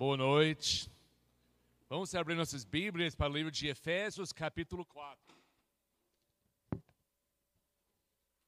Boa 0.00 0.16
noite. 0.16 0.90
Vamos 1.86 2.14
abrir 2.14 2.34
nossas 2.34 2.64
Bíblias 2.64 3.14
para 3.14 3.30
o 3.30 3.36
livro 3.36 3.50
de 3.50 3.68
Efésios, 3.68 4.32
capítulo 4.32 4.82
4. 4.86 5.36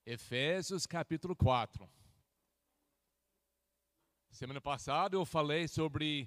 Efésios, 0.06 0.86
capítulo 0.86 1.36
4. 1.36 1.86
Semana 4.30 4.62
passada 4.62 5.14
eu 5.14 5.26
falei 5.26 5.68
sobre 5.68 6.26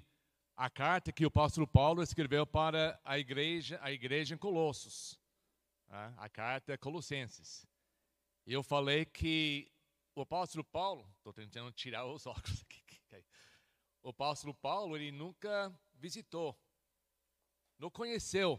a 0.56 0.70
carta 0.70 1.10
que 1.10 1.24
o 1.24 1.28
apóstolo 1.28 1.66
Paulo 1.66 2.04
escreveu 2.04 2.46
para 2.46 2.96
a 3.02 3.18
igreja, 3.18 3.80
a 3.82 3.90
igreja 3.90 4.36
em 4.36 4.38
Colossos, 4.38 5.18
né? 5.88 6.14
a 6.18 6.28
carta 6.28 6.78
Colossenses. 6.78 7.66
Eu 8.46 8.62
falei 8.62 9.04
que 9.04 9.72
o 10.14 10.20
apóstolo 10.20 10.62
Paulo, 10.62 11.04
estou 11.16 11.32
tentando 11.32 11.72
tirar 11.72 12.06
os 12.06 12.26
óculos 12.26 12.62
aqui. 12.62 12.75
O 14.06 14.10
apóstolo 14.10 14.54
Paulo, 14.54 14.96
ele 14.96 15.10
nunca 15.10 15.76
visitou, 15.96 16.56
não 17.76 17.90
conheceu 17.90 18.56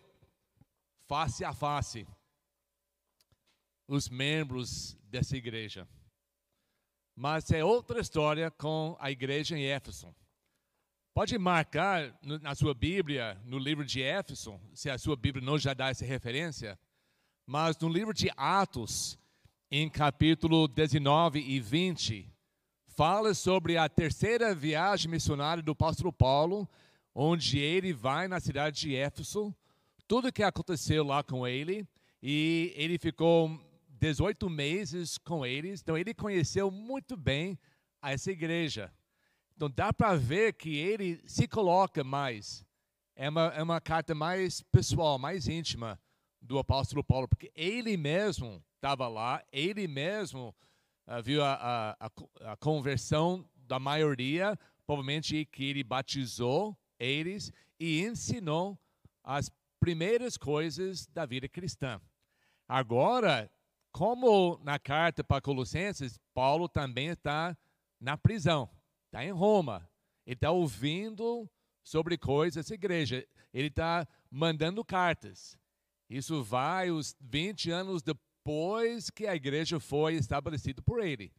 face 1.07 1.45
a 1.45 1.53
face 1.53 2.05
os 3.87 4.09
membros 4.09 4.97
dessa 5.03 5.37
igreja. 5.37 5.87
Mas 7.15 7.49
é 7.49 7.63
outra 7.63 8.01
história 8.01 8.51
com 8.51 8.97
a 8.99 9.09
igreja 9.09 9.57
em 9.57 9.63
Éfeso. 9.63 10.13
Pode 11.13 11.37
marcar 11.37 12.13
na 12.21 12.53
sua 12.53 12.73
Bíblia, 12.73 13.41
no 13.45 13.57
livro 13.57 13.85
de 13.85 14.03
Éfeso, 14.03 14.59
se 14.73 14.89
a 14.89 14.97
sua 14.97 15.15
Bíblia 15.15 15.45
não 15.45 15.57
já 15.57 15.73
dá 15.73 15.87
essa 15.87 16.03
referência, 16.03 16.77
mas 17.45 17.77
no 17.77 17.87
livro 17.87 18.13
de 18.13 18.29
Atos, 18.35 19.17
em 19.71 19.89
capítulo 19.89 20.67
19 20.67 21.39
e 21.39 21.57
20, 21.61 22.36
fala 22.97 23.35
sobre 23.35 23.77
a 23.77 23.87
terceira 23.87 24.55
viagem 24.55 25.11
missionária 25.11 25.61
do 25.61 25.73
apóstolo 25.73 26.11
Paulo, 26.11 26.67
onde 27.13 27.59
ele 27.59 27.93
vai 27.93 28.27
na 28.27 28.39
cidade 28.39 28.79
de 28.79 28.95
Éfeso, 28.95 29.53
tudo 30.07 30.29
o 30.29 30.33
que 30.33 30.41
aconteceu 30.41 31.03
lá 31.03 31.21
com 31.21 31.47
ele, 31.47 31.87
e 32.23 32.73
ele 32.75 32.97
ficou 32.97 33.61
18 33.87 34.49
meses 34.49 35.19
com 35.19 35.45
eles, 35.45 35.79
então 35.79 35.95
ele 35.95 36.11
conheceu 36.11 36.71
muito 36.71 37.15
bem 37.15 37.59
essa 38.01 38.31
igreja. 38.31 38.91
Então 39.55 39.69
dá 39.69 39.93
para 39.93 40.15
ver 40.15 40.53
que 40.53 40.75
ele 40.75 41.21
se 41.27 41.47
coloca 41.47 42.03
mais, 42.03 42.65
é 43.15 43.29
uma, 43.29 43.45
é 43.53 43.61
uma 43.61 43.79
carta 43.79 44.15
mais 44.15 44.63
pessoal, 44.71 45.19
mais 45.19 45.47
íntima 45.47 45.99
do 46.41 46.57
apóstolo 46.57 47.03
Paulo, 47.03 47.27
porque 47.27 47.51
ele 47.53 47.95
mesmo 47.95 48.59
estava 48.75 49.07
lá, 49.07 49.43
ele 49.51 49.87
mesmo 49.87 50.51
viu 51.23 51.43
a, 51.43 51.95
a, 51.99 52.11
a, 52.51 52.57
conversão 52.57 53.47
da 53.55 53.79
maioria, 53.79 54.57
provavelmente 54.85 55.45
que 55.45 55.65
ele 55.65 55.83
batizou 55.83 56.77
eles 56.99 57.51
e 57.79 58.03
ensinou 58.03 58.77
as 59.23 59.51
primeiras 59.79 60.37
coisas 60.37 61.05
da 61.07 61.25
vida 61.25 61.47
cristã. 61.47 62.01
Agora, 62.67 63.49
como 63.91 64.59
na 64.63 64.77
carta 64.77 65.23
para 65.23 65.41
Colossenses, 65.41 66.19
Paulo 66.33 66.67
também 66.67 67.07
está 67.07 67.57
na 67.99 68.17
prisão, 68.17 68.69
está 69.05 69.23
em 69.23 69.31
Roma. 69.31 69.89
Ele 70.25 70.33
está 70.33 70.51
ouvindo 70.51 71.49
sobre 71.83 72.17
coisas 72.17 72.55
dessa 72.55 72.73
igreja. 72.73 73.25
Ele 73.53 73.67
está 73.67 74.05
mandando 74.29 74.83
cartas. 74.83 75.57
Isso 76.09 76.43
vai 76.43 76.91
os 76.91 77.15
20 77.19 77.71
anos 77.71 78.01
depois 78.47 79.09
que 79.09 79.27
a 79.27 79.35
igreja 79.35 79.77
foi 79.77 80.13
estabelecida 80.13 80.81
por 80.81 81.05
ele. 81.05 81.33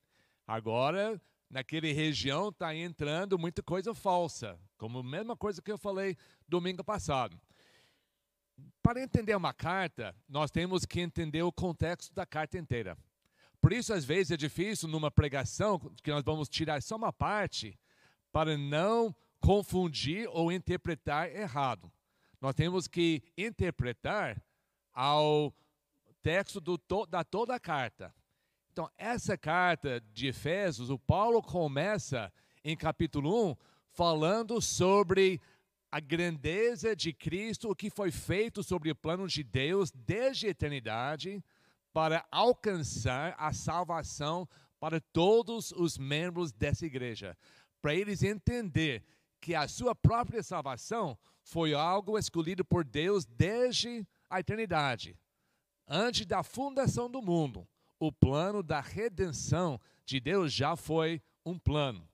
Agora, 0.47 1.19
naquela 1.49 1.87
região 1.87 2.51
está 2.51 2.75
entrando 2.75 3.39
muita 3.39 3.63
coisa 3.63 3.95
falsa, 3.95 4.61
como 4.77 4.99
a 4.99 5.03
mesma 5.03 5.35
coisa 5.35 5.63
que 5.63 5.73
eu 5.73 5.79
falei 5.79 6.19
domingo 6.47 6.85
passado 6.85 7.41
para 8.83 9.01
entender 9.01 9.37
uma 9.37 9.55
carta, 9.55 10.15
nós 10.29 10.51
temos 10.51 10.85
que 10.85 11.01
entender 11.01 11.43
o 11.43 11.53
contexto 11.53 12.13
da 12.13 12.27
carta 12.27 12.59
inteira. 12.59 12.97
Por 13.61 13.73
isso, 13.73 13.93
às 13.93 14.05
vezes, 14.05 14.33
é 14.33 14.37
difícil 14.37 14.89
numa 14.89 15.11
pregação 15.11 15.79
que 16.03 16.11
nós 16.11 16.25
vamos 16.25 16.49
tirar 16.49 16.83
só 16.83 16.97
uma 16.97 17.13
parte 17.13 17.79
para 18.33 18.57
não 18.57 19.15
confundir 19.41 20.29
ou 20.31 20.51
interpretar 20.51 21.31
errado. 21.31 21.91
Nós 22.41 22.55
temos 22.55 22.89
que 22.89 23.23
interpretar 23.37 24.43
ao 24.93 25.55
texto 26.23 26.61
do, 26.61 26.79
da 27.07 27.25
toda 27.25 27.55
a 27.55 27.61
carta. 27.61 28.15
Então, 28.73 28.89
essa 28.97 29.37
carta 29.37 30.01
de 30.13 30.29
Efésios, 30.29 30.91
o 30.91 30.99
Paulo 30.99 31.43
começa 31.43 32.33
em 32.65 32.77
capítulo 32.77 33.51
1 33.51 33.57
falando 33.91 34.61
sobre 34.61 35.41
a 35.91 36.01
grandeza 36.01 36.95
de 36.95 37.13
Cristo, 37.13 37.71
o 37.71 37.75
que 37.75 37.91
foi 37.91 38.11
feito 38.11 38.63
sobre 38.63 38.91
o 38.91 38.95
plano 38.95 39.27
de 39.27 39.43
Deus 39.43 39.91
desde 39.91 40.47
a 40.47 40.51
eternidade 40.51 41.43
para 41.93 42.25
alcançar 42.31 43.35
a 43.39 43.53
salvação 43.53 44.49
para 44.79 45.01
todos 45.01 45.73
os 45.73 45.99
membros 45.99 46.53
dessa 46.53 46.87
igreja, 46.87 47.37
para 47.83 47.95
eles 47.95 48.23
entender 48.23 49.03
que 49.41 49.55
a 49.55 49.67
sua 49.67 49.95
própria 49.95 50.43
salvação 50.43 51.19
foi 51.43 51.75
algo 51.75 52.19
escolhido 52.19 52.65
por 52.65 52.85
Deus 52.85 53.25
desde 53.25 54.07
a 54.29 54.41
eternidade. 54.41 55.17
Antes 55.89 56.27
da 56.27 56.43
fundação 56.43 57.11
do 57.11 57.23
mundo, 57.23 57.67
o 57.99 58.13
plano 58.13 58.63
da 58.63 58.81
redenção 58.81 59.81
de 60.05 60.21
Deus 60.21 60.53
já 60.53 60.77
foi 60.77 61.23
um 61.45 61.59
plano. 61.59 62.07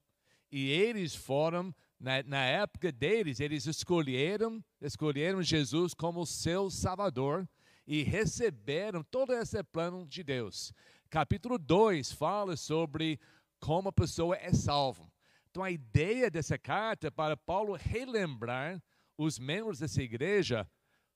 E 0.50 0.70
eles 0.70 1.14
foram 1.16 1.74
na, 1.98 2.22
na 2.22 2.44
época 2.44 2.92
deles, 2.92 3.40
eles 3.40 3.66
escolheram, 3.66 4.62
escolheram 4.80 5.42
Jesus 5.42 5.92
como 5.92 6.24
seu 6.24 6.70
Salvador 6.70 7.48
e 7.86 8.02
receberam 8.02 9.02
todo 9.02 9.32
esse 9.32 9.60
plano 9.64 10.06
de 10.06 10.22
Deus. 10.22 10.72
Capítulo 11.10 11.58
2 11.58 12.12
fala 12.12 12.56
sobre 12.56 13.18
como 13.58 13.88
a 13.88 13.92
pessoa 13.92 14.36
é 14.36 14.52
salva. 14.52 15.10
Então, 15.50 15.64
a 15.64 15.70
ideia 15.70 16.30
dessa 16.30 16.58
carta 16.58 17.08
é 17.08 17.10
para 17.10 17.36
Paulo 17.36 17.74
relembrar 17.74 18.82
os 19.16 19.38
membros 19.38 19.78
dessa 19.78 20.02
igreja 20.02 20.68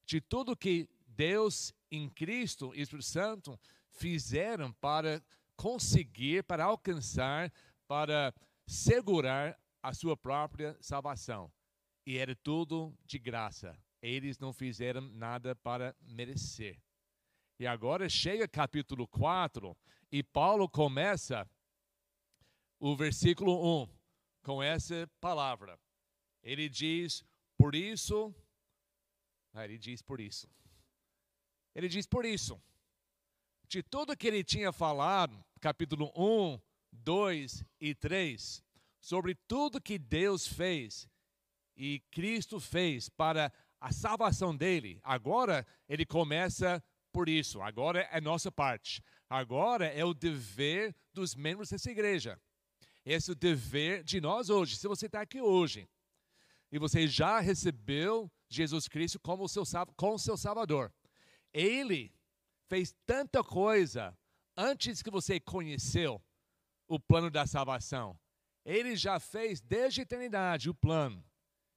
de 0.06 0.20
tudo 0.20 0.56
que 0.56 0.88
Deus 1.06 1.74
em 1.90 2.08
Cristo 2.08 2.72
e 2.74 2.82
Espírito 2.82 3.06
Santo 3.06 3.60
fizeram 3.90 4.72
para 4.74 5.22
conseguir, 5.56 6.44
para 6.44 6.64
alcançar, 6.64 7.52
para 7.86 8.34
segurar 8.66 9.58
a 9.82 9.92
sua 9.94 10.16
própria 10.16 10.76
salvação. 10.80 11.52
E 12.06 12.16
era 12.16 12.34
tudo 12.36 12.96
de 13.04 13.18
graça. 13.18 13.76
Eles 14.00 14.38
não 14.38 14.52
fizeram 14.52 15.00
nada 15.00 15.56
para 15.56 15.94
merecer. 16.00 16.80
E 17.58 17.66
agora 17.66 18.08
chega 18.08 18.46
capítulo 18.46 19.08
4 19.08 19.76
e 20.12 20.22
Paulo 20.22 20.68
começa 20.68 21.48
o 22.78 22.94
versículo 22.96 23.82
1 23.82 23.88
com 24.42 24.62
essa 24.62 25.10
palavra. 25.20 25.78
Ele 26.42 26.68
diz, 26.68 27.24
por 27.56 27.74
isso. 27.74 28.32
Ah, 29.52 29.64
ele 29.64 29.76
diz 29.76 30.00
por 30.00 30.20
isso. 30.20 30.48
Ele 31.74 31.88
diz 31.88 32.06
por 32.06 32.24
isso. 32.24 32.60
De 33.68 33.82
tudo 33.82 34.16
que 34.16 34.26
ele 34.26 34.42
tinha 34.42 34.72
falado, 34.72 35.44
capítulo 35.60 36.10
1, 36.16 36.58
2 36.92 37.64
e 37.80 37.94
3, 37.94 38.62
sobre 39.00 39.34
tudo 39.34 39.80
que 39.80 39.98
Deus 39.98 40.46
fez 40.46 41.08
e 41.76 42.00
Cristo 42.10 42.58
fez 42.58 43.08
para 43.08 43.52
a 43.80 43.92
salvação 43.92 44.56
dele. 44.56 45.00
Agora 45.04 45.66
ele 45.88 46.04
começa 46.04 46.82
por 47.12 47.28
isso. 47.28 47.62
Agora 47.62 48.00
é 48.10 48.20
nossa 48.20 48.50
parte. 48.50 49.02
Agora 49.30 49.86
é 49.86 50.04
o 50.04 50.12
dever 50.12 50.94
dos 51.12 51.34
membros 51.34 51.70
dessa 51.70 51.90
igreja. 51.90 52.40
Esse 53.04 53.30
é 53.30 53.32
o 53.32 53.36
dever 53.36 54.02
de 54.02 54.20
nós 54.20 54.50
hoje. 54.50 54.76
Se 54.76 54.88
você 54.88 55.06
está 55.06 55.20
aqui 55.20 55.40
hoje 55.40 55.88
e 56.70 56.78
você 56.78 57.06
já 57.06 57.38
recebeu 57.38 58.30
Jesus 58.48 58.88
Cristo 58.88 59.20
como 59.20 59.48
seu, 59.48 59.62
como 59.96 60.18
seu 60.18 60.36
Salvador, 60.36 60.92
Ele 61.52 62.12
fez 62.68 62.94
tanta 63.06 63.42
coisa 63.42 64.16
antes 64.56 65.02
que 65.02 65.10
você 65.10 65.38
conheceu 65.40 66.22
o 66.86 66.98
plano 66.98 67.30
da 67.30 67.46
salvação. 67.46 68.18
Ele 68.64 68.96
já 68.96 69.18
fez 69.18 69.60
desde 69.60 70.00
a 70.00 70.02
eternidade 70.02 70.68
o 70.68 70.74
plano. 70.74 71.24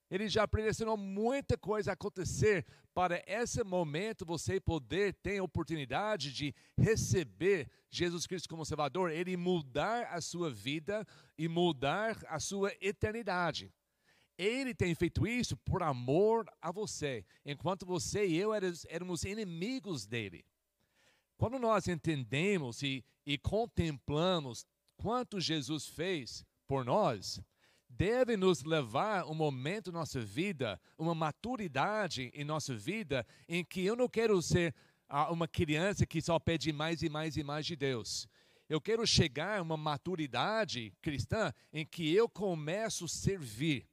Ele 0.10 0.28
já 0.28 0.46
predestinou 0.46 0.98
muita 0.98 1.58
coisa 1.58 1.92
a 1.92 1.94
acontecer 1.94 2.66
para 2.94 3.24
esse 3.26 3.64
momento 3.64 4.26
você 4.26 4.60
poder 4.60 5.14
ter 5.14 5.38
a 5.38 5.44
oportunidade 5.44 6.34
de 6.34 6.54
receber 6.78 7.70
Jesus 7.90 8.28
Cristo 8.28 8.50
como 8.50 8.66
Salvador, 8.66 9.10
ele 9.10 9.38
mudar 9.38 10.08
a 10.08 10.20
sua 10.20 10.52
vida 10.52 11.08
e 11.38 11.48
mudar 11.48 12.18
a 12.28 12.40
sua 12.40 12.74
eternidade. 12.82 13.72
Ele 14.38 14.74
tem 14.74 14.96
feito 14.96 15.28
isso 15.28 15.56
por 15.58 15.84
amor 15.84 16.46
a 16.62 16.72
você, 16.72 17.26
enquanto 17.46 17.86
você 17.86 18.26
e 18.26 18.38
eu 18.38 18.52
éramos 18.54 19.24
inimigos 19.24 20.06
dele. 20.06 20.46
Quando 21.38 21.60
nós 21.60 21.88
entendemos 21.88 22.82
e, 22.82 23.04
e 23.26 23.38
contemplamos 23.38 24.66
quanto 24.96 25.40
Jesus 25.40 25.88
fez, 25.88 26.46
por 26.68 26.86
nós, 26.86 27.42
deve 27.90 28.38
nos 28.38 28.64
levar 28.64 29.26
um 29.26 29.34
momento 29.34 29.92
na 29.92 30.00
nossa 30.00 30.22
vida, 30.22 30.80
uma 30.98 31.14
maturidade 31.14 32.32
em 32.34 32.46
nossa 32.46 32.76
vida, 32.76 33.28
em 33.50 33.64
que 33.64 33.84
eu 33.84 33.96
não 33.96 34.08
quero 34.08 34.42
ser 34.42 34.74
ah, 35.10 35.30
uma 35.32 35.48
criança 35.48 36.06
que 36.06 36.22
só 36.22 36.40
pede 36.40 36.72
mais 36.72 37.02
e 37.02 37.10
mais 37.10 37.36
e 37.36 37.44
mais 37.44 37.66
de 37.66 37.76
Deus. 37.76 38.28
Eu 38.70 38.80
quero 38.80 39.06
chegar 39.06 39.60
a 39.60 39.62
uma 39.62 39.76
maturidade 39.76 40.94
cristã 41.02 41.54
em 41.74 41.86
que 41.86 42.16
eu 42.16 42.30
começo 42.30 43.04
a 43.04 43.10
servir. 43.10 43.86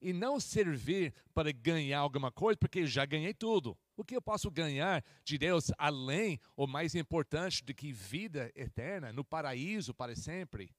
E 0.00 0.12
não 0.12 0.38
servir 0.38 1.14
para 1.32 1.52
ganhar 1.52 2.00
alguma 2.00 2.30
coisa, 2.30 2.56
porque 2.56 2.80
eu 2.80 2.86
já 2.86 3.04
ganhei 3.04 3.32
tudo. 3.32 3.76
O 3.96 4.04
que 4.04 4.16
eu 4.16 4.22
posso 4.22 4.50
ganhar 4.50 5.04
de 5.24 5.38
Deus 5.38 5.72
além, 5.78 6.38
ou 6.54 6.66
mais 6.66 6.94
importante, 6.94 7.64
do 7.64 7.74
que 7.74 7.92
vida 7.92 8.52
eterna, 8.54 9.12
no 9.12 9.24
paraíso 9.24 9.94
para 9.94 10.14
sempre? 10.14 10.74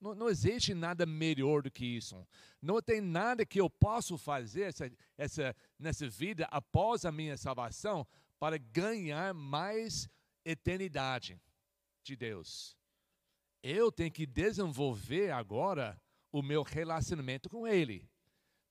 Não, 0.00 0.14
não, 0.14 0.28
existe 0.28 0.74
nada 0.74 1.06
melhor 1.06 1.62
do 1.62 1.70
que 1.70 1.84
isso. 1.84 2.26
Não 2.60 2.82
tem 2.82 3.00
nada 3.00 3.46
que 3.46 3.60
eu 3.60 3.70
possa 3.70 4.18
fazer 4.18 4.62
essa, 4.62 4.92
essa, 5.16 5.56
nessa 5.78 6.08
vida 6.08 6.46
após 6.50 7.04
a 7.04 7.12
minha 7.12 7.36
salvação 7.36 8.06
para 8.38 8.58
ganhar 8.58 9.32
mais 9.32 10.08
eternidade 10.44 11.40
de 12.02 12.16
Deus 12.16 12.76
eu 13.62 13.92
tenho 13.92 14.10
que 14.10 14.26
desenvolver 14.26 15.30
agora 15.30 16.00
o 16.32 16.42
meu 16.42 16.62
relacionamento 16.62 17.48
com 17.48 17.66
Ele. 17.66 18.10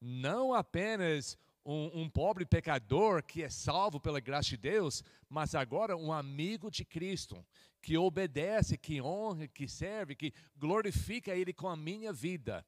Não 0.02 0.54
apenas 0.54 1.38
um, 1.64 2.02
um, 2.02 2.10
pobre 2.10 2.46
pecador 2.46 3.24
que 3.24 3.44
é 3.44 3.50
salvo 3.50 4.00
pela 4.00 4.20
graça 4.20 4.50
de 4.50 4.58
Deus, 4.58 5.04
mas 5.30 5.54
agora 5.54 5.96
um 5.96 6.12
amigo 6.12 6.72
de 6.72 6.84
Cristo, 6.84 7.46
que 7.82 7.98
obedece, 7.98 8.78
que 8.78 9.02
honra, 9.02 9.48
que 9.48 9.68
serve, 9.68 10.16
que 10.16 10.34
glorifica 10.58 11.36
Ele 11.36 11.54
com 11.54 11.68
a 11.68 11.76
minha 11.76 12.12
vida. 12.12 12.66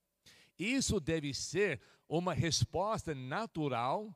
Isso 0.58 1.00
deve 1.00 1.34
ser 1.34 1.82
uma 2.08 2.34
resposta 2.34 3.16
natural 3.16 4.16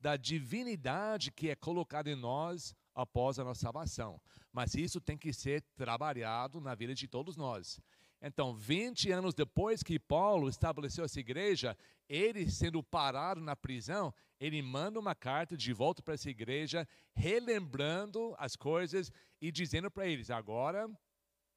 da 0.00 0.16
divinidade 0.16 1.30
que 1.30 1.48
é 1.48 1.54
colocada 1.54 2.10
em 2.10 2.16
nós 2.16 2.74
após 2.94 3.38
a 3.38 3.44
nossa 3.44 3.60
salvação. 3.60 4.20
Mas 4.52 4.74
isso 4.74 5.00
tem 5.00 5.16
que 5.16 5.32
ser 5.32 5.62
trabalhado 5.76 6.60
na 6.60 6.74
vida 6.74 6.94
de 6.94 7.06
todos 7.06 7.36
nós. 7.36 7.80
Então, 8.20 8.54
20 8.54 9.10
anos 9.10 9.34
depois 9.34 9.82
que 9.82 9.98
Paulo 9.98 10.48
estabeleceu 10.48 11.04
essa 11.04 11.20
igreja, 11.20 11.76
ele 12.08 12.50
sendo 12.50 12.82
parado 12.82 13.40
na 13.40 13.54
prisão, 13.54 14.12
ele 14.40 14.60
manda 14.62 14.98
uma 14.98 15.14
carta 15.14 15.56
de 15.56 15.72
volta 15.72 16.02
para 16.02 16.14
essa 16.14 16.30
igreja, 16.30 16.88
relembrando 17.14 18.34
as 18.38 18.56
coisas 18.56 19.12
e 19.40 19.52
dizendo 19.52 19.90
para 19.90 20.06
eles: 20.06 20.30
agora 20.30 20.88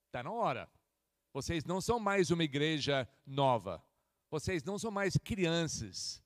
está 0.08 0.24
na 0.24 0.32
hora. 0.32 0.70
Vocês 1.34 1.64
não 1.64 1.80
são 1.80 2.00
mais 2.00 2.32
uma 2.32 2.44
igreja 2.44 3.08
nova. 3.26 3.84
Vocês 4.30 4.64
não 4.64 4.78
são 4.78 4.92
mais 4.92 5.16
crianças. 5.18 6.22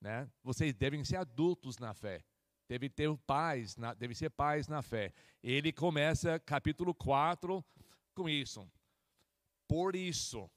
Né? 0.00 0.30
Vocês 0.42 0.74
devem 0.74 1.04
ser 1.04 1.16
adultos 1.16 1.78
na 1.78 1.94
fé 1.94 2.24
deve 2.70 2.88
ter 2.88 3.12
paz, 3.26 3.76
na, 3.76 3.92
deve 3.94 4.14
ser 4.14 4.30
paz 4.30 4.68
na 4.68 4.80
fé. 4.80 5.12
Ele 5.42 5.72
começa 5.72 6.38
capítulo 6.38 6.94
4 6.94 7.64
com 8.14 8.28
isso. 8.28 8.64
Por 9.70 9.94
isso, 9.94 10.50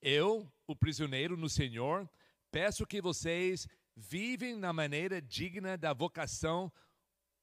eu, 0.00 0.48
o 0.68 0.76
prisioneiro 0.76 1.36
no 1.36 1.48
Senhor, 1.48 2.08
peço 2.48 2.86
que 2.86 3.02
vocês 3.02 3.66
vivem 3.96 4.54
na 4.54 4.72
maneira 4.72 5.20
digna 5.20 5.76
da 5.76 5.92
vocação 5.92 6.72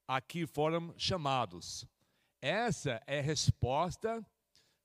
a 0.08 0.22
que 0.22 0.48
foram 0.48 0.98
chamados. 0.98 1.86
Essa 2.42 3.04
é 3.06 3.20
a 3.20 3.22
resposta 3.22 4.26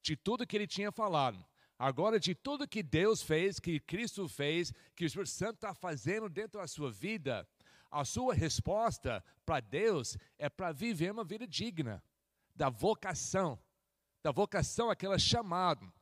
de 0.02 0.16
tudo 0.16 0.44
que 0.44 0.56
ele 0.56 0.66
tinha 0.66 0.90
falado. 0.90 1.46
Agora, 1.78 2.18
de 2.18 2.34
tudo 2.34 2.66
que 2.66 2.82
Deus 2.82 3.22
fez, 3.22 3.60
que 3.60 3.78
Cristo 3.78 4.28
fez, 4.28 4.72
que 4.96 5.04
o 5.04 5.06
Espírito 5.06 5.30
Santo 5.30 5.54
está 5.54 5.72
fazendo 5.72 6.28
dentro 6.28 6.60
da 6.60 6.66
sua 6.66 6.90
vida, 6.90 7.48
a 7.92 8.04
sua 8.04 8.34
resposta 8.34 9.22
para 9.44 9.60
Deus 9.60 10.18
é 10.36 10.48
para 10.48 10.72
viver 10.72 11.12
uma 11.12 11.22
vida 11.22 11.46
digna 11.46 12.02
da 12.56 12.68
vocação, 12.68 13.56
da 14.22 14.30
vocação, 14.30 14.90
aquela 14.90 15.18
chamado. 15.18 15.92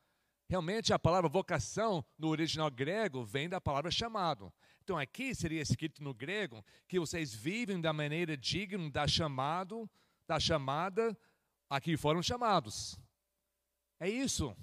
Realmente 0.48 0.92
a 0.92 0.98
palavra 0.98 1.28
vocação 1.28 2.04
no 2.18 2.28
original 2.28 2.70
grego 2.70 3.24
vem 3.24 3.48
da 3.48 3.60
palavra 3.60 3.90
chamado. 3.90 4.52
Então 4.82 4.98
aqui 4.98 5.34
seria 5.34 5.62
escrito 5.62 6.02
no 6.02 6.12
grego 6.12 6.62
que 6.86 7.00
vocês 7.00 7.34
vivem 7.34 7.80
da 7.80 7.92
maneira 7.92 8.36
digna 8.36 8.90
da 8.90 9.08
chamado, 9.08 9.88
da 10.26 10.38
chamada 10.38 11.16
a 11.70 11.80
que 11.80 11.96
foram 11.96 12.22
chamados. 12.22 12.98
É 13.98 14.08
isso. 14.08 14.54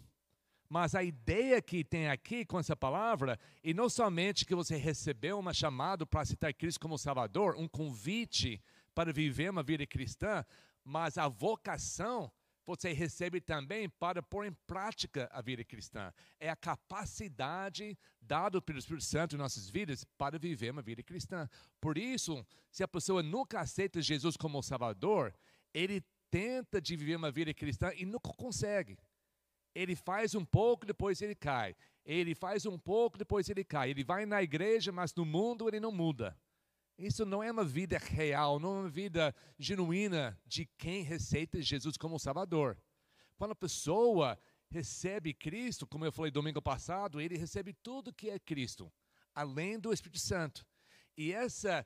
Mas 0.70 0.96
a 0.96 1.04
ideia 1.04 1.62
que 1.62 1.84
tem 1.84 2.08
aqui 2.08 2.46
com 2.46 2.58
essa 2.58 2.76
palavra, 2.76 3.38
e 3.62 3.74
não 3.74 3.90
somente 3.90 4.46
que 4.46 4.56
você 4.56 4.78
recebeu 4.78 5.38
uma 5.38 5.54
chamada 5.54 6.06
para 6.06 6.22
aceitar 6.22 6.54
Cristo 6.54 6.80
como 6.80 6.98
Salvador, 6.98 7.56
um 7.58 7.68
convite 7.68 8.64
para 8.96 9.12
viver 9.12 9.50
uma 9.50 9.64
vida 9.64 9.86
cristã, 9.86 10.46
mas 10.84 11.18
a 11.18 11.28
vocação 11.28 12.32
você 12.66 12.94
recebe 12.94 13.42
também 13.42 13.90
para 13.90 14.22
pôr 14.22 14.46
em 14.46 14.54
prática 14.68 15.30
a 15.32 15.42
vida 15.42 15.64
cristã. 15.64 16.14
É 16.40 16.50
a 16.50 16.56
capacidade 16.56 17.98
dada 18.22 18.62
pelo 18.62 18.80
Espírito 18.80 19.06
Santo 19.06 19.36
em 19.36 19.38
nossas 19.38 19.70
vidas 19.70 20.04
para 20.18 20.38
viver 20.38 20.72
uma 20.72 20.82
vida 20.82 21.04
cristã. 21.04 21.50
Por 21.80 21.98
isso, 21.98 22.46
se 22.70 22.84
a 22.84 22.88
pessoa 22.88 23.24
nunca 23.24 23.60
aceita 23.60 24.02
Jesus 24.02 24.38
como 24.38 24.62
Salvador, 24.62 25.34
ele 25.74 26.04
tenta 26.30 26.82
de 26.82 26.96
viver 26.96 27.16
uma 27.16 27.32
vida 27.32 27.54
cristã 27.54 27.92
e 27.96 28.06
nunca 28.06 28.32
consegue. 28.34 28.98
Ele 29.74 29.96
faz 29.96 30.36
um 30.36 30.46
pouco, 30.46 30.86
depois 30.86 31.22
ele 31.22 31.36
cai. 31.36 31.76
Ele 32.06 32.36
faz 32.36 32.66
um 32.66 32.78
pouco, 32.78 33.18
depois 33.18 33.50
ele 33.50 33.64
cai. 33.64 33.90
Ele 33.90 34.04
vai 34.04 34.26
na 34.26 34.42
igreja, 34.42 34.92
mas 34.92 35.14
no 35.14 35.26
mundo 35.26 35.68
ele 35.68 35.80
não 35.80 35.92
muda. 35.92 36.38
Isso 37.02 37.26
não 37.26 37.42
é 37.42 37.52
uma 37.52 37.66
vida 37.66 37.98
real, 37.98 38.60
não 38.60 38.78
é 38.78 38.80
uma 38.82 38.90
vida 38.90 39.36
genuína 39.58 40.40
de 40.46 40.68
quem 40.78 41.02
receita 41.02 41.60
Jesus 41.60 41.98
como 41.98 42.20
Salvador. 42.20 42.78
Quando 43.36 43.54
a 43.54 43.56
pessoa 43.56 44.38
recebe 44.70 45.34
Cristo, 45.34 45.88
como 45.88 46.06
eu 46.06 46.12
falei 46.12 46.30
domingo 46.30 46.62
passado, 46.62 47.20
ele 47.20 47.40
recebe 47.40 47.74
tudo 47.74 48.14
que 48.14 48.30
é 48.30 48.38
Cristo, 48.38 48.94
além 49.34 49.80
do 49.80 49.92
Espírito 49.92 50.20
Santo. 50.20 50.64
E 51.18 51.34
essa 51.34 51.84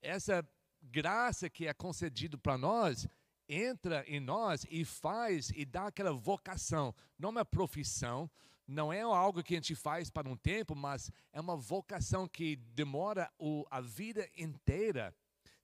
essa 0.00 0.48
graça 0.80 1.50
que 1.50 1.66
é 1.66 1.74
concedido 1.74 2.38
para 2.38 2.56
nós 2.56 3.08
entra 3.48 4.04
em 4.06 4.20
nós 4.20 4.64
e 4.70 4.84
faz 4.84 5.50
e 5.56 5.64
dá 5.64 5.88
aquela 5.88 6.12
vocação. 6.12 6.94
Não 7.18 7.30
é 7.30 7.32
uma 7.32 7.44
profissão, 7.44 8.30
não 8.66 8.92
é 8.92 9.02
algo 9.02 9.42
que 9.42 9.54
a 9.54 9.56
gente 9.56 9.74
faz 9.74 10.10
para 10.10 10.28
um 10.28 10.36
tempo, 10.36 10.74
mas 10.74 11.10
é 11.32 11.40
uma 11.40 11.56
vocação 11.56 12.26
que 12.26 12.56
demora 12.56 13.30
o, 13.38 13.66
a 13.70 13.80
vida 13.80 14.28
inteira 14.36 15.14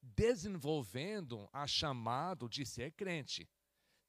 desenvolvendo 0.03 1.49
a 1.53 1.67
chamado 1.67 2.49
de 2.49 2.65
ser 2.65 2.93
crente. 2.93 3.49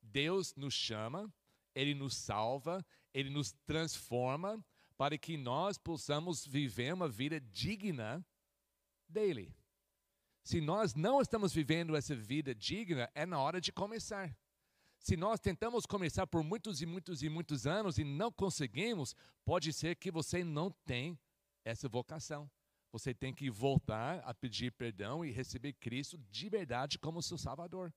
Deus 0.02 0.56
nos 0.56 0.74
chama, 0.74 1.32
Ele 1.74 1.94
nos 1.94 2.16
salva, 2.16 2.86
Ele 3.14 3.30
nos 3.30 3.54
transforma 3.66 4.64
para 4.98 5.18
que 5.18 5.38
nós 5.38 5.78
possamos 5.78 6.46
viver 6.46 6.94
uma 6.94 7.08
vida 7.08 7.40
digna 7.40 8.26
dele. 9.08 9.56
Se 10.44 10.60
nós 10.60 10.96
não 10.96 11.22
estamos 11.22 11.54
vivendo 11.54 11.96
essa 11.96 12.16
vida 12.16 12.54
digna, 12.54 13.10
é 13.14 13.26
na 13.26 13.40
hora 13.40 13.62
de 13.62 13.72
começar. 13.72 14.36
Se 15.02 15.18
nós 15.18 15.40
tentamos 15.40 15.86
começar 15.88 16.28
por 16.28 16.44
muitos 16.44 16.82
e 16.82 16.86
muitos 16.86 17.24
e 17.24 17.30
muitos 17.30 17.66
anos 17.66 17.98
e 17.98 18.04
não 18.04 18.32
conseguimos, 18.32 19.16
pode 19.44 19.74
ser 19.74 19.96
que 19.96 20.12
você 20.12 20.44
não 20.44 20.70
tem 20.86 21.20
essa 21.66 21.90
vocação. 21.90 22.50
Você 22.92 23.14
tem 23.14 23.34
que 23.34 23.50
voltar 23.50 24.20
a 24.20 24.34
pedir 24.34 24.72
perdão 24.72 25.26
e 25.26 25.32
receber 25.32 25.74
Cristo 25.74 26.20
de 26.30 26.50
verdade 26.50 27.00
como 27.00 27.22
seu 27.22 27.38
Salvador. 27.38 27.92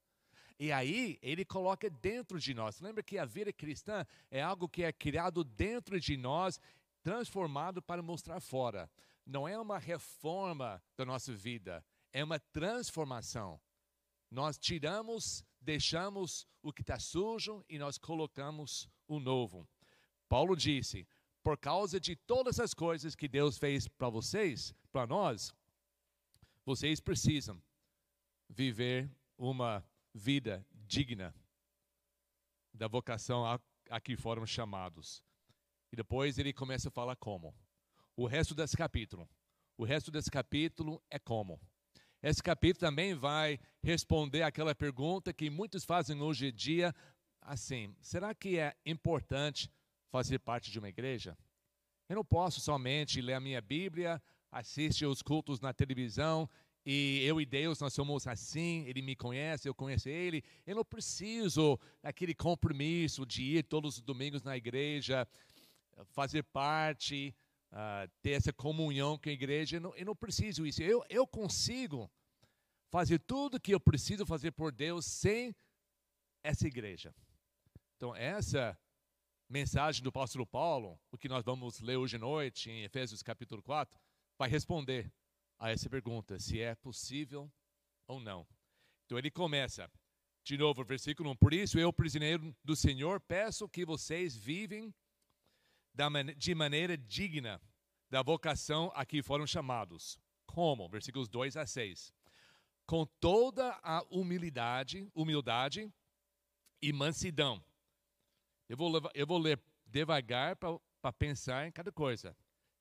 E 0.58 0.70
aí 0.72 1.18
ele 1.20 1.44
coloca 1.44 1.90
dentro 1.90 2.38
de 2.38 2.54
nós. 2.54 2.80
Lembra 2.80 3.02
que 3.02 3.18
a 3.18 3.24
vida 3.24 3.52
cristã 3.52 4.06
é 4.30 4.40
algo 4.40 4.68
que 4.68 4.82
é 4.82 4.92
criado 4.92 5.44
dentro 5.44 5.98
de 6.00 6.16
nós, 6.16 6.60
transformado 7.02 7.82
para 7.82 8.02
mostrar 8.02 8.40
fora. 8.40 8.88
Não 9.26 9.48
é 9.48 9.58
uma 9.58 9.78
reforma 9.78 10.82
da 10.96 11.04
nossa 11.04 11.34
vida, 11.34 11.84
é 12.12 12.22
uma 12.22 12.38
transformação. 12.38 13.60
Nós 14.30 14.56
tiramos, 14.56 15.44
deixamos 15.64 16.46
o 16.62 16.72
que 16.72 16.82
está 16.82 16.98
sujo 16.98 17.64
e 17.68 17.78
nós 17.78 17.98
colocamos 17.98 18.88
o 19.08 19.18
novo. 19.18 19.68
Paulo 20.28 20.54
disse: 20.54 21.06
por 21.42 21.58
causa 21.58 22.00
de 22.00 22.16
todas 22.16 22.60
as 22.60 22.72
coisas 22.72 23.14
que 23.14 23.28
Deus 23.28 23.58
fez 23.58 23.88
para 23.88 24.08
vocês, 24.08 24.74
para 24.90 25.06
nós, 25.06 25.54
vocês 26.64 27.00
precisam 27.00 27.62
viver 28.48 29.10
uma 29.36 29.84
vida 30.14 30.66
digna 30.72 31.34
da 32.72 32.88
vocação 32.88 33.44
a, 33.44 33.60
a 33.90 34.00
que 34.00 34.16
foram 34.16 34.46
chamados. 34.46 35.22
E 35.92 35.96
depois 35.96 36.38
ele 36.38 36.52
começa 36.52 36.88
a 36.88 36.92
falar 36.92 37.16
como. 37.16 37.54
O 38.16 38.26
resto 38.26 38.54
desse 38.54 38.76
capítulo. 38.76 39.28
O 39.76 39.84
resto 39.84 40.10
desse 40.10 40.30
capítulo 40.30 41.02
é 41.10 41.18
como. 41.18 41.60
Esse 42.26 42.42
capítulo 42.42 42.80
também 42.80 43.12
vai 43.12 43.60
responder 43.82 44.44
aquela 44.44 44.74
pergunta 44.74 45.30
que 45.30 45.50
muitos 45.50 45.84
fazem 45.84 46.22
hoje 46.22 46.46
em 46.46 46.54
dia, 46.54 46.94
assim, 47.38 47.94
será 48.00 48.34
que 48.34 48.58
é 48.58 48.74
importante 48.86 49.70
fazer 50.08 50.38
parte 50.38 50.70
de 50.70 50.78
uma 50.78 50.88
igreja? 50.88 51.36
Eu 52.08 52.16
não 52.16 52.24
posso 52.24 52.62
somente 52.62 53.20
ler 53.20 53.34
a 53.34 53.40
minha 53.40 53.60
Bíblia, 53.60 54.22
assistir 54.50 55.04
os 55.04 55.20
cultos 55.20 55.60
na 55.60 55.74
televisão 55.74 56.48
e 56.86 57.20
eu 57.26 57.42
e 57.42 57.44
Deus 57.44 57.78
nós 57.80 57.92
somos 57.92 58.26
assim, 58.26 58.86
Ele 58.86 59.02
me 59.02 59.14
conhece, 59.14 59.68
eu 59.68 59.74
conheço 59.74 60.08
Ele. 60.08 60.42
Eu 60.66 60.76
não 60.76 60.84
preciso 60.84 61.78
daquele 62.02 62.34
compromisso 62.34 63.26
de 63.26 63.42
ir 63.42 63.64
todos 63.64 63.98
os 63.98 64.02
domingos 64.02 64.42
na 64.42 64.56
igreja, 64.56 65.28
fazer 66.06 66.42
parte, 66.44 67.34
uh, 67.74 68.08
ter 68.22 68.30
essa 68.30 68.52
comunhão 68.52 69.18
com 69.18 69.28
a 69.28 69.32
igreja. 69.32 69.76
Eu 69.76 69.80
não, 69.80 69.96
eu 69.96 70.06
não 70.06 70.16
preciso 70.16 70.66
isso. 70.66 70.82
Eu, 70.82 71.04
eu 71.10 71.26
consigo 71.26 72.10
fazer 72.90 73.18
tudo 73.18 73.60
que 73.60 73.74
eu 73.74 73.80
preciso 73.80 74.24
fazer 74.24 74.52
por 74.52 74.72
Deus 74.72 75.04
sem 75.04 75.54
essa 76.42 76.66
igreja. 76.66 77.14
Então, 77.96 78.14
essa 78.14 78.78
mensagem 79.48 80.02
do 80.02 80.08
apóstolo 80.08 80.46
Paulo, 80.46 80.98
o 81.10 81.18
que 81.18 81.28
nós 81.28 81.44
vamos 81.44 81.80
ler 81.80 81.96
hoje 81.96 82.16
à 82.16 82.18
noite, 82.18 82.70
em 82.70 82.84
Efésios 82.84 83.22
capítulo 83.22 83.62
4, 83.62 84.00
vai 84.38 84.48
responder 84.48 85.12
a 85.58 85.70
essa 85.70 85.88
pergunta, 85.88 86.38
se 86.38 86.60
é 86.60 86.74
possível 86.74 87.50
ou 88.06 88.20
não. 88.20 88.46
Então 89.04 89.18
ele 89.18 89.30
começa, 89.30 89.90
de 90.42 90.56
novo, 90.56 90.84
versículo 90.84 91.30
1: 91.30 91.36
Por 91.36 91.52
isso 91.52 91.78
eu, 91.78 91.92
prisioneiro 91.92 92.54
do 92.64 92.74
Senhor, 92.74 93.20
peço 93.20 93.68
que 93.68 93.84
vocês 93.84 94.36
vivem 94.36 94.94
de 96.36 96.54
maneira 96.54 96.96
digna 96.96 97.60
da 98.10 98.22
vocação 98.22 98.90
a 98.94 99.04
que 99.04 99.22
foram 99.22 99.46
chamados. 99.46 100.18
Como? 100.46 100.88
Versículos 100.88 101.28
2 101.28 101.56
a 101.56 101.66
6. 101.66 102.12
Com 102.86 103.06
toda 103.18 103.78
a 103.82 104.02
humildade, 104.10 105.10
humildade 105.14 105.92
e 106.82 106.92
mansidão. 106.92 107.64
Eu 108.68 108.76
vou, 108.76 108.92
eu 109.14 109.26
vou 109.26 109.38
ler 109.38 109.60
devagar 109.86 110.56
para 110.56 111.12
pensar 111.12 111.66
em 111.66 111.72
cada 111.72 111.92
coisa. 111.92 112.36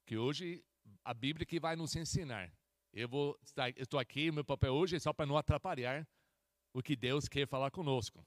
Que 0.06 0.18
hoje 0.18 0.64
a 1.04 1.14
Bíblia 1.14 1.46
que 1.46 1.60
vai 1.60 1.76
nos 1.76 1.96
ensinar. 1.96 2.52
Eu 2.92 3.08
vou 3.10 3.40
estou 3.78 4.00
aqui, 4.00 4.32
meu 4.32 4.46
papel 4.46 4.74
hoje 4.74 4.96
é 4.96 5.00
só 5.00 5.14
para 5.14 5.26
não 5.26 5.38
atrapalhar 5.38 6.08
o 6.74 6.82
que 6.82 6.96
Deus 6.96 7.28
quer 7.28 7.48
falar 7.48 7.72
conosco. 7.72 8.26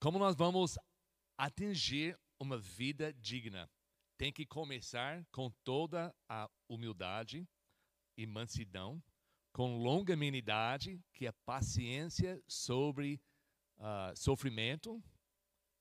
Como 0.00 0.18
nós 0.18 0.36
vamos 0.36 0.78
atingir 1.36 2.18
uma 2.38 2.58
vida 2.58 3.12
digna? 3.12 3.70
Tem 4.16 4.32
que 4.32 4.44
começar 4.44 5.24
com 5.30 5.50
toda 5.62 6.14
a 6.28 6.50
humildade 6.68 7.48
e 8.16 8.26
mansidão, 8.26 9.02
com 9.52 9.78
longanimidade, 9.78 11.00
que 11.12 11.26
é 11.26 11.32
paciência 11.32 12.42
sobre 12.46 13.20
uh, 13.78 14.16
sofrimento, 14.16 15.02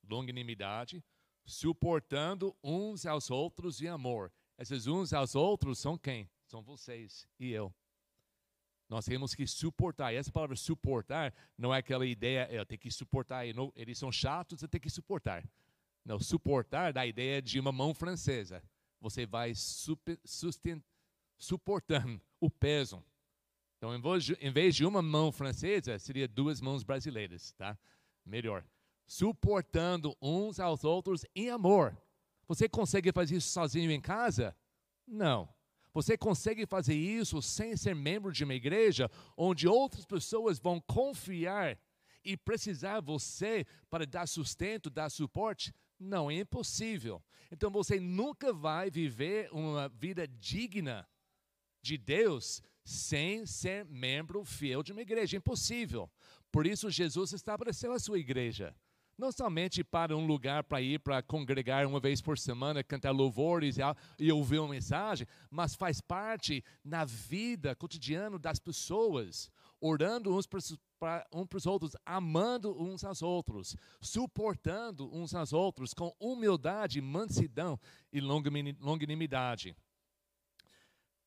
longanimidade, 0.07 1.03
suportando 1.45 2.55
uns 2.63 3.05
aos 3.05 3.31
outros 3.31 3.81
em 3.81 3.87
amor. 3.87 4.31
Esses 4.57 4.87
uns 4.87 5.13
aos 5.13 5.35
outros 5.35 5.79
são 5.79 5.97
quem? 5.97 6.29
São 6.45 6.61
vocês 6.61 7.27
e 7.39 7.51
eu. 7.51 7.73
Nós 8.89 9.05
temos 9.05 9.35
que 9.35 9.45
suportar. 9.45 10.13
E 10.13 10.17
essa 10.17 10.31
palavra 10.31 10.55
suportar 10.55 11.33
não 11.57 11.73
é 11.73 11.79
aquela 11.79 12.05
ideia, 12.05 12.47
eu 12.51 12.65
tenho 12.65 12.79
que 12.79 12.91
suportar, 12.91 13.45
eles 13.75 13.97
são 13.97 14.11
chatos, 14.11 14.61
eu 14.61 14.67
tenho 14.67 14.81
que 14.81 14.89
suportar. 14.89 15.43
Não, 16.07 16.21
suportar 16.21 16.93
dá 16.93 17.01
a 17.01 17.07
ideia 17.07 17.41
de 17.41 17.59
uma 17.59 17.73
mão 17.73 17.93
francesa. 17.93 18.63
Você 19.01 19.25
vai 19.25 19.53
super, 19.53 20.17
sustent, 20.23 20.81
suportando 21.37 22.21
o 22.39 22.49
peso. 22.49 23.03
Então, 23.77 23.93
em 24.39 24.51
vez 24.51 24.73
de 24.73 24.85
uma 24.85 25.01
mão 25.01 25.33
francesa, 25.33 25.99
seria 25.99 26.25
duas 26.25 26.61
mãos 26.61 26.81
brasileiras, 26.81 27.51
tá? 27.57 27.77
Melhor. 28.25 28.63
Suportando 29.05 30.15
uns 30.21 30.61
aos 30.61 30.85
outros 30.85 31.25
em 31.35 31.49
amor. 31.49 32.01
Você 32.47 32.69
consegue 32.69 33.11
fazer 33.11 33.35
isso 33.35 33.49
sozinho 33.49 33.91
em 33.91 33.99
casa? 33.99 34.55
Não. 35.05 35.53
Você 35.93 36.17
consegue 36.17 36.65
fazer 36.65 36.95
isso 36.95 37.41
sem 37.41 37.75
ser 37.75 37.93
membro 37.93 38.31
de 38.31 38.45
uma 38.45 38.53
igreja 38.53 39.11
onde 39.35 39.67
outras 39.67 40.05
pessoas 40.05 40.57
vão 40.57 40.79
confiar 40.79 41.77
e 42.23 42.37
precisar 42.37 43.01
você 43.01 43.65
para 43.89 44.05
dar 44.05 44.25
sustento, 44.25 44.89
dar 44.89 45.09
suporte? 45.09 45.73
Não, 45.99 46.29
é 46.29 46.35
impossível. 46.35 47.23
Então 47.51 47.69
você 47.71 47.99
nunca 47.99 48.53
vai 48.53 48.89
viver 48.89 49.49
uma 49.51 49.89
vida 49.89 50.27
digna 50.27 51.07
de 51.81 51.97
Deus 51.97 52.61
sem 52.83 53.45
ser 53.45 53.85
membro 53.85 54.43
fiel 54.43 54.83
de 54.83 54.91
uma 54.91 55.01
igreja. 55.01 55.37
Impossível. 55.37 56.09
Por 56.51 56.67
isso 56.67 56.89
Jesus 56.89 57.33
estabeleceu 57.33 57.91
a 57.91 57.99
sua 57.99 58.19
igreja 58.19 58.75
não 59.17 59.31
somente 59.31 59.83
para 59.83 60.15
um 60.15 60.27
lugar 60.27 60.63
para 60.63 60.81
ir 60.81 60.99
para 60.99 61.23
congregar 61.23 61.85
uma 61.87 61.99
vez 61.99 62.21
por 62.21 62.37
semana, 62.37 62.83
cantar 62.83 63.11
louvores 63.11 63.77
e, 64.19 64.31
ouvir 64.31 64.59
uma 64.59 64.69
mensagem, 64.69 65.25
mas 65.49 65.75
faz 65.75 65.99
parte 65.99 66.63
na 66.83 67.03
vida 67.03 67.75
cotidiana 67.75 68.37
das 68.37 68.59
pessoas, 68.59 69.49
orando 69.81 70.35
uns 70.35 70.45
para 70.99 71.27
uns 71.33 71.47
para 71.47 71.57
os 71.57 71.65
outros, 71.65 71.95
amando 72.05 72.79
uns 72.81 73.03
aos 73.03 73.21
outros, 73.21 73.75
suportando 74.01 75.13
uns 75.13 75.33
aos 75.33 75.53
outros 75.53 75.93
com 75.93 76.15
humildade, 76.19 77.01
mansidão 77.01 77.79
e 78.11 78.19
longanimidade. 78.19 79.75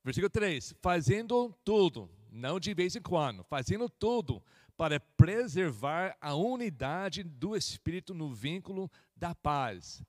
Versículo 0.05 0.31
3: 0.31 0.75
fazendo 0.81 1.55
tudo, 1.65 2.11
não 2.31 2.59
de 2.59 2.73
vez 2.75 2.97
em 2.97 3.03
quando, 3.03 3.45
fazendo 3.45 3.89
tudo 3.89 4.43
para 4.77 4.99
preservar 4.99 6.17
a 6.21 6.35
unidade 6.35 7.23
do 7.23 7.55
Espírito 7.55 8.15
no 8.15 8.33
vínculo 8.33 8.91
da 9.15 9.35
paz. 9.35 10.03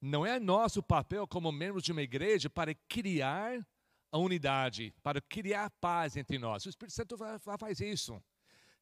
Não 0.00 0.24
é 0.24 0.38
nosso 0.38 0.82
papel 0.82 1.26
como 1.26 1.50
membros 1.50 1.82
de 1.82 1.90
uma 1.90 2.02
igreja 2.02 2.48
para 2.48 2.74
criar 2.88 3.66
a 4.12 4.18
unidade, 4.18 4.94
para 5.02 5.20
criar 5.20 5.70
paz 5.80 6.16
entre 6.16 6.38
nós. 6.38 6.64
O 6.64 6.68
Espírito 6.68 6.94
Santo 6.94 7.16
faz 7.58 7.80
isso. 7.80 8.22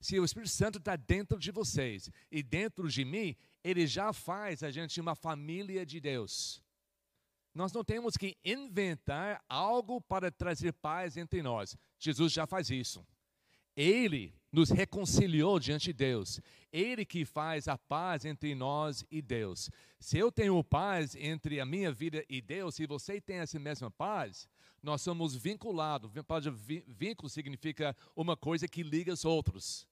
Se 0.05 0.21
o 0.21 0.25
Espírito 0.27 0.51
Santo 0.51 0.77
está 0.77 0.97
dentro 0.97 1.39
de 1.39 1.51
vocês 1.51 2.11
e 2.31 2.43
dentro 2.43 2.91
de 2.91 3.07
mim, 3.07 3.35
ele 3.65 3.87
já 3.87 4.13
faz 4.13 4.63
a 4.63 4.71
gente 4.71 5.01
uma 5.01 5.15
família 5.15 5.87
de 5.87 5.99
Deus. 5.99 6.63
Nós 7.55 7.73
não 7.73 7.83
temos 7.83 8.15
que 8.15 8.37
inventar 8.45 9.43
algo 9.49 10.03
para 10.03 10.31
trazer 10.31 10.75
paz 10.75 11.17
entre 11.17 11.43
nós. 11.43 11.75
Jesus 11.99 12.35
já 12.35 12.47
faz 12.47 12.69
isso. 12.69 13.03
Ele 13.75 14.35
nos 14.53 14.69
reconciliou 14.69 15.59
diante 15.59 15.87
de 15.87 15.95
Deus. 15.95 16.39
Ele 16.71 17.07
que 17.07 17.25
faz 17.25 17.67
a 17.67 17.79
paz 17.79 18.27
entre 18.27 18.55
nós 18.55 19.07
e 19.11 19.23
Deus. 19.23 19.71
Se 19.99 20.19
eu 20.19 20.31
tenho 20.31 20.63
paz 20.63 21.15
entre 21.15 21.61
a 21.61 21.65
minha 21.65 21.91
vida 21.91 22.23
e 22.29 22.43
Deus, 22.43 22.75
se 22.75 22.87
você 22.87 23.23
tem 23.23 23.39
essa 23.39 23.59
mesma 23.59 23.91
paz, 23.91 24.47
nós 24.83 25.01
somos 25.01 25.35
vinculados. 25.35 26.13
Vínculo 26.89 27.31
significa 27.31 27.97
uma 28.15 28.37
coisa 28.37 28.69
que 28.69 28.83
liga 28.83 29.11
os 29.11 29.25
outros. 29.25 29.89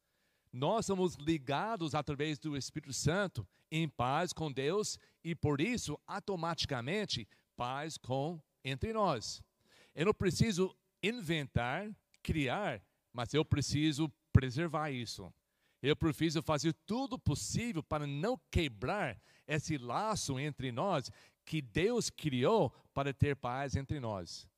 Nós 0.52 0.87
somos 0.87 1.14
ligados 1.14 1.94
através 1.94 2.38
do 2.38 2.56
Espírito 2.56 2.92
Santo 2.92 3.47
em 3.71 3.88
paz 3.88 4.32
com 4.32 4.52
Deus 4.52 4.99
e 5.25 5.35
por 5.35 5.61
isso 5.61 5.99
automaticamente 6.06 7.26
paz 7.56 7.97
com 7.97 8.40
entre 8.64 8.92
nós. 8.92 9.42
Eu 9.94 10.06
não 10.06 10.14
preciso 10.14 10.76
inventar, 11.02 11.90
criar 12.23 12.82
mas 13.12 13.35
eu 13.35 13.44
preciso 13.44 14.11
preservar 14.32 14.90
isso. 14.90 15.32
Eu 15.82 15.97
preciso 15.97 16.40
fazer 16.42 16.73
tudo 16.87 17.18
possível 17.18 17.82
para 17.82 18.06
não 18.06 18.40
quebrar 18.50 19.21
esse 19.47 19.76
laço 19.76 20.38
entre 20.38 20.73
nós 20.73 21.11
que 21.44 21.61
Deus 21.61 22.09
criou 22.09 22.71
para 22.94 23.12
ter 23.12 23.37
paz 23.37 23.75
entre 23.75 23.99
nós. 23.99 24.49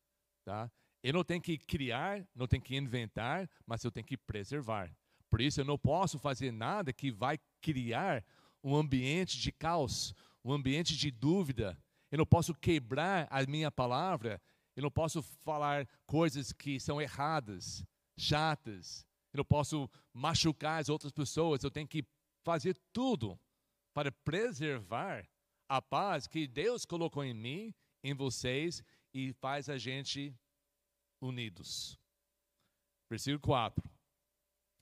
Tá? 0.44 0.70
Eu 1.02 1.14
não 1.14 1.24
tenho 1.24 1.40
que 1.40 1.56
criar, 1.56 2.26
não 2.34 2.46
tenho 2.46 2.62
que 2.62 2.76
inventar, 2.76 3.48
mas 3.66 3.82
eu 3.82 3.90
tenho 3.90 4.06
que 4.06 4.18
preservar. 4.18 4.94
Por 5.34 5.40
isso 5.40 5.60
eu 5.60 5.64
não 5.64 5.76
posso 5.76 6.16
fazer 6.16 6.52
nada 6.52 6.92
que 6.92 7.10
vai 7.10 7.40
criar 7.60 8.24
um 8.62 8.76
ambiente 8.76 9.36
de 9.36 9.50
caos, 9.50 10.14
um 10.44 10.52
ambiente 10.52 10.96
de 10.96 11.10
dúvida. 11.10 11.76
Eu 12.08 12.18
não 12.18 12.24
posso 12.24 12.54
quebrar 12.54 13.26
a 13.28 13.44
minha 13.44 13.68
palavra, 13.68 14.40
eu 14.76 14.82
não 14.84 14.92
posso 14.92 15.24
falar 15.24 15.88
coisas 16.06 16.52
que 16.52 16.78
são 16.78 17.02
erradas 17.02 17.84
chatas, 18.16 19.04
eu 19.32 19.38
não 19.38 19.44
posso 19.44 19.90
machucar 20.12 20.80
as 20.80 20.88
outras 20.88 21.10
pessoas, 21.10 21.64
eu 21.64 21.70
tenho 21.72 21.88
que 21.88 22.06
fazer 22.44 22.78
tudo 22.92 23.36
para 23.92 24.12
preservar 24.12 25.28
a 25.68 25.82
paz 25.82 26.28
que 26.28 26.46
Deus 26.46 26.84
colocou 26.84 27.24
em 27.24 27.34
mim, 27.34 27.74
em 28.04 28.14
vocês 28.14 28.84
e 29.12 29.32
faz 29.32 29.68
a 29.68 29.78
gente 29.78 30.32
unidos. 31.20 31.98
Versículo 33.10 33.40
4. 33.40 33.93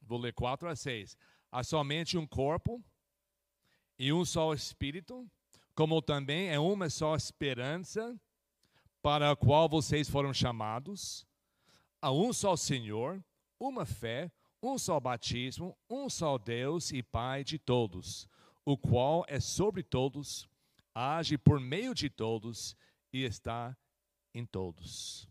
Vou 0.03 0.19
ler 0.19 0.33
4 0.33 0.69
a 0.69 0.77
6. 0.77 1.17
Há 1.51 1.63
somente 1.63 2.17
um 2.19 2.27
corpo 2.27 2.83
e 3.99 4.13
um 4.13 4.25
só 4.25 4.53
espírito, 4.53 5.31
como 5.75 6.03
também 6.03 6.49
é 6.49 6.59
uma 6.59 6.91
só 6.91 7.15
esperança 7.15 8.19
para 9.01 9.31
a 9.31 9.37
qual 9.37 9.69
vocês 9.69 10.09
foram 10.09 10.33
chamados 10.33 11.27
Há 12.05 12.11
um 12.11 12.33
só 12.33 12.57
Senhor, 12.57 13.25
uma 13.61 13.87
fé, 13.87 14.29
um 14.61 14.77
só 14.77 14.99
batismo, 14.99 15.79
um 15.89 16.11
só 16.11 16.37
Deus 16.37 16.91
e 16.91 17.01
Pai 17.01 17.45
de 17.45 17.61
todos, 17.61 18.29
o 18.65 18.77
qual 18.77 19.25
é 19.29 19.39
sobre 19.39 19.85
todos, 19.85 20.49
age 20.93 21.39
por 21.39 21.61
meio 21.61 21.95
de 21.95 22.11
todos 22.11 22.77
e 23.13 23.23
está 23.23 23.77
em 24.35 24.45
todos. 24.45 25.29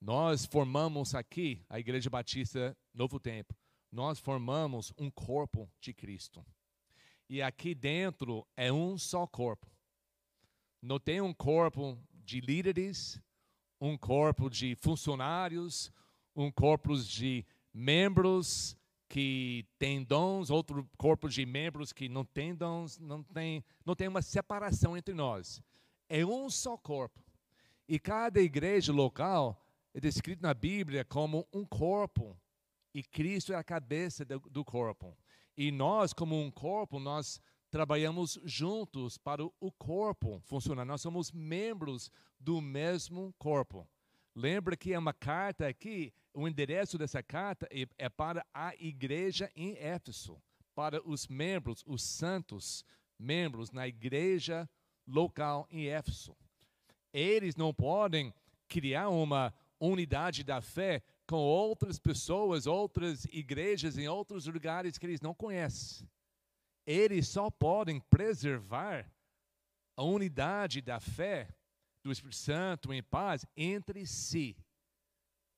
Nós 0.00 0.44
formamos 0.44 1.14
aqui, 1.14 1.64
a 1.68 1.78
Igreja 1.78 2.10
Batista 2.10 2.76
Novo 2.98 3.20
Tempo, 3.20 3.54
nós 3.92 4.18
formamos 4.18 4.92
um 4.98 5.08
corpo 5.08 5.70
de 5.80 5.94
Cristo. 5.94 6.44
E 7.28 7.40
aqui 7.40 7.72
dentro 7.72 8.44
é 8.56 8.72
um 8.72 8.98
só 8.98 9.24
corpo. 9.24 9.68
Não 10.82 10.98
tem 10.98 11.20
um 11.20 11.32
corpo 11.32 11.96
de 12.24 12.40
líderes, 12.40 13.22
um 13.80 13.96
corpo 13.96 14.50
de 14.50 14.74
funcionários, 14.74 15.92
um 16.34 16.50
corpo 16.50 16.96
de 16.96 17.46
membros 17.72 18.76
que 19.08 19.64
têm 19.78 20.02
dons, 20.02 20.50
outro 20.50 20.90
corpo 20.98 21.28
de 21.28 21.46
membros 21.46 21.92
que 21.92 22.08
não 22.08 22.24
têm 22.24 22.52
dons, 22.52 22.98
não 22.98 23.22
tem, 23.22 23.64
não 23.86 23.94
tem 23.94 24.08
uma 24.08 24.22
separação 24.22 24.96
entre 24.96 25.14
nós. 25.14 25.62
É 26.08 26.26
um 26.26 26.50
só 26.50 26.76
corpo. 26.76 27.22
E 27.88 27.96
cada 27.96 28.40
igreja 28.40 28.92
local 28.92 29.64
é 29.94 30.00
descrito 30.00 30.42
na 30.42 30.52
Bíblia 30.52 31.04
como 31.04 31.46
um 31.52 31.64
corpo. 31.64 32.36
E 32.94 33.02
Cristo 33.02 33.52
é 33.52 33.56
a 33.56 33.64
cabeça 33.64 34.24
do, 34.24 34.38
do 34.40 34.64
corpo. 34.64 35.16
E 35.56 35.70
nós, 35.70 36.12
como 36.12 36.40
um 36.40 36.50
corpo, 36.50 36.98
nós 36.98 37.40
trabalhamos 37.70 38.38
juntos 38.44 39.18
para 39.18 39.44
o 39.44 39.72
corpo 39.72 40.40
funcionar. 40.44 40.84
Nós 40.84 41.02
somos 41.02 41.30
membros 41.32 42.10
do 42.38 42.60
mesmo 42.60 43.34
corpo. 43.38 43.88
Lembra 44.34 44.76
que 44.76 44.92
é 44.92 44.98
uma 44.98 45.12
carta 45.12 45.66
aqui, 45.66 46.12
o 46.32 46.46
endereço 46.46 46.96
dessa 46.96 47.22
carta 47.22 47.68
é, 47.70 47.86
é 47.98 48.08
para 48.08 48.46
a 48.54 48.72
igreja 48.76 49.50
em 49.56 49.76
Éfeso, 49.76 50.40
para 50.74 51.02
os 51.06 51.26
membros, 51.26 51.82
os 51.86 52.02
santos 52.02 52.84
membros 53.18 53.72
na 53.72 53.88
igreja 53.88 54.68
local 55.06 55.66
em 55.70 55.88
Éfeso. 55.88 56.36
Eles 57.12 57.56
não 57.56 57.74
podem 57.74 58.32
criar 58.68 59.08
uma 59.08 59.52
unidade 59.80 60.44
da 60.44 60.60
fé 60.60 61.02
com 61.28 61.36
outras 61.36 61.98
pessoas, 61.98 62.66
outras 62.66 63.26
igrejas 63.26 63.98
em 63.98 64.08
outros 64.08 64.46
lugares 64.46 64.96
que 64.96 65.04
eles 65.04 65.20
não 65.20 65.34
conhecem. 65.34 66.08
Eles 66.86 67.28
só 67.28 67.50
podem 67.50 68.00
preservar 68.00 69.12
a 69.94 70.02
unidade 70.02 70.80
da 70.80 70.98
fé 70.98 71.54
do 72.02 72.10
Espírito 72.10 72.36
Santo 72.36 72.94
em 72.94 73.02
paz 73.02 73.44
entre 73.54 74.06
si. 74.06 74.56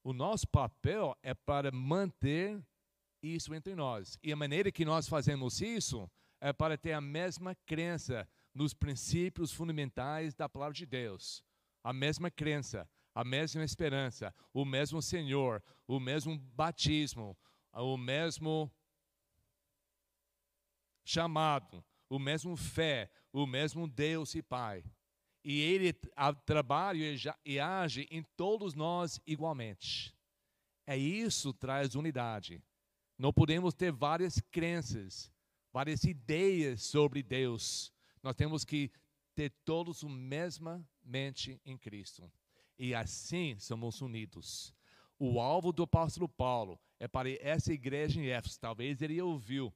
O 0.03 0.13
nosso 0.13 0.49
papel 0.49 1.17
é 1.23 1.35
para 1.35 1.71
manter 1.71 2.61
isso 3.23 3.55
entre 3.55 3.77
nós. 3.77 4.19
E 4.25 4.33
a 4.33 4.37
maneira 4.37 4.73
que 4.73 4.85
nós 4.85 5.09
fazemos 5.09 5.61
isso 5.61 6.11
é 6.41 6.53
para 6.53 6.77
ter 6.77 6.95
a 6.95 7.01
mesma 7.01 7.55
crença 7.65 8.29
nos 8.53 8.75
princípios 8.75 9.53
fundamentais 9.53 10.35
da 10.35 10.49
palavra 10.49 10.75
de 10.75 10.87
Deus. 10.87 11.45
A 11.85 11.93
mesma 11.93 12.29
crença, 12.29 12.89
a 13.21 13.25
mesma 13.25 13.63
esperança, 13.63 14.35
o 14.51 14.65
mesmo 14.65 15.03
Senhor, 15.03 15.63
o 15.87 16.01
mesmo 16.01 16.39
batismo, 16.39 17.37
o 17.71 17.99
mesmo 17.99 18.73
chamado, 21.05 21.85
o 22.09 22.19
mesmo 22.19 22.57
fé, 22.57 23.11
o 23.31 23.47
mesmo 23.47 23.87
Deus 23.87 24.35
e 24.35 24.43
Pai. 24.43 24.83
E 25.45 25.61
Ele 25.61 25.93
trabalha 26.47 27.15
e 27.45 27.61
age 27.61 28.09
em 28.11 28.23
todos 28.23 28.73
nós 28.73 29.21
igualmente. 29.27 30.17
É 30.87 30.97
isso 30.97 31.53
que 31.53 31.61
traz 31.61 31.95
unidade. 31.95 32.59
Não 33.19 33.35
podemos 33.35 33.75
ter 33.75 33.93
várias 33.93 34.41
crenças, 34.51 35.31
várias 35.71 36.05
ideias 36.05 36.85
sobre 36.85 37.23
Deus. 37.23 37.93
Nós 38.23 38.35
temos 38.35 38.65
que 38.65 38.91
ter 39.35 39.51
todos 39.63 40.03
a 40.03 40.09
mesma 40.09 40.83
mente 41.03 41.61
em 41.67 41.77
Cristo 41.77 42.33
e 42.81 42.95
assim 42.95 43.59
somos 43.59 44.01
unidos. 44.01 44.75
O 45.19 45.39
alvo 45.39 45.71
do 45.71 45.83
apóstolo 45.83 46.27
Paulo 46.27 46.81
é 46.99 47.07
para 47.07 47.29
essa 47.31 47.75
igreja 47.75 48.19
em 48.19 48.29
Éfeso. 48.29 48.59
Talvez 48.59 49.03
ele 49.03 49.21
ouviu 49.21 49.71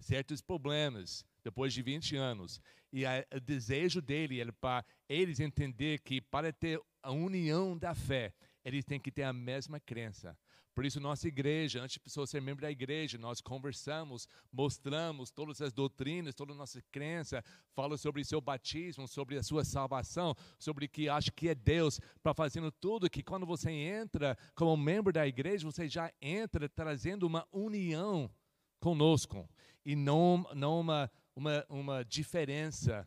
certos 0.00 0.42
problemas 0.42 1.24
depois 1.44 1.72
de 1.72 1.80
20 1.82 2.16
anos. 2.16 2.60
E 2.92 3.06
a, 3.06 3.24
o 3.32 3.38
desejo 3.38 4.02
dele 4.02 4.40
é 4.40 4.50
para 4.50 4.84
eles 5.08 5.38
entender 5.38 6.00
que 6.00 6.20
para 6.20 6.52
ter 6.52 6.80
a 7.00 7.12
união 7.12 7.78
da 7.78 7.94
fé, 7.94 8.34
eles 8.64 8.84
têm 8.84 8.98
que 8.98 9.12
ter 9.12 9.22
a 9.22 9.32
mesma 9.32 9.78
crença. 9.78 10.36
Por 10.78 10.86
isso, 10.86 11.00
nossa 11.00 11.26
igreja, 11.26 11.82
antes 11.82 11.94
de 11.94 11.98
pessoa 11.98 12.24
ser 12.24 12.40
membro 12.40 12.62
da 12.62 12.70
igreja, 12.70 13.18
nós 13.18 13.40
conversamos, 13.40 14.28
mostramos 14.52 15.28
todas 15.28 15.60
as 15.60 15.72
doutrinas, 15.72 16.36
toda 16.36 16.52
a 16.52 16.54
nossa 16.54 16.80
crença, 16.92 17.42
fala 17.74 17.98
sobre 17.98 18.24
seu 18.24 18.40
batismo, 18.40 19.08
sobre 19.08 19.36
a 19.36 19.42
sua 19.42 19.64
salvação, 19.64 20.36
sobre 20.56 20.86
que 20.86 21.08
acha 21.08 21.32
que 21.32 21.48
é 21.48 21.54
Deus, 21.56 21.98
para 22.22 22.32
fazendo 22.32 22.70
tudo 22.70 23.10
que 23.10 23.24
quando 23.24 23.44
você 23.44 23.72
entra 23.72 24.38
como 24.54 24.76
membro 24.76 25.12
da 25.12 25.26
igreja, 25.26 25.66
você 25.66 25.88
já 25.88 26.12
entra 26.22 26.68
trazendo 26.68 27.26
uma 27.26 27.44
união 27.50 28.30
conosco 28.78 29.50
e 29.84 29.96
não, 29.96 30.46
não 30.54 30.78
uma, 30.78 31.10
uma, 31.34 31.66
uma 31.68 32.04
diferença 32.04 33.04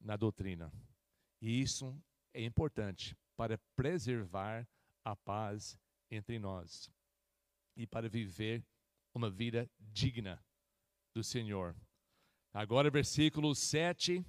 na 0.00 0.16
doutrina. 0.16 0.72
E 1.40 1.60
isso 1.60 1.96
é 2.34 2.44
importante 2.44 3.16
para 3.36 3.56
preservar 3.76 4.66
a 5.04 5.14
paz 5.14 5.78
entre 6.10 6.40
nós 6.40 6.90
e 7.76 7.86
para 7.86 8.08
viver 8.08 8.64
uma 9.14 9.30
vida 9.30 9.70
digna 9.78 10.42
do 11.14 11.22
Senhor. 11.22 11.76
Agora, 12.52 12.90
versículo 12.90 13.54
7. 13.54 14.24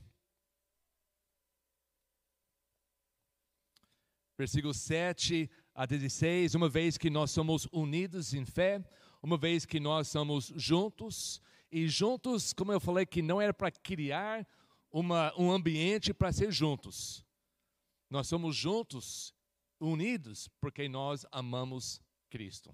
Versículo 4.38 4.74
7 4.74 5.50
a 5.74 5.86
16. 5.86 6.56
Uma 6.56 6.70
vez 6.70 6.98
que 6.98 7.10
nós 7.10 7.32
somos 7.32 7.68
unidos 7.72 8.34
em 8.34 8.46
fé, 8.46 8.84
uma 9.22 9.38
vez 9.38 9.66
que 9.66 9.80
nós 9.80 10.08
somos 10.08 10.52
juntos, 10.56 11.42
e 11.72 11.88
juntos, 11.88 12.54
como 12.54 12.72
eu 12.72 12.80
falei, 12.80 13.06
que 13.06 13.22
não 13.22 13.42
era 13.42 13.54
para 13.54 13.72
criar 13.72 14.48
uma, 14.92 15.34
um 15.36 15.52
ambiente 15.52 16.14
para 16.14 16.32
ser 16.32 16.52
juntos. 16.52 17.26
Nós 18.12 18.28
somos 18.28 18.56
juntos, 18.56 19.34
unidos, 19.80 20.48
porque 20.62 20.88
nós 20.88 21.26
amamos 21.32 22.00
Cristo. 22.30 22.74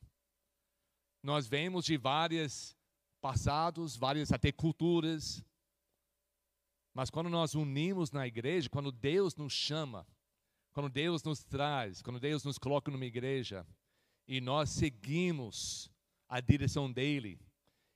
Nós 1.22 1.48
vemos 1.48 1.86
de 1.86 1.98
vários 1.98 2.76
passados, 3.22 3.98
várias 3.98 4.32
até 4.32 4.52
culturas, 4.52 5.44
mas 6.94 7.10
quando 7.10 7.30
nós 7.30 7.56
unimos 7.56 8.12
na 8.12 8.28
igreja, 8.28 8.70
quando 8.70 8.92
Deus 8.92 9.36
nos 9.36 9.54
chama, 9.54 10.08
quando 10.74 10.90
Deus 10.90 11.24
nos 11.24 11.44
traz, 11.44 12.02
quando 12.02 12.20
Deus 12.20 12.44
nos 12.44 12.58
coloca 12.58 12.92
numa 12.92 13.06
igreja, 13.06 13.66
e 14.28 14.40
nós 14.40 14.70
seguimos 14.70 15.90
a 16.28 16.40
direção 16.40 16.92
dele, 16.92 17.40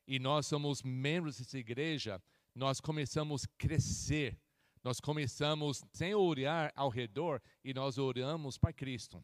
e 0.07 0.19
nós 0.19 0.47
somos 0.47 0.81
membros 0.83 1.37
dessa 1.37 1.57
igreja, 1.57 2.21
nós 2.55 2.79
começamos 2.79 3.45
a 3.45 3.47
crescer, 3.57 4.39
nós 4.83 4.99
começamos 4.99 5.81
sem 5.93 6.13
olhar 6.13 6.71
ao 6.75 6.89
redor 6.89 7.41
e 7.63 7.73
nós 7.73 7.97
oramos 7.97 8.57
para 8.57 8.73
Cristo. 8.73 9.23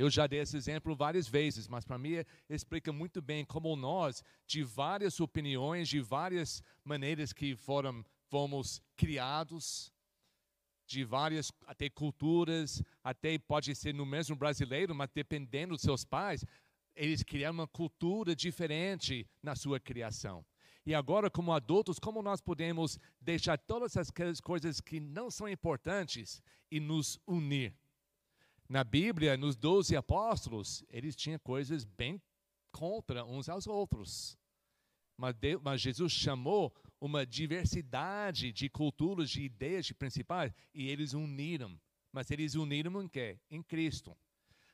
Eu 0.00 0.08
já 0.08 0.26
dei 0.26 0.40
esse 0.40 0.56
exemplo 0.56 0.96
várias 0.96 1.28
vezes, 1.28 1.68
mas 1.68 1.84
para 1.84 1.98
mim 1.98 2.24
explica 2.48 2.90
muito 2.90 3.20
bem 3.20 3.44
como 3.44 3.76
nós, 3.76 4.24
de 4.46 4.64
várias 4.64 5.20
opiniões, 5.20 5.90
de 5.90 6.00
várias 6.00 6.62
maneiras 6.82 7.34
que 7.34 7.54
foram, 7.54 8.02
fomos 8.30 8.80
criados, 8.96 9.92
de 10.86 11.04
várias 11.04 11.52
até 11.66 11.90
culturas, 11.90 12.82
até 13.04 13.36
pode 13.38 13.74
ser 13.74 13.92
no 13.92 14.06
mesmo 14.06 14.34
brasileiro, 14.34 14.94
mas 14.94 15.10
dependendo 15.14 15.74
dos 15.74 15.82
seus 15.82 16.02
pais, 16.02 16.46
eles 16.96 17.22
criaram 17.22 17.56
uma 17.56 17.68
cultura 17.68 18.34
diferente 18.34 19.28
na 19.42 19.54
sua 19.54 19.78
criação. 19.78 20.42
E 20.86 20.94
agora, 20.94 21.30
como 21.30 21.52
adultos, 21.52 21.98
como 21.98 22.22
nós 22.22 22.40
podemos 22.40 22.98
deixar 23.20 23.58
todas 23.58 23.94
essas 23.94 24.40
coisas 24.40 24.80
que 24.80 24.98
não 24.98 25.30
são 25.30 25.46
importantes 25.46 26.42
e 26.70 26.80
nos 26.80 27.20
unir? 27.26 27.74
Na 28.70 28.84
Bíblia, 28.84 29.36
nos 29.36 29.56
doze 29.56 29.96
apóstolos, 29.96 30.84
eles 30.88 31.16
tinham 31.16 31.40
coisas 31.40 31.84
bem 31.84 32.22
contra 32.70 33.24
uns 33.24 33.48
aos 33.48 33.66
outros. 33.66 34.38
Mas, 35.16 35.34
Deus, 35.34 35.60
mas 35.60 35.80
Jesus 35.80 36.12
chamou 36.12 36.72
uma 37.00 37.26
diversidade 37.26 38.52
de 38.52 38.68
culturas, 38.70 39.28
de 39.28 39.42
ideias 39.42 39.86
de 39.86 39.92
principais, 39.92 40.54
e 40.72 40.88
eles 40.88 41.14
uniram. 41.14 41.80
Mas 42.12 42.30
eles 42.30 42.54
uniram 42.54 43.02
em 43.02 43.08
quê? 43.08 43.40
Em 43.50 43.60
Cristo. 43.60 44.16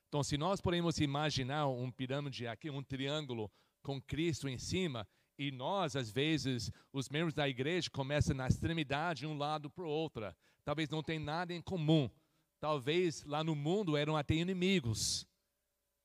Então, 0.08 0.22
se 0.22 0.36
nós 0.36 0.60
podemos 0.60 0.98
imaginar 0.98 1.66
um 1.66 1.90
pirâmide 1.90 2.46
aqui, 2.46 2.68
um 2.68 2.82
triângulo 2.82 3.50
com 3.82 3.98
Cristo 3.98 4.46
em 4.46 4.58
cima, 4.58 5.08
e 5.38 5.50
nós, 5.50 5.96
às 5.96 6.10
vezes, 6.10 6.70
os 6.92 7.08
membros 7.08 7.32
da 7.32 7.48
igreja 7.48 7.88
começam 7.88 8.36
na 8.36 8.46
extremidade, 8.46 9.26
um 9.26 9.38
lado 9.38 9.70
para 9.70 9.84
o 9.84 9.88
outro. 9.88 10.30
Talvez 10.66 10.90
não 10.90 11.02
tenha 11.02 11.18
nada 11.18 11.54
em 11.54 11.62
comum 11.62 12.10
talvez 12.60 13.24
lá 13.24 13.42
no 13.44 13.54
mundo 13.54 13.96
eram 13.96 14.16
até 14.16 14.34
inimigos, 14.34 15.26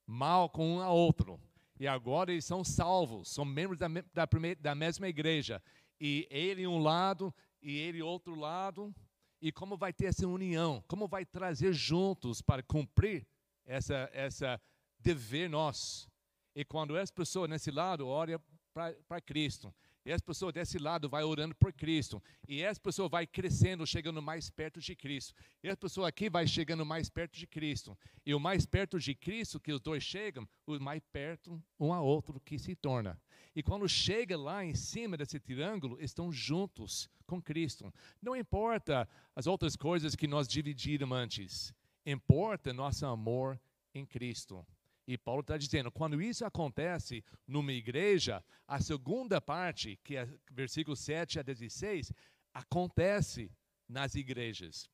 mal 0.05 0.49
com 0.49 0.77
um 0.77 0.81
ao 0.81 0.95
outro. 0.95 1.39
E 1.79 1.87
agora 1.87 2.31
eles 2.31 2.45
são 2.45 2.63
salvos, 2.63 3.29
são 3.29 3.43
membros 3.43 3.79
da, 3.79 3.87
da, 4.13 4.27
primeira, 4.27 4.59
da 4.59 4.75
mesma 4.75 5.07
igreja. 5.07 5.61
E 5.99 6.27
ele 6.29 6.67
um 6.67 6.79
lado 6.79 7.33
e 7.61 7.77
ele 7.77 8.01
outro 8.01 8.35
lado. 8.35 8.93
e 9.41 9.51
como 9.51 9.75
vai 9.75 9.91
ter 9.91 10.05
essa 10.05 10.27
união, 10.27 10.83
como 10.87 11.07
vai 11.07 11.25
trazer 11.25 11.73
juntos 11.73 12.41
para 12.41 12.61
cumprir 12.61 13.25
essa 13.65 14.09
essa 14.13 14.61
dever 14.99 15.49
nosso. 15.49 16.07
E 16.55 16.63
quando 16.63 16.95
essa 16.95 17.11
pessoa 17.11 17.47
nesse 17.47 17.71
lado 17.71 18.07
olha 18.07 18.39
para 18.73 19.21
Cristo, 19.21 19.73
e 20.05 20.11
essa 20.11 20.23
pessoa 20.23 20.51
desse 20.51 20.79
lado 20.79 21.07
vai 21.07 21.23
orando 21.23 21.53
por 21.55 21.71
Cristo. 21.71 22.21
E 22.47 22.61
essa 22.61 22.79
pessoa 22.79 23.07
vai 23.07 23.27
crescendo, 23.27 23.85
chegando 23.85 24.21
mais 24.21 24.49
perto 24.49 24.79
de 24.79 24.95
Cristo. 24.95 25.33
E 25.63 25.67
essa 25.67 25.77
pessoa 25.77 26.07
aqui 26.07 26.29
vai 26.29 26.47
chegando 26.47 26.85
mais 26.85 27.09
perto 27.09 27.37
de 27.37 27.45
Cristo. 27.45 27.97
E 28.25 28.33
o 28.33 28.39
mais 28.39 28.65
perto 28.65 28.99
de 28.99 29.13
Cristo 29.13 29.59
que 29.59 29.71
os 29.71 29.79
dois 29.79 30.03
chegam, 30.03 30.47
o 30.65 30.79
mais 30.79 31.01
perto 31.11 31.61
um 31.79 31.93
a 31.93 32.01
outro 32.01 32.39
que 32.39 32.57
se 32.57 32.75
torna. 32.75 33.19
E 33.55 33.61
quando 33.61 33.87
chega 33.87 34.37
lá 34.37 34.65
em 34.65 34.73
cima 34.73 35.15
desse 35.15 35.39
triângulo, 35.39 36.01
estão 36.01 36.31
juntos 36.31 37.07
com 37.27 37.41
Cristo. 37.41 37.93
Não 38.21 38.35
importa 38.35 39.07
as 39.35 39.45
outras 39.45 39.75
coisas 39.75 40.15
que 40.15 40.27
nós 40.27 40.47
dividimos 40.47 41.17
antes. 41.17 41.73
Importa 42.05 42.73
nosso 42.73 43.05
amor 43.05 43.59
em 43.93 44.05
Cristo. 44.05 44.65
E 45.07 45.17
Paulo 45.17 45.41
está 45.41 45.57
dizendo, 45.57 45.91
quando 45.91 46.21
isso 46.21 46.45
acontece 46.45 47.23
numa 47.47 47.73
igreja, 47.73 48.43
a 48.67 48.79
segunda 48.79 49.41
parte, 49.41 49.99
que 50.03 50.15
é 50.15 50.29
versículo 50.51 50.95
7 50.95 51.39
a 51.39 51.41
16, 51.41 52.13
acontece 52.53 53.51
nas 53.87 54.15
igrejas. 54.15 54.89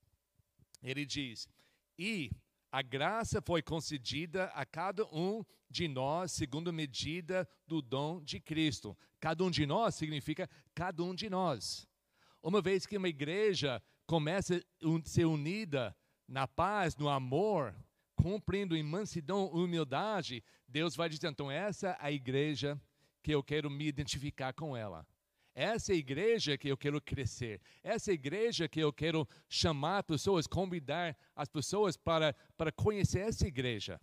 Ele 0.81 1.05
diz: 1.05 1.47
E 1.97 2.31
a 2.71 2.81
graça 2.81 3.41
foi 3.41 3.61
concedida 3.61 4.45
a 4.45 4.65
cada 4.65 5.05
um 5.07 5.43
de 5.69 5.87
nós 5.87 6.31
segundo 6.31 6.69
a 6.69 6.73
medida 6.73 7.47
do 7.65 7.81
dom 7.81 8.21
de 8.21 8.39
Cristo. 8.39 8.97
Cada 9.19 9.43
um 9.43 9.51
de 9.51 9.65
nós 9.65 9.95
significa 9.95 10.49
cada 10.73 11.03
um 11.03 11.13
de 11.13 11.29
nós. 11.29 11.87
Uma 12.41 12.61
vez 12.61 12.85
que 12.85 12.97
uma 12.97 13.09
igreja 13.09 13.81
começa 14.05 14.55
a 14.55 15.07
ser 15.07 15.25
unida 15.25 15.95
na 16.27 16.47
paz, 16.47 16.95
no 16.95 17.09
amor, 17.09 17.75
cumprindo 18.17 18.75
em 18.75 18.83
mansidão, 18.83 19.45
humildade, 19.47 20.43
Deus 20.67 20.95
vai 20.95 21.07
dizer: 21.07 21.27
então, 21.29 21.49
essa 21.49 21.89
é 21.89 21.97
a 21.99 22.11
igreja 22.11 22.81
que 23.23 23.31
eu 23.31 23.43
quero 23.43 23.69
me 23.69 23.87
identificar 23.87 24.51
com 24.53 24.75
ela. 24.75 25.07
Essa 25.53 25.91
é 25.91 25.95
a 25.95 25.97
igreja 25.97 26.57
que 26.57 26.67
eu 26.67 26.77
quero 26.77 27.01
crescer. 27.01 27.61
Essa 27.81 28.11
é 28.11 28.13
a 28.13 28.15
igreja 28.15 28.67
que 28.67 28.79
eu 28.79 28.93
quero 28.93 29.27
chamar 29.49 30.03
pessoas, 30.03 30.45
convidar 30.45 31.17
as 31.35 31.49
pessoas 31.49 31.97
para, 31.97 32.35
para 32.55 32.71
conhecer 32.71 33.19
essa 33.19 33.47
igreja. 33.47 33.99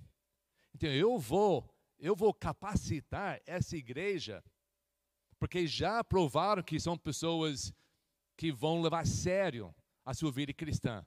Então, 0.74 0.88
eu 0.90 1.16
vou, 1.18 1.68
eu 1.98 2.16
vou 2.16 2.34
capacitar 2.34 3.40
essa 3.46 3.76
igreja, 3.76 4.42
porque 5.38 5.66
já 5.66 6.02
provaram 6.02 6.62
que 6.62 6.80
são 6.80 6.98
pessoas 6.98 7.72
que 8.36 8.50
vão 8.50 8.82
levar 8.82 9.00
a 9.00 9.04
sério 9.04 9.72
a 10.04 10.12
sua 10.12 10.32
vida 10.32 10.52
cristã 10.52 11.06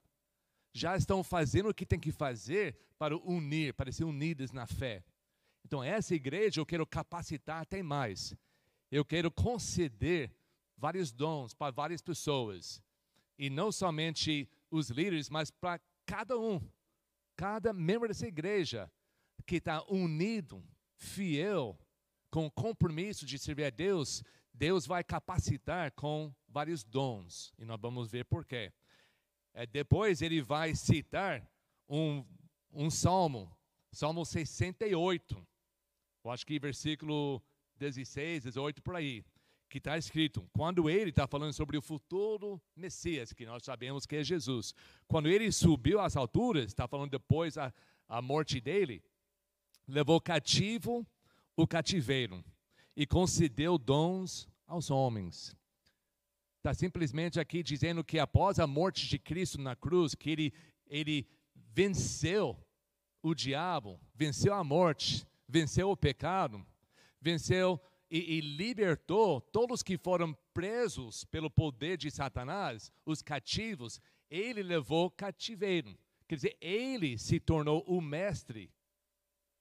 já 0.78 0.96
estão 0.96 1.22
fazendo 1.24 1.68
o 1.68 1.74
que 1.74 1.84
tem 1.84 1.98
que 1.98 2.12
fazer 2.12 2.76
para 2.98 3.16
unir, 3.16 3.74
para 3.74 3.92
ser 3.92 4.04
unidas 4.04 4.52
na 4.52 4.66
fé. 4.66 5.04
Então, 5.64 5.82
essa 5.82 6.14
igreja 6.14 6.60
eu 6.60 6.66
quero 6.66 6.86
capacitar 6.86 7.62
até 7.62 7.82
mais. 7.82 8.34
Eu 8.90 9.04
quero 9.04 9.30
conceder 9.30 10.32
vários 10.76 11.12
dons 11.12 11.52
para 11.52 11.72
várias 11.72 12.00
pessoas. 12.00 12.82
E 13.38 13.50
não 13.50 13.70
somente 13.70 14.48
os 14.70 14.88
líderes, 14.90 15.28
mas 15.28 15.50
para 15.50 15.80
cada 16.06 16.38
um, 16.38 16.60
cada 17.36 17.72
membro 17.72 18.08
dessa 18.08 18.26
igreja 18.26 18.90
que 19.44 19.56
está 19.56 19.84
unido, 19.88 20.64
fiel, 20.96 21.78
com 22.30 22.50
compromisso 22.50 23.26
de 23.26 23.38
servir 23.38 23.64
a 23.64 23.70
Deus, 23.70 24.22
Deus 24.52 24.86
vai 24.86 25.04
capacitar 25.04 25.92
com 25.92 26.34
vários 26.48 26.82
dons. 26.84 27.52
E 27.58 27.64
nós 27.64 27.80
vamos 27.80 28.10
ver 28.10 28.24
por 28.24 28.44
quê. 28.44 28.72
É, 29.58 29.66
depois 29.66 30.22
ele 30.22 30.40
vai 30.40 30.72
citar 30.76 31.44
um, 31.88 32.24
um 32.72 32.88
salmo, 32.88 33.50
Salmo 33.90 34.24
68. 34.24 35.36
Eu 36.22 36.30
acho 36.30 36.46
que 36.46 36.60
versículo 36.60 37.42
16, 37.76 38.44
18 38.44 38.80
por 38.80 38.94
aí, 38.94 39.24
que 39.68 39.78
está 39.78 39.98
escrito, 39.98 40.48
quando 40.52 40.88
ele 40.88 41.10
está 41.10 41.26
falando 41.26 41.52
sobre 41.52 41.76
o 41.76 41.82
futuro 41.82 42.62
Messias, 42.76 43.32
que 43.32 43.44
nós 43.44 43.64
sabemos 43.64 44.06
que 44.06 44.14
é 44.14 44.22
Jesus, 44.22 44.72
quando 45.08 45.28
ele 45.28 45.50
subiu 45.50 45.98
às 45.98 46.16
alturas, 46.16 46.66
está 46.66 46.86
falando 46.86 47.10
depois 47.10 47.58
a, 47.58 47.74
a 48.08 48.22
morte 48.22 48.60
dele, 48.60 49.02
levou 49.88 50.20
cativo 50.20 51.04
o 51.56 51.66
cativeiro 51.66 52.44
e 52.96 53.04
concedeu 53.04 53.76
dons 53.76 54.48
aos 54.68 54.88
homens. 54.88 55.52
Está 56.68 56.74
simplesmente 56.80 57.40
aqui 57.40 57.62
dizendo 57.62 58.04
que 58.04 58.18
após 58.18 58.58
a 58.58 58.66
morte 58.66 59.08
de 59.08 59.18
Cristo 59.18 59.58
na 59.58 59.74
cruz, 59.74 60.14
que 60.14 60.28
ele, 60.28 60.52
ele 60.86 61.26
venceu 61.72 62.62
o 63.22 63.34
diabo, 63.34 63.98
venceu 64.14 64.52
a 64.52 64.62
morte, 64.62 65.26
venceu 65.48 65.90
o 65.90 65.96
pecado, 65.96 66.62
venceu 67.18 67.80
e, 68.10 68.36
e, 68.36 68.40
libertou 68.42 69.40
todos 69.40 69.82
que 69.82 69.96
foram 69.96 70.36
presos 70.52 71.24
pelo 71.24 71.48
poder 71.48 71.96
de 71.96 72.10
Satanás, 72.10 72.92
os 73.06 73.22
cativos, 73.22 73.98
ele 74.28 74.62
levou 74.62 75.10
cativeiro. 75.10 75.98
Quer 76.28 76.34
dizer, 76.34 76.58
ele 76.60 77.16
se 77.16 77.40
tornou 77.40 77.82
o 77.86 77.98
mestre 77.98 78.70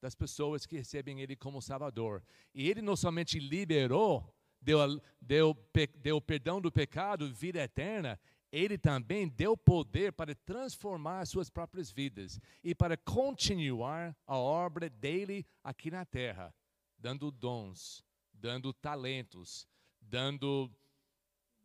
das 0.01 0.13
pessoas 0.13 0.65
que 0.65 0.75
recebem 0.75 1.21
ele 1.21 1.37
como 1.37 1.61
Salvador. 1.61 2.21
E 2.53 2.69
ele 2.69 2.81
não 2.81 2.97
somente 2.97 3.39
liberou 3.39 4.36
deu, 4.61 5.01
deu, 5.21 5.57
deu 5.95 6.21
perdão 6.21 6.59
do 6.61 6.71
pecado, 6.71 7.33
vida 7.33 7.59
eterna, 7.59 8.19
ele 8.51 8.77
também 8.77 9.27
deu 9.27 9.57
poder 9.57 10.13
para 10.13 10.33
transformar 10.33 11.25
suas 11.25 11.49
próprias 11.49 11.91
vidas 11.91 12.39
e 12.63 12.73
para 12.73 12.95
continuar 12.95 14.15
a 14.25 14.37
obra 14.37 14.89
dele 14.89 15.45
aqui 15.63 15.91
na 15.91 16.05
terra, 16.05 16.53
dando 16.97 17.29
dons, 17.29 18.03
dando 18.33 18.73
talentos, 18.73 19.67
dando 20.01 20.71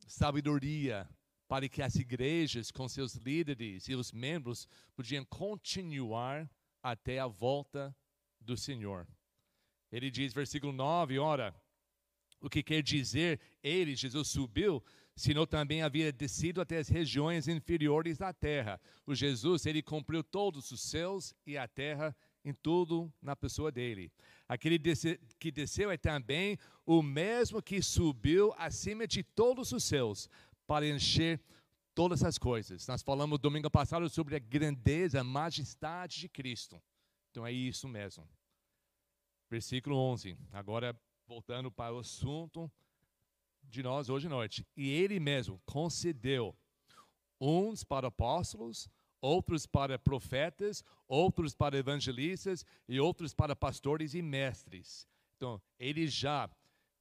sabedoria 0.06 1.08
para 1.46 1.68
que 1.68 1.82
as 1.82 1.94
igrejas, 1.96 2.70
com 2.70 2.88
seus 2.88 3.14
líderes 3.14 3.86
e 3.88 3.94
os 3.94 4.10
membros, 4.10 4.66
podiam 4.96 5.24
continuar 5.26 6.50
até 6.82 7.18
a 7.18 7.26
volta 7.26 7.94
do 8.40 8.56
Senhor. 8.56 9.06
Ele 9.90 10.10
diz, 10.10 10.32
versículo 10.32 10.72
9: 10.72 11.18
Ora, 11.18 11.54
o 12.42 12.50
que 12.50 12.62
quer 12.62 12.82
dizer 12.82 13.40
ele, 13.62 13.94
Jesus, 13.94 14.28
subiu, 14.28 14.82
senão 15.14 15.46
também 15.46 15.82
havia 15.82 16.12
descido 16.12 16.60
até 16.60 16.78
as 16.78 16.88
regiões 16.88 17.46
inferiores 17.46 18.18
da 18.18 18.32
terra. 18.32 18.80
O 19.06 19.14
Jesus, 19.14 19.64
ele 19.64 19.82
cumpriu 19.82 20.24
todos 20.24 20.70
os 20.72 20.82
céus 20.82 21.34
e 21.46 21.56
a 21.56 21.68
terra 21.68 22.14
em 22.44 22.52
tudo 22.52 23.12
na 23.22 23.36
pessoa 23.36 23.70
dele. 23.70 24.10
Aquele 24.48 24.78
que 25.38 25.52
desceu 25.52 25.90
é 25.90 25.96
também 25.96 26.58
o 26.84 27.00
mesmo 27.00 27.62
que 27.62 27.80
subiu 27.80 28.52
acima 28.58 29.06
de 29.06 29.22
todos 29.22 29.70
os 29.70 29.84
céus 29.84 30.28
para 30.66 30.86
encher 30.86 31.40
todas 31.94 32.24
as 32.24 32.38
coisas. 32.38 32.86
Nós 32.88 33.02
falamos 33.02 33.38
domingo 33.38 33.70
passado 33.70 34.08
sobre 34.10 34.34
a 34.34 34.40
grandeza, 34.40 35.20
a 35.20 35.24
majestade 35.24 36.20
de 36.20 36.28
Cristo. 36.28 36.82
Então 37.30 37.46
é 37.46 37.52
isso 37.52 37.86
mesmo. 37.86 38.28
Versículo 39.48 39.96
11. 39.96 40.36
Agora 40.50 40.98
voltando 41.26 41.70
para 41.70 41.94
o 41.94 41.98
assunto 41.98 42.70
de 43.62 43.82
nós 43.82 44.08
hoje 44.08 44.26
à 44.26 44.30
noite. 44.30 44.66
E 44.76 44.90
ele 44.90 45.18
mesmo 45.18 45.60
concedeu 45.64 46.56
uns 47.40 47.82
para 47.82 48.08
apóstolos, 48.08 48.88
outros 49.20 49.66
para 49.66 49.98
profetas, 49.98 50.84
outros 51.08 51.54
para 51.54 51.76
evangelistas 51.76 52.64
e 52.88 53.00
outros 53.00 53.32
para 53.34 53.56
pastores 53.56 54.14
e 54.14 54.22
mestres. 54.22 55.08
Então, 55.36 55.60
ele 55.78 56.06
já 56.06 56.50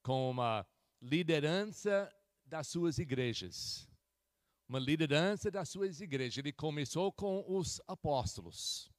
com 0.02 0.30
uma 0.30 0.66
liderança 1.02 2.12
das 2.46 2.68
suas 2.68 2.98
igrejas. 2.98 3.88
Uma 4.68 4.80
liderança 4.80 5.52
das 5.52 5.70
suas 5.70 6.00
igrejas. 6.00 6.38
Ele 6.38 6.54
começou 6.54 7.12
com 7.12 7.44
os 7.48 7.82
apóstolos. 7.88 8.90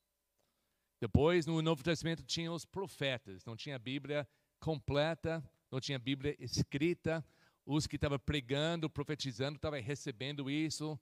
Depois, 1.00 1.46
no 1.46 1.61
Novo 1.61 1.82
Testamento, 1.82 2.22
tinha 2.22 2.52
os 2.52 2.64
profetas. 2.64 3.44
Não 3.44 3.56
tinha 3.56 3.78
Bíblia 3.78 4.28
completa, 4.62 5.42
não 5.70 5.81
tinha 5.81 5.98
Bíblia 5.98 6.37
escrita. 6.38 7.25
Os 7.66 7.87
que 7.87 7.96
estavam 7.96 8.18
pregando, 8.18 8.88
profetizando, 8.88 9.57
estavam 9.57 9.83
recebendo 9.83 10.48
isso 10.48 10.98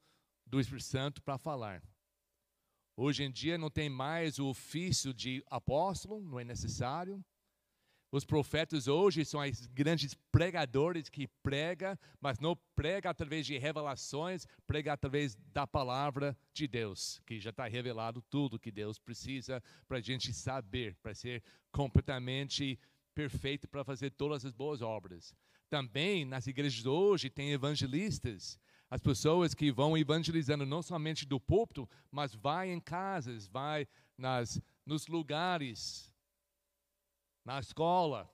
do 0.46 0.58
Espírito 0.58 0.86
Santo 0.86 1.22
para 1.22 1.38
falar. 1.38 1.82
Hoje 2.96 3.22
em 3.22 3.30
dia 3.30 3.58
não 3.58 3.70
tem 3.70 3.88
mais 3.88 4.38
o 4.38 4.46
ofício 4.46 5.12
de 5.12 5.44
apóstolo, 5.48 6.20
não 6.20 6.40
é 6.40 6.44
necessário. 6.44 7.22
Os 8.12 8.24
profetas 8.24 8.88
hoje 8.88 9.24
são 9.24 9.40
os 9.40 9.66
grandes 9.66 10.14
pregadores 10.32 11.08
que 11.08 11.28
pregam, 11.42 11.96
mas 12.20 12.40
não 12.40 12.58
prega 12.74 13.08
através 13.08 13.46
de 13.46 13.56
revelações, 13.56 14.46
prega 14.66 14.92
através 14.92 15.36
da 15.52 15.66
palavra 15.66 16.36
de 16.52 16.66
Deus, 16.66 17.20
que 17.24 17.38
já 17.38 17.50
está 17.50 17.68
revelado 17.68 18.20
tudo 18.22 18.58
que 18.58 18.72
Deus 18.72 18.98
precisa 18.98 19.62
para 19.86 19.98
a 19.98 20.00
gente 20.00 20.32
saber, 20.32 20.96
para 20.96 21.14
ser 21.14 21.42
completamente 21.70 22.78
perfeito 23.20 23.68
para 23.68 23.84
fazer 23.84 24.10
todas 24.12 24.46
as 24.46 24.54
boas 24.54 24.80
obras. 24.80 25.34
Também 25.68 26.24
nas 26.24 26.46
igrejas 26.46 26.86
hoje 26.86 27.28
tem 27.28 27.52
evangelistas, 27.52 28.58
As 28.92 29.00
pessoas 29.00 29.54
que 29.54 29.70
vão 29.70 29.96
evangelizando 29.96 30.66
não 30.66 30.82
somente 30.82 31.24
do 31.24 31.38
púlpito, 31.38 31.88
mas 32.10 32.34
vai 32.34 32.70
em 32.72 32.80
casas, 32.80 33.46
vai 33.46 33.86
nas, 34.18 34.60
nos 34.84 35.06
lugares, 35.06 36.12
na 37.44 37.60
escola. 37.60 38.28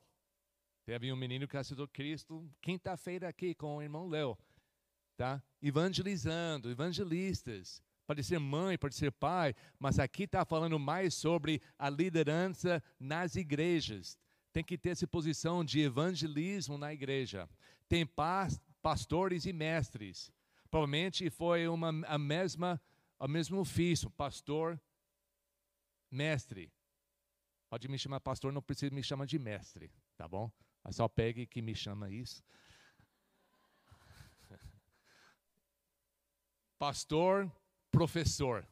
Teve 0.86 1.12
um 1.12 1.16
menino 1.16 1.46
que 1.46 1.58
aceitou 1.58 1.86
Cristo 1.86 2.48
quinta-feira 2.62 3.28
aqui 3.28 3.54
com 3.54 3.76
o 3.76 3.82
irmão 3.82 4.08
Léo, 4.08 4.38
tá? 5.14 5.42
Evangelizando, 5.60 6.70
evangelistas. 6.70 7.82
Pode 8.06 8.24
ser 8.24 8.38
mãe, 8.38 8.78
pode 8.78 8.94
ser 8.94 9.12
pai, 9.12 9.54
mas 9.78 9.98
aqui 9.98 10.22
está 10.22 10.42
falando 10.46 10.78
mais 10.78 11.12
sobre 11.12 11.60
a 11.78 11.90
liderança 11.90 12.82
nas 12.98 13.36
igrejas. 13.36 14.16
Tem 14.56 14.64
que 14.64 14.78
ter 14.78 14.88
essa 14.88 15.06
posição 15.06 15.62
de 15.62 15.80
evangelismo 15.80 16.78
na 16.78 16.90
igreja. 16.90 17.46
Tem 17.86 18.08
pastores 18.80 19.44
e 19.44 19.52
mestres. 19.52 20.32
Provavelmente 20.70 21.28
foi 21.28 21.68
uma, 21.68 21.90
a 22.06 22.16
mesma, 22.16 22.80
o 23.18 23.28
mesmo 23.28 23.60
ofício, 23.60 24.10
pastor, 24.12 24.80
mestre. 26.10 26.72
Pode 27.68 27.86
me 27.86 27.98
chamar 27.98 28.18
pastor, 28.20 28.50
não 28.50 28.62
precisa 28.62 28.94
me 28.94 29.02
chamar 29.02 29.26
de 29.26 29.38
mestre, 29.38 29.92
tá 30.16 30.26
bom? 30.26 30.50
Só 30.90 31.06
pegue 31.06 31.46
que 31.46 31.60
me 31.60 31.74
chama 31.74 32.08
isso. 32.10 32.42
Pastor, 36.78 37.52
professor. 37.90 38.66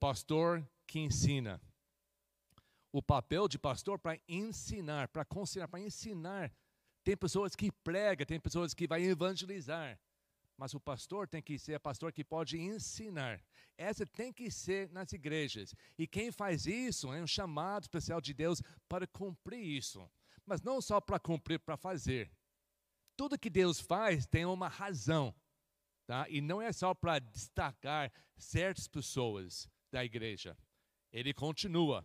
Pastor 0.00 0.66
que 0.86 0.98
ensina. 0.98 1.60
O 2.92 3.02
papel 3.02 3.48
de 3.48 3.58
pastor 3.58 3.98
para 3.98 4.18
ensinar, 4.28 5.08
para 5.08 5.24
considerar, 5.24 5.68
para 5.68 5.80
ensinar. 5.80 6.52
Tem 7.04 7.16
pessoas 7.16 7.54
que 7.54 7.70
pregam, 7.70 8.26
tem 8.26 8.40
pessoas 8.40 8.74
que 8.74 8.86
vai 8.86 9.02
evangelizar. 9.02 9.98
Mas 10.56 10.74
o 10.74 10.80
pastor 10.80 11.28
tem 11.28 11.40
que 11.40 11.58
ser 11.58 11.78
pastor 11.78 12.12
que 12.12 12.24
pode 12.24 12.58
ensinar. 12.58 13.40
Essa 13.76 14.04
tem 14.04 14.32
que 14.32 14.50
ser 14.50 14.90
nas 14.90 15.12
igrejas. 15.12 15.74
E 15.96 16.06
quem 16.06 16.32
faz 16.32 16.66
isso 16.66 17.12
é 17.12 17.22
um 17.22 17.26
chamado 17.26 17.84
especial 17.84 18.20
de 18.20 18.34
Deus 18.34 18.60
para 18.88 19.06
cumprir 19.06 19.62
isso 19.62 20.10
mas 20.48 20.62
não 20.62 20.80
só 20.80 20.98
para 20.98 21.20
cumprir, 21.20 21.60
para 21.60 21.76
fazer. 21.76 22.32
Tudo 23.14 23.38
que 23.38 23.50
Deus 23.50 23.78
faz 23.78 24.26
tem 24.26 24.46
uma 24.46 24.66
razão, 24.66 25.34
tá? 26.06 26.26
E 26.30 26.40
não 26.40 26.62
é 26.62 26.72
só 26.72 26.94
para 26.94 27.18
destacar 27.18 28.10
certas 28.34 28.88
pessoas 28.88 29.68
da 29.92 30.02
igreja. 30.02 30.56
Ele 31.12 31.34
continua. 31.34 32.02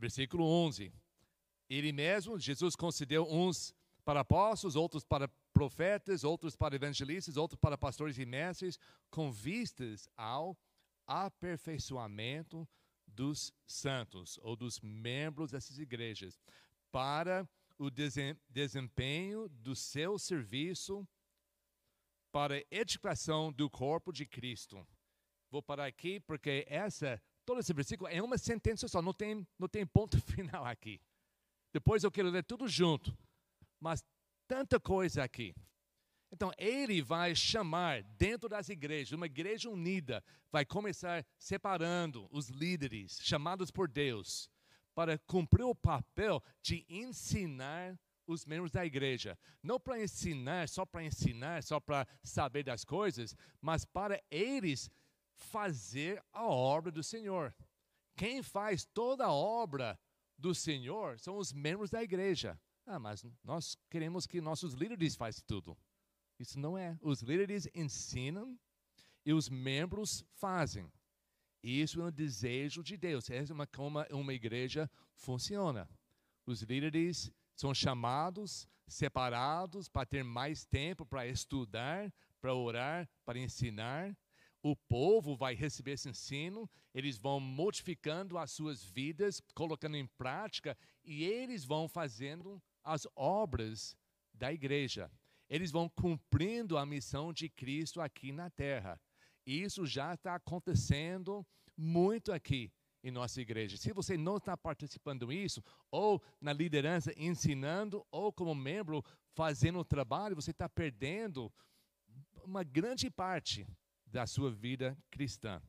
Versículo 0.00 0.44
11. 0.44 0.90
Ele 1.68 1.92
mesmo, 1.92 2.38
Jesus 2.38 2.74
concedeu 2.74 3.24
uns 3.30 3.74
para 4.02 4.20
apóstolos, 4.20 4.74
outros 4.74 5.04
para 5.04 5.28
profetas, 5.52 6.24
outros 6.24 6.56
para 6.56 6.74
evangelistas, 6.74 7.36
outros 7.36 7.60
para 7.60 7.76
pastores 7.76 8.16
e 8.18 8.24
mestres, 8.24 8.78
com 9.10 9.30
vistas 9.30 10.08
ao 10.16 10.58
aperfeiçoamento 11.06 12.66
dos 13.06 13.52
santos 13.66 14.38
ou 14.42 14.56
dos 14.56 14.80
membros 14.80 15.50
dessas 15.50 15.78
igrejas 15.78 16.40
para 16.90 17.46
o 17.78 17.90
desempenho 18.48 19.48
do 19.48 19.76
seu 19.76 20.18
serviço 20.18 21.06
para 22.32 22.56
a 22.56 22.64
edificação 22.70 23.52
do 23.52 23.68
corpo 23.68 24.12
de 24.12 24.24
Cristo. 24.24 24.86
Vou 25.50 25.62
parar 25.62 25.86
aqui 25.86 26.20
porque 26.20 26.64
essa 26.68 27.20
todo 27.44 27.60
esse 27.60 27.72
versículo 27.72 28.08
é 28.10 28.22
uma 28.22 28.38
sentença 28.38 28.88
só, 28.88 29.00
não 29.00 29.12
tem 29.12 29.46
não 29.58 29.68
tem 29.68 29.86
ponto 29.86 30.20
final 30.22 30.64
aqui. 30.64 31.00
Depois 31.72 32.02
eu 32.02 32.10
quero 32.10 32.28
ler 32.30 32.44
tudo 32.44 32.68
junto, 32.68 33.16
mas 33.78 34.04
tanta 34.48 34.80
coisa 34.80 35.22
aqui. 35.22 35.54
Então, 36.32 36.52
ele 36.56 37.02
vai 37.02 37.34
chamar 37.34 38.02
dentro 38.02 38.48
das 38.48 38.68
igrejas, 38.68 39.12
uma 39.12 39.26
igreja 39.26 39.68
unida, 39.68 40.22
vai 40.50 40.64
começar 40.64 41.26
separando 41.38 42.28
os 42.30 42.48
líderes 42.48 43.18
chamados 43.20 43.70
por 43.70 43.88
Deus 43.88 44.48
para 44.94 45.18
cumprir 45.18 45.64
o 45.64 45.74
papel 45.74 46.42
de 46.62 46.84
ensinar 46.88 47.98
os 48.26 48.44
membros 48.44 48.70
da 48.70 48.86
igreja. 48.86 49.36
Não 49.60 49.80
para 49.80 50.00
ensinar, 50.00 50.68
só 50.68 50.86
para 50.86 51.04
ensinar, 51.04 51.64
só 51.64 51.80
para 51.80 52.06
saber 52.22 52.62
das 52.62 52.84
coisas, 52.84 53.34
mas 53.60 53.84
para 53.84 54.22
eles 54.30 54.88
fazer 55.44 56.22
a 56.32 56.44
obra 56.44 56.90
do 56.90 57.02
Senhor. 57.02 57.54
Quem 58.16 58.42
faz 58.42 58.84
toda 58.84 59.26
a 59.26 59.32
obra 59.32 59.98
do 60.38 60.54
Senhor 60.54 61.18
são 61.18 61.36
os 61.36 61.52
membros 61.52 61.90
da 61.90 62.02
igreja. 62.02 62.58
Ah, 62.86 62.98
mas 62.98 63.24
nós 63.44 63.76
queremos 63.88 64.26
que 64.26 64.40
nossos 64.40 64.74
líderes 64.74 65.14
façam 65.14 65.44
tudo. 65.46 65.76
Isso 66.38 66.58
não 66.58 66.76
é. 66.76 66.98
Os 67.02 67.22
líderes 67.22 67.68
ensinam 67.74 68.58
e 69.24 69.32
os 69.32 69.48
membros 69.48 70.24
fazem. 70.32 70.90
Isso 71.62 72.00
é 72.00 72.04
um 72.06 72.10
desejo 72.10 72.82
de 72.82 72.96
Deus. 72.96 73.28
Essa 73.28 73.52
é 73.52 73.54
uma, 73.54 73.66
como 73.66 74.00
uma 74.10 74.32
igreja 74.32 74.90
funciona. 75.14 75.88
Os 76.46 76.62
líderes 76.62 77.30
são 77.54 77.74
chamados, 77.74 78.66
separados 78.88 79.88
para 79.88 80.06
ter 80.06 80.24
mais 80.24 80.64
tempo 80.64 81.04
para 81.04 81.26
estudar, 81.26 82.12
para 82.40 82.54
orar, 82.54 83.08
para 83.24 83.38
ensinar. 83.38 84.16
O 84.62 84.76
povo 84.76 85.34
vai 85.36 85.54
receber 85.54 85.92
esse 85.92 86.08
ensino, 86.08 86.68
eles 86.94 87.16
vão 87.16 87.40
modificando 87.40 88.36
as 88.36 88.50
suas 88.50 88.84
vidas, 88.84 89.40
colocando 89.54 89.96
em 89.96 90.06
prática, 90.06 90.76
e 91.04 91.24
eles 91.24 91.64
vão 91.64 91.88
fazendo 91.88 92.62
as 92.84 93.06
obras 93.16 93.96
da 94.34 94.52
igreja 94.52 95.10
eles 95.50 95.72
vão 95.72 95.88
cumprindo 95.88 96.78
a 96.78 96.86
missão 96.86 97.32
de 97.32 97.48
Cristo 97.48 98.00
aqui 98.00 98.30
na 98.30 98.48
terra. 98.48 98.98
Isso 99.44 99.84
já 99.84 100.14
está 100.14 100.36
acontecendo 100.36 101.44
muito 101.76 102.32
aqui 102.32 102.72
em 103.02 103.10
nossa 103.10 103.40
igreja. 103.40 103.76
Se 103.76 103.92
você 103.92 104.16
não 104.16 104.36
está 104.36 104.56
participando 104.56 105.26
disso, 105.26 105.60
ou 105.90 106.22
na 106.40 106.52
liderança 106.52 107.12
ensinando, 107.16 108.06
ou 108.12 108.32
como 108.32 108.54
membro 108.54 109.04
fazendo 109.34 109.80
o 109.80 109.84
trabalho, 109.84 110.36
você 110.36 110.52
está 110.52 110.68
perdendo 110.68 111.52
uma 112.44 112.62
grande 112.62 113.10
parte 113.10 113.66
da 114.10 114.26
sua 114.26 114.50
vida 114.50 114.96
cristã. 115.10 115.62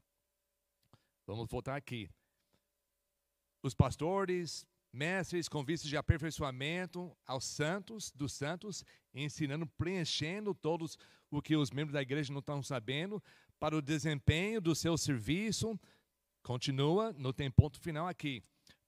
Vamos 1.25 1.47
voltar 1.49 1.75
aqui. 1.75 2.09
Os 3.63 3.73
pastores, 3.73 4.65
mestres 4.91 5.47
com 5.47 5.63
vistas 5.63 5.89
de 5.89 5.95
aperfeiçoamento 5.95 7.15
aos 7.25 7.45
santos, 7.45 8.11
dos 8.11 8.33
santos, 8.33 8.83
ensinando, 9.13 9.65
preenchendo 9.65 10.53
todos 10.53 10.97
o 11.29 11.41
que 11.41 11.55
os 11.55 11.71
membros 11.71 11.93
da 11.93 12.01
igreja 12.01 12.33
não 12.33 12.39
estão 12.39 12.61
sabendo, 12.61 13.23
para 13.59 13.77
o 13.77 13.81
desempenho 13.81 14.59
do 14.59 14.75
seu 14.75 14.97
serviço. 14.97 15.79
Continua, 16.43 17.13
não 17.13 17.31
tem 17.31 17.49
ponto 17.49 17.79
final 17.79 18.07
aqui. 18.07 18.43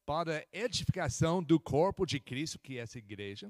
Para 0.06 0.40
a 0.40 0.46
edificação 0.52 1.42
do 1.42 1.60
corpo 1.60 2.06
de 2.06 2.20
Cristo, 2.20 2.60
que 2.60 2.78
é 2.78 2.82
essa 2.82 2.98
igreja, 2.98 3.50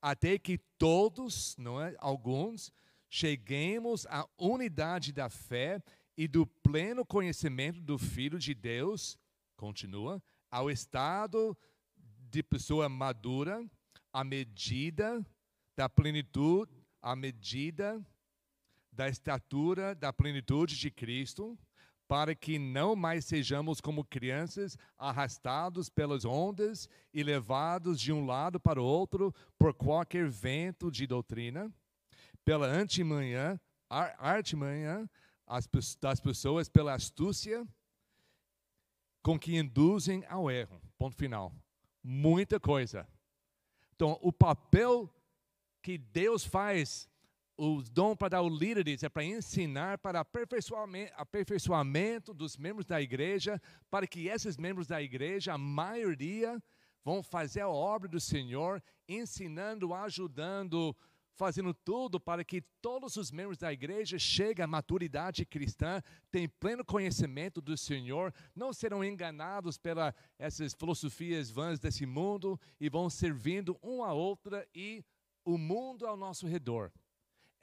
até 0.00 0.38
que 0.38 0.58
todos, 0.78 1.56
não 1.56 1.80
é, 1.80 1.96
alguns, 1.98 2.70
cheguemos 3.12 4.06
à 4.06 4.26
unidade 4.38 5.12
da 5.12 5.28
fé 5.28 5.82
e 6.16 6.26
do 6.26 6.46
pleno 6.46 7.04
conhecimento 7.04 7.78
do 7.78 7.98
Filho 7.98 8.38
de 8.38 8.54
Deus, 8.54 9.18
continua, 9.54 10.20
ao 10.50 10.70
estado 10.70 11.54
de 11.94 12.42
pessoa 12.42 12.88
madura, 12.88 13.62
à 14.10 14.24
medida 14.24 15.22
da 15.76 15.90
plenitude, 15.90 16.72
à 17.02 17.14
medida 17.14 18.02
da 18.90 19.10
estatura 19.10 19.94
da 19.94 20.10
plenitude 20.10 20.78
de 20.78 20.90
Cristo, 20.90 21.58
para 22.08 22.34
que 22.34 22.58
não 22.58 22.96
mais 22.96 23.26
sejamos 23.26 23.78
como 23.78 24.06
crianças 24.06 24.78
arrastados 24.96 25.90
pelas 25.90 26.24
ondas 26.24 26.88
e 27.12 27.22
levados 27.22 28.00
de 28.00 28.10
um 28.10 28.24
lado 28.24 28.58
para 28.58 28.80
o 28.80 28.84
outro 28.84 29.34
por 29.58 29.74
qualquer 29.74 30.30
vento 30.30 30.90
de 30.90 31.06
doutrina, 31.06 31.70
pela 32.44 32.66
antimanhã, 32.66 33.60
artimanhã 33.88 35.08
das 36.00 36.20
pessoas, 36.20 36.68
pela 36.68 36.94
astúcia 36.94 37.66
com 39.22 39.38
que 39.38 39.56
induzem 39.56 40.24
ao 40.28 40.50
erro. 40.50 40.80
Ponto 40.98 41.16
final 41.16 41.54
muita 42.02 42.58
coisa. 42.58 43.06
Então, 43.94 44.18
o 44.20 44.32
papel 44.32 45.08
que 45.80 45.96
Deus 45.96 46.44
faz, 46.44 47.08
o 47.56 47.82
dom 47.82 48.16
para 48.16 48.30
dar 48.30 48.42
o 48.42 48.48
líderes 48.48 49.02
é 49.02 49.08
para 49.08 49.24
ensinar 49.24 49.98
para 49.98 50.20
aperfeiçoamento, 50.20 51.12
aperfeiçoamento 51.16 52.34
dos 52.34 52.56
membros 52.56 52.86
da 52.86 53.00
igreja, 53.00 53.60
para 53.90 54.06
que 54.06 54.26
esses 54.26 54.56
membros 54.56 54.88
da 54.88 55.00
igreja, 55.00 55.52
a 55.52 55.58
maioria, 55.58 56.60
vão 57.04 57.22
fazer 57.22 57.60
a 57.60 57.68
obra 57.68 58.08
do 58.08 58.20
Senhor, 58.20 58.82
ensinando, 59.08 59.94
ajudando, 59.94 60.96
fazendo 61.34 61.72
tudo 61.72 62.20
para 62.20 62.44
que 62.44 62.60
todos 62.80 63.16
os 63.16 63.30
membros 63.30 63.58
da 63.58 63.72
igreja 63.72 64.18
cheguem 64.18 64.64
à 64.64 64.66
maturidade 64.66 65.44
cristã, 65.44 66.02
tenham 66.30 66.50
pleno 66.60 66.84
conhecimento 66.84 67.60
do 67.60 67.76
Senhor, 67.76 68.32
não 68.54 68.72
serão 68.72 69.04
enganados 69.04 69.78
pelas 69.78 70.14
essas 70.38 70.74
filosofias 70.74 71.50
vãs 71.50 71.78
desse 71.78 72.06
mundo 72.06 72.60
e 72.80 72.88
vão 72.88 73.08
servindo 73.08 73.78
um 73.82 74.02
a 74.02 74.12
outra 74.12 74.66
e 74.74 75.04
o 75.44 75.58
mundo 75.58 76.06
ao 76.06 76.16
nosso 76.16 76.46
redor. 76.46 76.92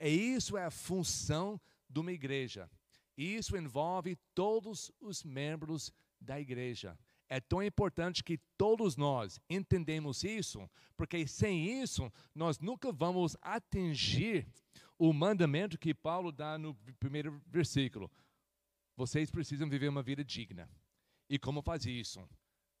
E 0.00 0.08
isso 0.08 0.56
é 0.56 0.64
a 0.64 0.70
função 0.70 1.60
de 1.88 2.00
uma 2.00 2.12
igreja. 2.12 2.70
Isso 3.16 3.56
envolve 3.56 4.16
todos 4.34 4.90
os 5.00 5.22
membros 5.22 5.92
da 6.20 6.40
igreja. 6.40 6.98
É 7.32 7.38
tão 7.38 7.62
importante 7.62 8.24
que 8.24 8.38
todos 8.58 8.96
nós 8.96 9.38
entendemos 9.48 10.24
isso, 10.24 10.68
porque 10.96 11.28
sem 11.28 11.80
isso 11.80 12.12
nós 12.34 12.58
nunca 12.58 12.90
vamos 12.90 13.36
atingir 13.40 14.48
o 14.98 15.12
mandamento 15.12 15.78
que 15.78 15.94
Paulo 15.94 16.32
dá 16.32 16.58
no 16.58 16.74
primeiro 16.98 17.40
versículo. 17.46 18.10
Vocês 18.96 19.30
precisam 19.30 19.70
viver 19.70 19.88
uma 19.88 20.02
vida 20.02 20.24
digna. 20.24 20.68
E 21.28 21.38
como 21.38 21.62
fazer 21.62 21.92
isso? 21.92 22.28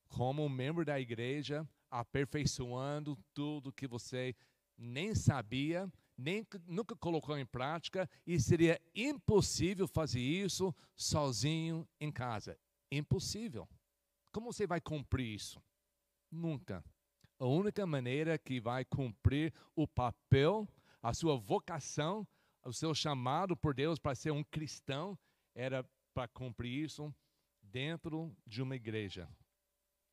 Como 0.08 0.44
um 0.44 0.48
membro 0.48 0.84
da 0.84 1.00
igreja, 1.00 1.64
aperfeiçoando 1.88 3.16
tudo 3.32 3.72
que 3.72 3.86
você 3.86 4.34
nem 4.76 5.14
sabia, 5.14 5.88
nem 6.18 6.44
nunca 6.66 6.96
colocou 6.96 7.38
em 7.38 7.46
prática, 7.46 8.10
e 8.26 8.40
seria 8.40 8.80
impossível 8.94 9.86
fazer 9.86 10.20
isso 10.20 10.74
sozinho 10.96 11.88
em 12.00 12.10
casa. 12.10 12.58
Impossível. 12.90 13.68
Como 14.32 14.52
você 14.52 14.66
vai 14.66 14.80
cumprir 14.80 15.34
isso? 15.34 15.62
Nunca. 16.30 16.84
A 17.38 17.46
única 17.46 17.86
maneira 17.86 18.38
que 18.38 18.60
vai 18.60 18.84
cumprir 18.84 19.52
o 19.74 19.88
papel 19.88 20.68
a 21.02 21.14
sua 21.14 21.36
vocação, 21.36 22.26
o 22.64 22.72
seu 22.72 22.94
chamado 22.94 23.56
por 23.56 23.74
Deus 23.74 23.98
para 23.98 24.14
ser 24.14 24.30
um 24.32 24.44
cristão 24.44 25.18
era 25.54 25.84
para 26.12 26.28
cumprir 26.28 26.84
isso 26.84 27.14
dentro 27.62 28.36
de 28.46 28.62
uma 28.62 28.76
igreja. 28.76 29.28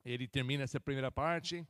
Ele 0.06 0.27
termina 0.27 0.63
essa 0.63 0.80
primeira 0.80 1.12
parte, 1.12 1.67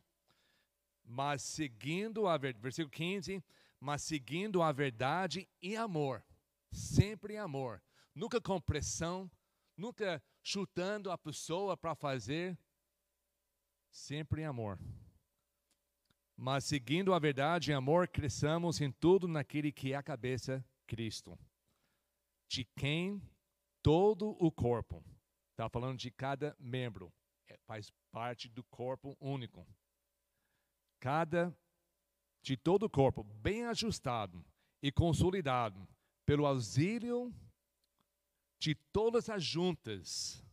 mas 1.03 1.41
seguindo 1.41 2.27
a 2.27 2.38
versículo 2.38 2.91
15, 2.91 3.43
mas 3.79 4.03
seguindo 4.03 4.62
a 4.62 4.71
verdade 4.71 5.47
em 5.62 5.75
amor, 5.75 6.23
sempre 6.71 7.33
em 7.33 7.38
amor, 7.38 7.81
nunca 8.13 8.39
com 8.39 8.62
pressão, 8.62 9.29
nunca 9.75 10.21
chutando 10.47 11.12
a 11.12 11.17
pessoa 11.17 11.75
para 11.75 11.93
fazer, 11.93 12.57
sempre 13.91 14.43
em 14.43 14.45
amor. 14.45 14.79
Mas 16.38 16.63
seguindo 16.63 17.13
a 17.13 17.19
verdade 17.19 17.71
em 17.71 17.73
amor, 17.73 18.07
cresçamos 18.07 18.79
em 18.79 18.89
tudo 18.89 19.27
naquele 19.27 19.73
que 19.73 19.91
é 19.91 19.97
a 19.97 20.03
cabeça, 20.03 20.65
Cristo. 20.86 21.38
De 22.47 22.63
quem 22.63 23.21
todo 23.83 24.38
o 24.39 24.49
corpo, 24.49 25.03
está 25.51 25.67
falando 25.67 25.97
de 25.97 26.10
cada 26.10 26.55
membro, 26.57 27.13
é, 27.49 27.57
faz 27.65 27.91
parte 28.10 28.47
do 28.47 28.63
corpo 28.63 29.17
único. 29.19 29.67
Cada, 31.01 31.53
de 32.41 32.55
todo 32.55 32.83
o 32.83 32.89
corpo, 32.89 33.21
bem 33.21 33.65
ajustado 33.65 34.45
e 34.81 34.93
consolidado, 34.93 35.86
pelo 36.25 36.45
auxílio 36.45 37.33
de 38.60 38.76
todas 38.91 39.30
as 39.30 39.43
juntas, 39.43 40.43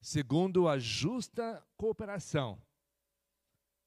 segundo 0.00 0.68
a 0.68 0.78
justa 0.78 1.64
cooperação 1.76 2.60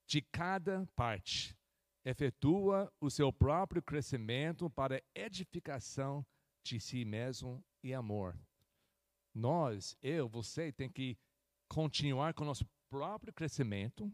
de 0.08 0.22
cada 0.22 0.86
parte. 0.96 1.58
Efetua 2.04 2.92
o 3.00 3.10
seu 3.10 3.32
próprio 3.32 3.82
crescimento 3.82 4.70
para 4.70 5.04
edificação 5.14 6.26
de 6.64 6.80
si 6.80 7.06
mesmo 7.06 7.64
e 7.84 7.94
amor. 7.94 8.38
Nós, 9.34 9.96
eu, 10.02 10.28
você, 10.28 10.72
tem 10.72 10.90
que 10.90 11.18
continuar 11.70 12.34
com 12.34 12.44
o 12.44 12.48
nosso 12.48 12.66
próprio 12.90 13.32
crescimento, 13.32 14.12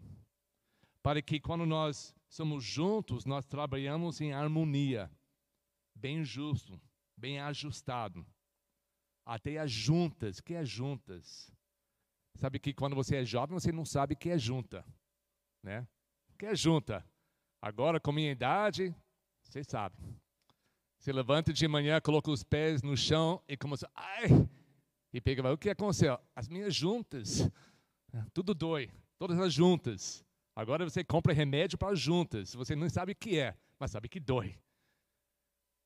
para 1.01 1.21
que 1.21 1.39
quando 1.39 1.65
nós 1.65 2.13
somos 2.29 2.63
juntos, 2.63 3.25
nós 3.25 3.45
trabalhamos 3.45 4.21
em 4.21 4.33
harmonia, 4.33 5.09
bem 5.95 6.23
justo, 6.23 6.79
bem 7.17 7.39
ajustado. 7.39 8.25
Até 9.27 9.57
as 9.57 9.71
juntas, 9.71 10.39
que 10.39 10.53
é 10.53 10.63
juntas? 10.63 11.51
Sabe 12.35 12.59
que 12.59 12.73
quando 12.73 12.95
você 12.95 13.17
é 13.17 13.25
jovem, 13.25 13.59
você 13.59 13.71
não 13.71 13.85
sabe 13.85 14.13
o 14.13 14.17
que 14.17 14.29
é 14.29 14.37
junta 14.37 14.85
né? 15.67 15.87
Que 16.37 16.45
é 16.45 16.55
junta. 16.55 17.05
Agora, 17.61 17.99
com 17.99 18.11
minha 18.11 18.31
idade, 18.31 18.95
vocês 19.43 19.67
sabem. 19.67 19.99
Se 20.97 21.11
levanta 21.11 21.51
de 21.53 21.67
manhã, 21.67 21.99
coloca 21.99 22.31
os 22.31 22.43
pés 22.43 22.81
no 22.81 22.95
chão 22.95 23.41
e 23.47 23.57
começa, 23.57 23.89
ai, 23.93 24.47
e 25.13 25.21
pega, 25.21 25.51
o 25.51 25.57
que 25.57 25.69
aconteceu? 25.69 26.17
As 26.35 26.47
minhas 26.47 26.73
juntas, 26.73 27.49
tudo 28.33 28.53
dói, 28.53 28.89
todas 29.17 29.39
as 29.39 29.53
juntas. 29.53 30.23
Agora 30.55 30.89
você 30.89 31.03
compra 31.03 31.33
remédio 31.33 31.77
para 31.77 31.93
as 31.93 31.99
juntas, 31.99 32.53
você 32.53 32.75
não 32.75 32.89
sabe 32.89 33.11
o 33.11 33.15
que 33.15 33.39
é, 33.39 33.55
mas 33.79 33.91
sabe 33.91 34.09
que 34.09 34.19
dói. 34.19 34.57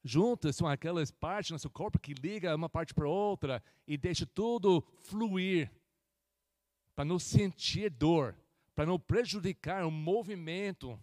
Juntas 0.03 0.55
são 0.55 0.67
aquelas 0.67 1.11
partes 1.11 1.51
no 1.51 1.59
seu 1.59 1.69
corpo 1.69 1.99
que 1.99 2.13
liga 2.13 2.55
uma 2.55 2.69
parte 2.69 2.93
para 2.93 3.07
outra 3.07 3.63
e 3.87 3.97
deixa 3.97 4.25
tudo 4.25 4.83
fluir, 5.03 5.71
para 6.95 7.05
não 7.05 7.19
sentir 7.19 7.89
dor 7.89 8.35
para 8.75 8.85
não 8.85 8.99
prejudicar 8.99 9.85
o 9.85 9.91
movimento 9.91 10.99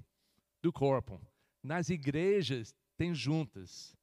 do 0.62 0.72
corpo. 0.72 1.20
Nas 1.62 1.90
igrejas 1.90 2.74
tem 2.96 3.14
juntas. 3.14 3.96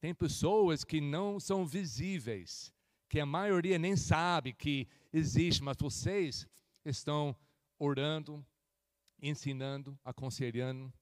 Tem 0.00 0.14
pessoas 0.14 0.84
que 0.84 1.00
não 1.00 1.40
são 1.40 1.66
visíveis, 1.66 2.72
que 3.08 3.18
a 3.18 3.26
maioria 3.26 3.78
nem 3.78 3.96
sabe 3.96 4.52
que 4.52 4.86
existe, 5.12 5.62
mas 5.62 5.76
vocês 5.78 6.46
estão 6.84 7.34
orando, 7.78 8.46
ensinando, 9.20 9.98
aconselhando. 10.04 10.92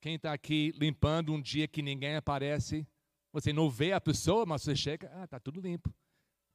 Quem 0.00 0.14
está 0.14 0.32
aqui 0.32 0.72
limpando 0.76 1.32
um 1.32 1.40
dia 1.40 1.68
que 1.68 1.82
ninguém 1.82 2.16
aparece, 2.16 2.86
você 3.32 3.52
não 3.52 3.68
vê 3.68 3.92
a 3.92 4.00
pessoa, 4.00 4.46
mas 4.46 4.62
você 4.62 4.74
chega, 4.74 5.10
ah, 5.14 5.24
está 5.24 5.38
tudo 5.38 5.60
limpo. 5.60 5.94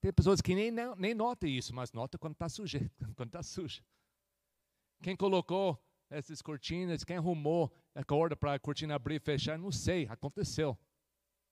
Tem 0.01 0.11
pessoas 0.11 0.41
que 0.41 0.53
nem, 0.53 0.71
nem 0.97 1.13
notam 1.13 1.49
isso, 1.49 1.73
mas 1.73 1.91
nota 1.91 2.17
quando 2.17 2.33
está 2.33 2.49
suja, 2.49 2.79
quando 3.15 3.29
está 3.29 3.43
suja. 3.43 3.83
Quem 5.01 5.15
colocou 5.15 5.81
essas 6.09 6.41
cortinas, 6.41 7.03
quem 7.03 7.17
arrumou 7.17 7.71
a 7.93 8.03
corda 8.03 8.35
para 8.35 8.53
a 8.53 8.59
cortina 8.59 8.95
abrir 8.95 9.15
e 9.15 9.19
fechar, 9.19 9.57
não 9.57 9.71
sei, 9.71 10.07
aconteceu. 10.09 10.77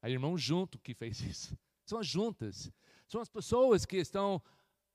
A 0.01 0.09
irmão 0.09 0.37
junto 0.37 0.79
que 0.79 0.93
fez 0.93 1.21
isso. 1.21 1.57
São 1.85 1.99
as 1.99 2.07
juntas. 2.07 2.71
São 3.07 3.21
as 3.21 3.29
pessoas 3.29 3.85
que 3.85 3.97
estão 3.97 4.41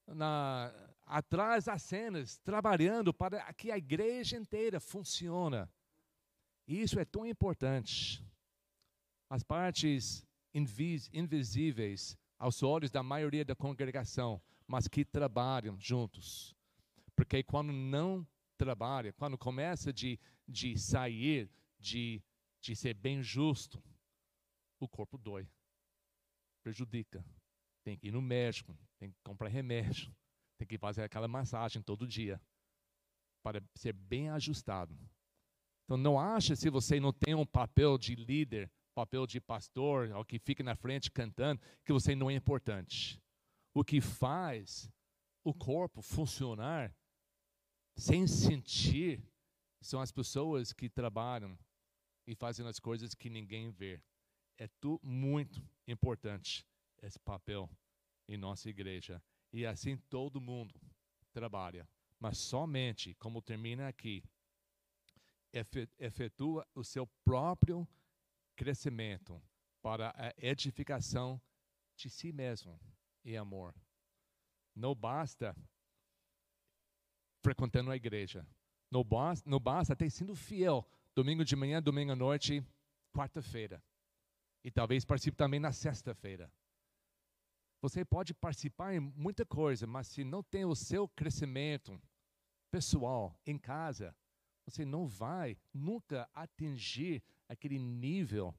na, 0.07 0.73
atrás 1.07 1.65
das 1.65 1.83
cenas, 1.83 2.39
trabalhando 2.39 3.13
para 3.13 3.53
que 3.53 3.71
a 3.71 3.79
igreja 3.79 4.37
inteira 4.37 4.81
funcione. 4.81 5.67
Isso 6.68 7.00
é 7.00 7.04
tão 7.07 7.24
importante. 7.24 8.22
As 9.31 9.42
partes 9.42 10.26
invis, 10.52 11.09
invisíveis 11.14 12.16
aos 12.38 12.62
olhos 12.62 12.90
da 12.90 13.02
maioria 13.02 13.42
da 13.44 13.57
congregação, 13.57 14.40
mas 14.66 14.87
que 14.87 15.02
trabalham 15.02 15.81
juntos. 15.81 16.54
Porque 17.16 17.42
quando 17.42 17.72
não 17.72 18.26
trabalha, 18.59 19.14
quando 19.14 19.38
começa 19.38 19.92
de, 19.92 20.20
de 20.46 20.78
sair, 20.78 21.50
de, 21.81 22.22
de 22.61 22.76
ser 22.76 22.92
bem 22.92 23.22
justo, 23.22 23.83
o 24.78 24.87
corpo 24.87 25.16
dói, 25.16 25.48
prejudica. 26.62 27.24
Tem 27.83 27.96
que 27.96 28.09
ir 28.09 28.12
no 28.12 28.20
médico, 28.20 28.76
tem 28.98 29.11
que 29.11 29.16
comprar 29.24 29.48
remédio, 29.48 30.14
tem 30.59 30.68
que 30.68 30.76
fazer 30.76 31.02
aquela 31.02 31.26
massagem 31.26 31.81
todo 31.81 32.07
dia 32.07 32.40
para 33.42 33.62
ser 33.74 33.94
bem 33.94 34.28
ajustado. 34.28 34.94
Então 35.88 35.96
não 35.96 36.20
acha 36.20 36.55
se 36.55 36.68
você 36.68 37.01
não 37.01 37.12
tem 37.12 37.35
um 37.35 37.46
papel 37.46 37.96
de 37.96 38.14
líder 38.14 38.70
papel 38.98 39.29
de 39.29 39.40
pastor, 39.40 40.11
ao 40.11 40.24
que 40.24 40.40
fica 40.40 40.61
na 40.64 40.74
frente 40.74 41.09
cantando, 41.09 41.62
que 41.85 41.92
você 41.92 42.16
não 42.16 42.29
é 42.29 42.35
importante. 42.35 43.22
O 43.72 43.85
que 43.85 44.01
faz 44.01 44.90
o 45.44 45.55
corpo 45.55 46.03
funcionar 46.03 46.92
sem 47.96 48.27
sentir 48.27 49.22
são 49.81 50.01
as 50.01 50.11
pessoas 50.11 50.72
que 50.72 50.90
trabalham 50.90 51.57
e 52.27 52.35
fazem 52.35 52.66
as 52.66 52.81
coisas 52.81 53.14
que 53.14 53.31
ninguém 53.31 53.71
vê. 53.71 54.02
É 54.58 54.69
muito 55.00 55.63
importante 55.87 56.67
esse 57.00 57.21
papel 57.21 57.71
em 58.29 58.37
nossa 58.37 58.69
igreja. 58.69 59.23
E 59.52 59.65
assim 59.65 59.96
todo 60.10 60.40
mundo 60.40 60.75
trabalha. 61.33 61.88
Mas 62.19 62.37
somente, 62.37 63.15
como 63.15 63.40
termina 63.40 63.87
aqui, 63.87 64.25
efetua 65.53 66.67
o 66.75 66.85
seu 66.85 67.07
próprio 67.25 67.88
crescimento, 68.57 69.40
para 69.81 70.11
a 70.17 70.35
edificação 70.37 71.40
de 71.96 72.11
si 72.11 72.33
mesmo 72.33 72.81
em 73.25 73.37
amor. 73.37 73.75
Não 74.75 74.94
basta 74.94 75.57
frequentando 77.42 77.90
a 77.90 77.96
igreja. 77.96 78.46
Não 78.90 79.05
basta, 79.05 79.49
não 79.49 79.61
basta 79.61 79.94
ter 79.94 80.11
sido 80.11 80.35
fiel 80.35 80.87
domingo 81.15 81.44
de 81.44 81.57
manhã, 81.57 81.83
domingo 81.83 82.13
à 82.13 82.17
noite, 82.17 82.65
quarta-feira. 83.13 83.83
E 84.65 84.71
talvez 84.71 85.05
participe 85.05 85.37
também 85.37 85.61
na 85.61 85.73
sexta-feira. 85.73 86.53
Você 87.81 88.05
pode 88.05 88.35
participar 88.35 88.94
em 88.94 89.01
muita 89.01 89.46
coisa, 89.46 89.87
mas 89.87 90.09
se 90.09 90.25
não 90.25 90.42
tem 90.42 90.65
o 90.65 90.75
seu 90.75 91.09
crescimento 91.09 92.01
pessoal 92.71 93.38
em 93.46 93.59
casa, 93.59 94.15
você 94.71 94.85
não 94.85 95.06
vai 95.06 95.56
nunca 95.73 96.29
atingir 96.35 97.23
aquele 97.48 97.79
nível 97.79 98.54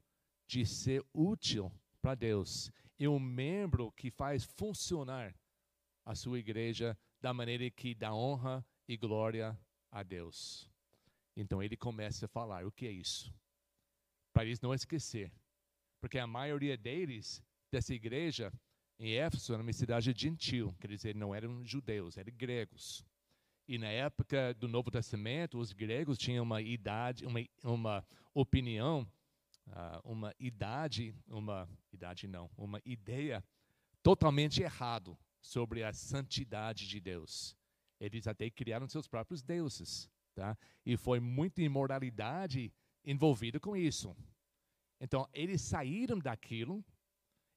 de 0.46 0.66
ser 0.66 1.04
útil 1.12 1.72
para 2.02 2.14
Deus. 2.14 2.70
E 2.98 3.06
um 3.06 3.18
membro 3.18 3.92
que 3.92 4.10
faz 4.10 4.44
funcionar 4.44 5.34
a 6.04 6.14
sua 6.14 6.38
igreja 6.38 6.98
da 7.20 7.32
maneira 7.32 7.70
que 7.70 7.94
dá 7.94 8.14
honra 8.14 8.64
e 8.88 8.96
glória 8.96 9.58
a 9.90 10.02
Deus. 10.02 10.70
Então 11.36 11.62
ele 11.62 11.76
começa 11.76 12.26
a 12.26 12.28
falar: 12.28 12.66
o 12.66 12.72
que 12.72 12.86
é 12.86 12.90
isso? 12.90 13.32
Para 14.32 14.44
eles 14.44 14.60
não 14.60 14.74
esquecer. 14.74 15.32
Porque 16.00 16.18
a 16.18 16.26
maioria 16.26 16.76
deles, 16.76 17.42
dessa 17.70 17.94
igreja, 17.94 18.52
em 18.98 19.14
Éfeso, 19.14 19.52
era 19.52 19.62
uma 19.62 19.72
cidade 19.72 20.12
gentil, 20.16 20.74
quer 20.80 20.88
dizer, 20.88 21.14
não 21.14 21.34
eram 21.34 21.64
judeus, 21.64 22.16
eram 22.16 22.32
gregos. 22.36 23.04
E 23.70 23.78
na 23.78 23.86
época 23.86 24.52
do 24.54 24.66
Novo 24.66 24.90
Testamento, 24.90 25.56
os 25.56 25.72
gregos 25.72 26.18
tinham 26.18 26.42
uma 26.42 26.60
idade, 26.60 27.24
uma, 27.24 27.38
uma 27.62 28.04
opinião, 28.34 29.06
uh, 29.68 30.00
uma 30.02 30.34
idade, 30.40 31.14
uma 31.28 31.68
idade 31.92 32.26
não, 32.26 32.50
uma 32.56 32.82
ideia 32.84 33.44
totalmente 34.02 34.60
errado 34.60 35.16
sobre 35.40 35.84
a 35.84 35.92
santidade 35.92 36.88
de 36.88 36.98
Deus. 36.98 37.56
Eles 38.00 38.26
até 38.26 38.50
criaram 38.50 38.88
seus 38.88 39.06
próprios 39.06 39.40
deuses, 39.40 40.10
tá? 40.34 40.58
E 40.84 40.96
foi 40.96 41.20
muita 41.20 41.62
imoralidade 41.62 42.72
envolvida 43.04 43.60
com 43.60 43.76
isso. 43.76 44.16
Então, 45.00 45.28
eles 45.32 45.62
saíram 45.62 46.18
daquilo 46.18 46.84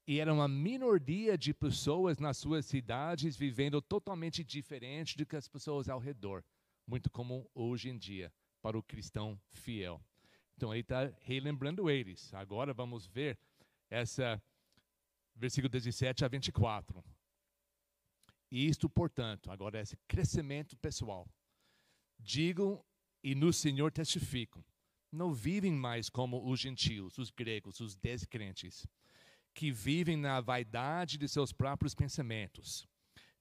e 0.05 0.19
era 0.19 0.33
uma 0.33 0.47
minoria 0.47 1.37
de 1.37 1.53
pessoas 1.53 2.17
nas 2.17 2.37
suas 2.37 2.65
cidades 2.65 3.37
vivendo 3.37 3.81
totalmente 3.81 4.43
diferente 4.43 5.17
do 5.17 5.25
que 5.25 5.35
as 5.35 5.47
pessoas 5.47 5.87
ao 5.87 5.99
redor, 5.99 6.43
muito 6.85 7.09
comum 7.09 7.45
hoje 7.53 7.89
em 7.89 7.97
dia 7.97 8.31
para 8.61 8.77
o 8.77 8.83
cristão 8.83 9.39
fiel. 9.51 10.01
Então 10.55 10.73
ele 10.73 10.81
está 10.81 11.11
relembrando 11.21 11.89
eles. 11.89 12.33
Agora 12.33 12.73
vamos 12.73 13.07
ver 13.07 13.39
essa 13.89 14.41
versículo 15.35 15.69
17 15.69 16.25
a 16.25 16.27
24. 16.27 17.03
Isto, 18.51 18.89
portanto, 18.89 19.49
agora 19.49 19.81
esse 19.81 19.97
crescimento 20.07 20.77
pessoal. 20.77 21.27
Digam 22.19 22.83
e 23.23 23.33
no 23.33 23.51
Senhor 23.51 23.91
testificam. 23.91 24.63
Não 25.11 25.33
vivem 25.33 25.71
mais 25.71 26.09
como 26.09 26.49
os 26.49 26.59
gentios, 26.59 27.17
os 27.17 27.31
gregos, 27.31 27.79
os 27.79 27.95
descrentes 27.95 28.85
que 29.53 29.71
vivem 29.71 30.17
na 30.17 30.41
vaidade 30.41 31.17
de 31.17 31.27
seus 31.27 31.51
próprios 31.51 31.93
pensamentos, 31.93 32.87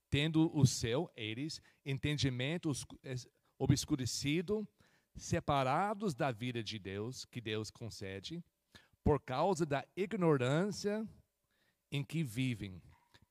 tendo 0.09 0.55
o 0.55 0.65
seu, 0.65 1.09
eles, 1.15 1.61
entendimento 1.85 2.71
obscurecido, 3.57 4.67
separados 5.15 6.13
da 6.13 6.31
vida 6.31 6.63
de 6.63 6.77
Deus, 6.79 7.25
que 7.25 7.41
Deus 7.41 7.71
concede, 7.71 8.43
por 9.03 9.19
causa 9.19 9.65
da 9.65 9.85
ignorância 9.95 11.07
em 11.91 12.03
que 12.03 12.23
vivem, 12.23 12.81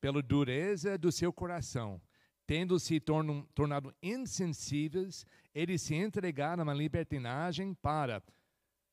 pela 0.00 0.22
dureza 0.22 0.98
do 0.98 1.10
seu 1.10 1.32
coração, 1.32 2.00
tendo 2.46 2.78
se 2.78 3.00
tornado 3.00 3.94
insensíveis, 4.02 5.24
eles 5.54 5.82
se 5.82 5.94
entregaram 5.94 6.68
à 6.68 6.74
libertinagem 6.74 7.74
para 7.74 8.22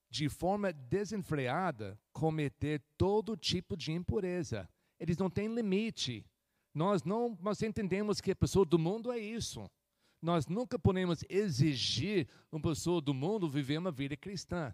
de 0.10 0.28
forma 0.28 0.74
desenfreada, 0.74 1.99
cometer 2.12 2.82
todo 2.97 3.38
tipo 3.38 3.78
de 3.78 3.91
impureza. 3.91 4.68
Eles 4.99 5.18
não 5.18 5.30
têm 5.30 5.53
limite. 5.53 6.26
Nós 6.74 7.03
não 7.03 7.38
nós 7.41 7.62
entendemos 7.62 8.20
que 8.20 8.32
a 8.32 8.36
pessoa 8.36 8.66
do 8.66 8.80
mundo 8.80 9.12
é 9.12 9.20
isso. 9.20 9.70
Nós 10.22 10.47
nunca 10.47 10.78
podemos 10.78 11.24
exigir 11.30 12.28
uma 12.51 12.62
pessoa 12.62 12.99
do 12.99 13.14
mundo 13.14 13.49
viver 13.49 13.78
uma 13.78 13.91
vida 13.91 14.18
cristã. 14.18 14.74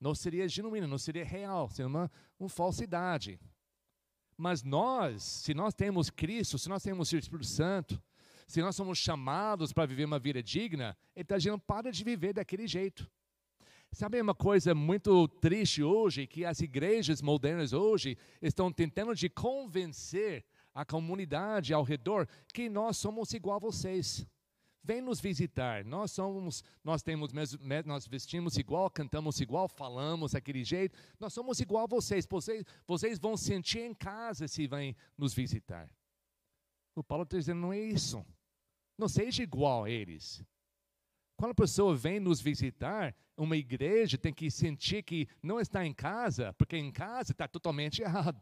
Não 0.00 0.14
seria 0.14 0.48
genuíno, 0.48 0.88
não 0.88 0.98
seria 0.98 1.24
real, 1.24 1.70
seria 1.70 1.86
uma, 1.86 2.10
uma 2.38 2.48
falsidade. 2.48 3.38
Mas 4.36 4.62
nós, 4.62 5.22
se 5.22 5.54
nós 5.54 5.72
temos 5.72 6.10
Cristo, 6.10 6.58
se 6.58 6.68
nós 6.68 6.82
temos 6.82 7.10
o 7.10 7.16
Espírito 7.16 7.46
Santo, 7.46 8.02
se 8.46 8.60
nós 8.60 8.76
somos 8.76 8.98
chamados 8.98 9.72
para 9.72 9.86
viver 9.86 10.04
uma 10.04 10.18
vida 10.18 10.42
digna, 10.42 10.96
Ele 11.14 11.22
está 11.22 11.38
dizendo, 11.38 11.58
para 11.58 11.90
de 11.90 12.04
viver 12.04 12.34
daquele 12.34 12.66
jeito. 12.66 13.10
Sabe 13.96 14.20
uma 14.20 14.34
coisa 14.34 14.74
muito 14.74 15.26
triste 15.26 15.82
hoje, 15.82 16.26
que 16.26 16.44
as 16.44 16.60
igrejas 16.60 17.22
modernas 17.22 17.72
hoje 17.72 18.18
estão 18.42 18.70
tentando 18.70 19.14
de 19.14 19.30
convencer 19.30 20.44
a 20.74 20.84
comunidade 20.84 21.72
ao 21.72 21.82
redor 21.82 22.28
que 22.52 22.68
nós 22.68 22.98
somos 22.98 23.32
igual 23.32 23.56
a 23.56 23.58
vocês. 23.58 24.26
Vem 24.84 25.00
nos 25.00 25.18
visitar. 25.18 25.82
Nós 25.82 26.12
somos, 26.12 26.62
nós 26.84 27.02
temos, 27.02 27.30
nós 27.86 28.06
vestimos 28.06 28.58
igual, 28.58 28.90
cantamos 28.90 29.40
igual, 29.40 29.66
falamos 29.66 30.32
daquele 30.32 30.62
jeito. 30.62 30.94
Nós 31.18 31.32
somos 31.32 31.58
igual 31.60 31.84
a 31.84 31.88
vocês. 31.88 32.26
Vocês, 32.26 32.66
vocês 32.86 33.18
vão 33.18 33.34
sentir 33.34 33.78
em 33.78 33.94
casa 33.94 34.46
se 34.46 34.66
vêm 34.66 34.94
nos 35.16 35.32
visitar. 35.32 35.90
O 36.94 37.02
Paulo 37.02 37.24
está 37.24 37.38
dizendo 37.38 37.62
não 37.62 37.72
é 37.72 37.80
isso. 37.80 38.22
Não 38.98 39.08
seja 39.08 39.42
igual 39.42 39.84
a 39.84 39.90
eles. 39.90 40.44
Quando 41.36 41.50
a 41.50 41.54
pessoa 41.54 41.94
vem 41.94 42.18
nos 42.18 42.40
visitar, 42.40 43.14
uma 43.36 43.56
igreja 43.56 44.16
tem 44.16 44.32
que 44.32 44.50
sentir 44.50 45.02
que 45.02 45.28
não 45.42 45.60
está 45.60 45.84
em 45.84 45.92
casa, 45.92 46.54
porque 46.54 46.76
em 46.78 46.90
casa 46.90 47.32
está 47.32 47.46
totalmente 47.46 48.00
errado. 48.02 48.40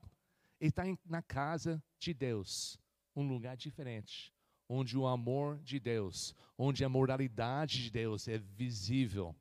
Está 0.60 0.84
na 1.04 1.20
casa 1.20 1.82
de 1.98 2.14
Deus, 2.14 2.78
um 3.16 3.26
lugar 3.26 3.56
diferente, 3.56 4.32
onde 4.68 4.96
o 4.96 5.06
amor 5.06 5.58
de 5.58 5.80
Deus, 5.80 6.34
onde 6.56 6.84
a 6.84 6.88
moralidade 6.88 7.82
de 7.82 7.90
Deus 7.90 8.28
é 8.28 8.38
visível, 8.38 9.34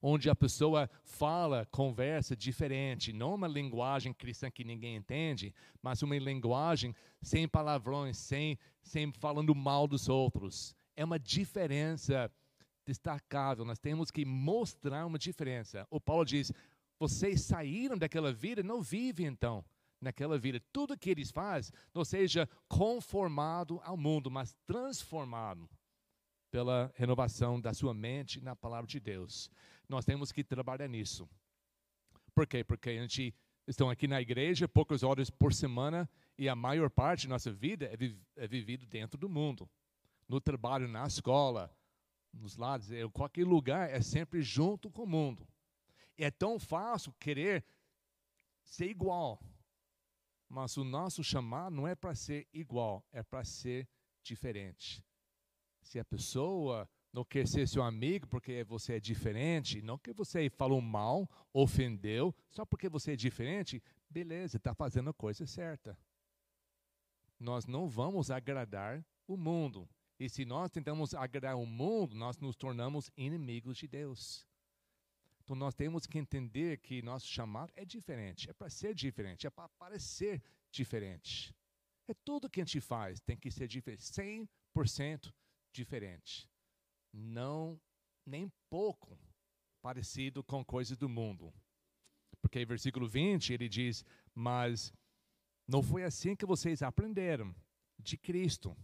onde 0.00 0.30
a 0.30 0.34
pessoa 0.34 0.88
fala, 1.02 1.66
conversa 1.66 2.36
diferente, 2.36 3.12
não 3.12 3.34
uma 3.34 3.48
linguagem 3.48 4.14
cristã 4.14 4.48
que 4.48 4.62
ninguém 4.62 4.94
entende, 4.94 5.52
mas 5.82 6.00
uma 6.00 6.16
linguagem 6.16 6.94
sem 7.20 7.48
palavrões, 7.48 8.16
sem, 8.16 8.56
sem 8.82 9.12
falando 9.12 9.52
mal 9.52 9.88
dos 9.88 10.08
outros. 10.08 10.76
É 10.96 11.04
uma 11.04 11.18
diferença 11.18 12.30
destacável, 12.86 13.64
nós 13.64 13.78
temos 13.78 14.10
que 14.10 14.24
mostrar 14.24 15.06
uma 15.06 15.18
diferença. 15.18 15.86
O 15.90 16.00
Paulo 16.00 16.24
diz: 16.24 16.52
vocês 16.98 17.42
saíram 17.42 17.96
daquela 17.96 18.32
vida, 18.32 18.62
não 18.62 18.82
vivem 18.82 19.26
então 19.26 19.64
naquela 20.00 20.38
vida. 20.38 20.60
Tudo 20.72 20.98
que 20.98 21.10
eles 21.10 21.30
fazem 21.30 21.72
não 21.94 22.04
seja 22.04 22.48
conformado 22.68 23.80
ao 23.84 23.96
mundo, 23.96 24.30
mas 24.30 24.54
transformado 24.66 25.68
pela 26.50 26.92
renovação 26.96 27.60
da 27.60 27.72
sua 27.72 27.94
mente 27.94 28.40
na 28.40 28.56
palavra 28.56 28.86
de 28.86 28.98
Deus. 28.98 29.50
Nós 29.88 30.04
temos 30.04 30.32
que 30.32 30.42
trabalhar 30.42 30.88
nisso. 30.88 31.28
Por 32.34 32.46
quê? 32.46 32.64
Porque 32.64 32.90
a 32.90 33.02
gente 33.02 33.34
estão 33.66 33.88
aqui 33.88 34.08
na 34.08 34.20
igreja 34.20 34.68
poucas 34.68 35.02
horas 35.02 35.30
por 35.30 35.52
semana 35.52 36.08
e 36.36 36.48
a 36.48 36.56
maior 36.56 36.90
parte 36.90 37.26
da 37.26 37.34
nossa 37.34 37.52
vida 37.52 37.86
é, 37.86 37.96
vi 37.96 38.18
é 38.36 38.48
vivido 38.48 38.86
dentro 38.86 39.18
do 39.18 39.28
mundo. 39.28 39.68
No 40.28 40.40
trabalho, 40.40 40.88
na 40.88 41.06
escola, 41.06 41.70
nos 42.32 42.56
lados, 42.56 42.88
qualquer 43.12 43.46
lugar, 43.46 43.90
é 43.90 44.00
sempre 44.00 44.42
junto 44.42 44.90
com 44.90 45.02
o 45.02 45.06
mundo. 45.06 45.46
E 46.16 46.24
é 46.24 46.30
tão 46.30 46.58
fácil 46.58 47.12
querer 47.18 47.64
ser 48.64 48.86
igual. 48.86 49.42
Mas 50.48 50.76
o 50.76 50.84
nosso 50.84 51.22
chamado 51.22 51.74
não 51.74 51.86
é 51.86 51.94
para 51.94 52.14
ser 52.14 52.48
igual, 52.52 53.06
é 53.12 53.22
para 53.22 53.44
ser 53.44 53.88
diferente. 54.22 55.04
Se 55.82 55.98
a 55.98 56.04
pessoa 56.04 56.88
não 57.12 57.24
quer 57.24 57.46
ser 57.46 57.66
seu 57.66 57.82
amigo 57.82 58.26
porque 58.26 58.64
você 58.64 58.94
é 58.94 59.00
diferente, 59.00 59.82
não 59.82 59.98
que 59.98 60.12
você 60.12 60.48
falou 60.50 60.80
mal, 60.80 61.28
ofendeu, 61.52 62.34
só 62.48 62.64
porque 62.64 62.88
você 62.88 63.12
é 63.12 63.16
diferente, 63.16 63.82
beleza, 64.08 64.56
está 64.56 64.74
fazendo 64.74 65.10
a 65.10 65.14
coisa 65.14 65.46
certa. 65.46 65.98
Nós 67.38 67.66
não 67.66 67.88
vamos 67.88 68.30
agradar 68.30 69.04
o 69.26 69.36
mundo. 69.36 69.88
E 70.20 70.28
se 70.28 70.44
nós 70.44 70.70
tentamos 70.70 71.14
agradar 71.14 71.56
o 71.56 71.64
mundo, 71.64 72.14
nós 72.14 72.36
nos 72.36 72.54
tornamos 72.54 73.10
inimigos 73.16 73.78
de 73.78 73.88
Deus. 73.88 74.46
Então 75.42 75.56
nós 75.56 75.74
temos 75.74 76.06
que 76.06 76.18
entender 76.18 76.76
que 76.78 77.00
nosso 77.00 77.26
chamado 77.26 77.72
é 77.74 77.86
diferente, 77.86 78.50
é 78.50 78.52
para 78.52 78.68
ser 78.68 78.94
diferente, 78.94 79.46
é 79.46 79.50
para 79.50 79.66
parecer 79.70 80.42
diferente. 80.70 81.56
É 82.06 82.12
tudo 82.12 82.50
que 82.50 82.60
a 82.60 82.64
gente 82.66 82.82
faz 82.82 83.18
tem 83.18 83.34
que 83.34 83.50
ser 83.50 83.66
diferente, 83.66 84.02
100% 84.76 85.32
diferente. 85.72 86.46
Não 87.10 87.80
nem 88.26 88.52
pouco 88.68 89.18
parecido 89.80 90.44
com 90.44 90.62
coisas 90.62 90.98
do 90.98 91.08
mundo. 91.08 91.50
Porque 92.42 92.62
versículo 92.66 93.08
20 93.08 93.54
ele 93.54 93.70
diz: 93.70 94.04
"Mas 94.34 94.92
não 95.66 95.82
foi 95.82 96.04
assim 96.04 96.36
que 96.36 96.44
vocês 96.44 96.82
aprenderam 96.82 97.54
de 97.98 98.18
Cristo." 98.18 98.76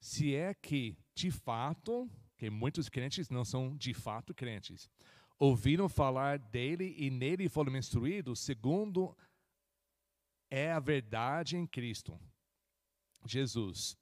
Se 0.00 0.34
é 0.34 0.54
que, 0.54 0.96
de 1.14 1.30
fato, 1.30 2.10
que 2.36 2.48
muitos 2.48 2.88
crentes 2.88 3.28
não 3.28 3.44
são 3.44 3.76
de 3.76 3.92
fato 3.92 4.34
crentes, 4.34 4.90
ouviram 5.38 5.88
falar 5.88 6.38
dele 6.38 6.94
e 6.96 7.10
nele 7.10 7.48
foram 7.48 7.76
instruídos, 7.76 8.40
segundo 8.40 9.16
é 10.50 10.72
a 10.72 10.80
verdade 10.80 11.56
em 11.56 11.66
Cristo, 11.66 12.18
Jesus. 13.26 13.96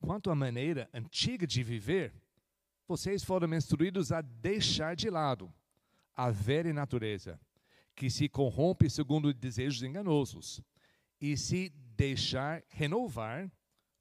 Quanto 0.00 0.30
à 0.30 0.34
maneira 0.34 0.88
antiga 0.94 1.46
de 1.46 1.62
viver, 1.62 2.14
vocês 2.86 3.24
foram 3.24 3.52
instruídos 3.54 4.12
a 4.12 4.20
deixar 4.20 4.94
de 4.94 5.10
lado 5.10 5.52
a 6.14 6.30
velha 6.30 6.72
natureza, 6.72 7.40
que 7.94 8.08
se 8.08 8.28
corrompe 8.28 8.88
segundo 8.88 9.34
desejos 9.34 9.82
enganosos, 9.82 10.62
e 11.20 11.36
se 11.36 11.68
deixar 11.68 12.62
renovar 12.68 13.50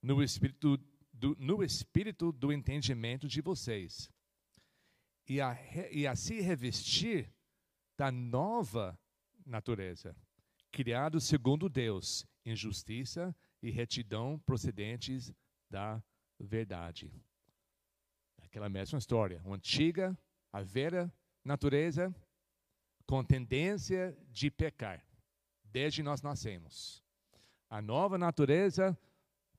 no 0.02 0.22
espírito 0.22 0.80
do, 1.18 1.36
no 1.40 1.64
espírito 1.64 2.32
do 2.32 2.52
entendimento 2.52 3.28
de 3.28 3.42
vocês, 3.42 4.10
e 5.28 5.42
a, 5.42 5.58
e 5.92 6.08
a 6.08 6.16
se 6.16 6.40
revestir 6.40 7.34
da 7.98 8.12
nova 8.12 8.98
natureza, 9.46 10.16
criado 10.72 11.20
segundo 11.20 11.68
Deus, 11.68 12.26
em 12.46 12.56
justiça 12.56 13.36
e 13.62 13.70
retidão 13.70 14.40
procedentes 14.40 15.34
da 15.70 16.02
verdade. 16.40 17.12
Aquela 18.44 18.70
mesma 18.70 19.00
história, 19.00 19.42
uma 19.44 19.56
antiga, 19.56 20.18
a 20.54 20.62
velha 20.62 21.12
natureza 21.44 22.16
com 23.06 23.24
tendência 23.24 24.18
de 24.30 24.52
pecar, 24.52 25.04
desde 25.64 26.04
nós 26.04 26.22
nascemos. 26.22 27.04
A 27.70 27.82
nova 27.82 28.18
natureza 28.18 28.98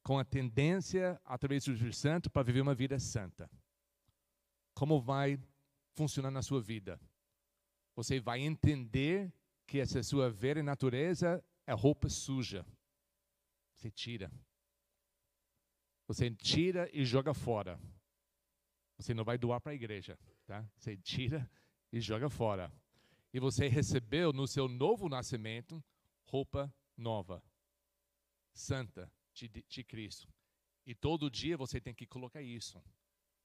com 0.09 0.19
a 0.19 0.25
tendência, 0.25 1.21
através 1.23 1.65
do 1.65 1.73
Espírito 1.73 1.95
Santo, 1.95 2.31
para 2.31 2.43
viver 2.43 2.63
uma 2.63 2.75
vida 2.75 2.99
santa. 2.99 3.47
Como 4.73 5.03
vai 5.03 5.39
funcionar 5.93 6.31
na 6.31 6.41
sua 6.41 6.63
vida? 6.63 6.99
Você 7.95 8.19
vai 8.19 8.41
entender 8.41 9.31
que 9.67 9.79
essa 9.79 10.03
sua 10.03 10.31
velha 10.31 10.63
natureza 10.63 11.45
é 11.67 11.75
roupa 11.75 12.09
suja. 12.09 12.65
Você 13.75 13.91
tira. 13.91 14.33
Você 16.07 16.31
tira 16.31 16.89
e 16.91 17.05
joga 17.05 17.35
fora. 17.35 17.79
Você 18.97 19.13
não 19.13 19.25
vai 19.25 19.37
doar 19.37 19.61
para 19.61 19.73
a 19.73 19.75
igreja, 19.75 20.19
tá? 20.47 20.67
Você 20.79 20.97
tira 20.97 21.47
e 21.93 22.01
joga 22.01 22.31
fora. 22.31 22.73
E 23.31 23.39
você 23.39 23.69
recebeu 23.69 24.33
no 24.33 24.49
seu 24.49 24.69
novo 24.69 25.07
nascimento 25.07 25.85
roupa 26.25 26.75
nova, 26.97 27.45
santa, 28.55 29.13
de, 29.47 29.62
de 29.68 29.84
Cristo. 29.84 30.32
E 30.86 30.95
todo 30.95 31.30
dia 31.30 31.57
você 31.57 31.80
tem 31.80 31.95
que 31.95 32.07
colocar 32.07 32.43
isso, 32.43 32.82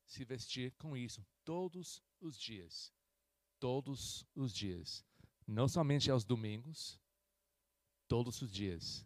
se 0.05 0.23
vestir 0.23 0.71
com 0.77 0.95
isso, 0.95 1.25
todos 1.43 2.01
os 2.21 2.39
dias. 2.39 2.93
Todos 3.59 4.25
os 4.33 4.53
dias. 4.53 5.05
Não 5.45 5.67
somente 5.67 6.09
aos 6.09 6.23
domingos, 6.23 6.99
todos 8.07 8.41
os 8.41 8.51
dias. 8.51 9.05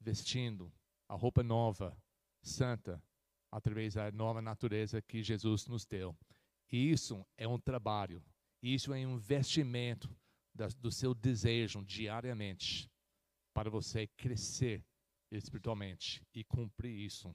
Vestindo 0.00 0.72
a 1.08 1.14
roupa 1.14 1.42
nova, 1.42 1.96
santa, 2.42 3.02
através 3.50 3.94
da 3.94 4.10
nova 4.10 4.42
natureza 4.42 5.00
que 5.00 5.22
Jesus 5.22 5.66
nos 5.66 5.86
deu. 5.86 6.16
E 6.70 6.90
isso 6.90 7.24
é 7.36 7.46
um 7.46 7.58
trabalho, 7.58 8.22
isso 8.60 8.92
é 8.92 9.06
um 9.06 9.14
investimento 9.14 10.14
da, 10.52 10.66
do 10.68 10.90
seu 10.90 11.14
desejo 11.14 11.84
diariamente 11.84 12.90
para 13.54 13.70
você 13.70 14.06
crescer 14.08 14.84
espiritualmente 15.30 16.22
e 16.34 16.44
cumprir 16.44 17.04
isso. 17.04 17.34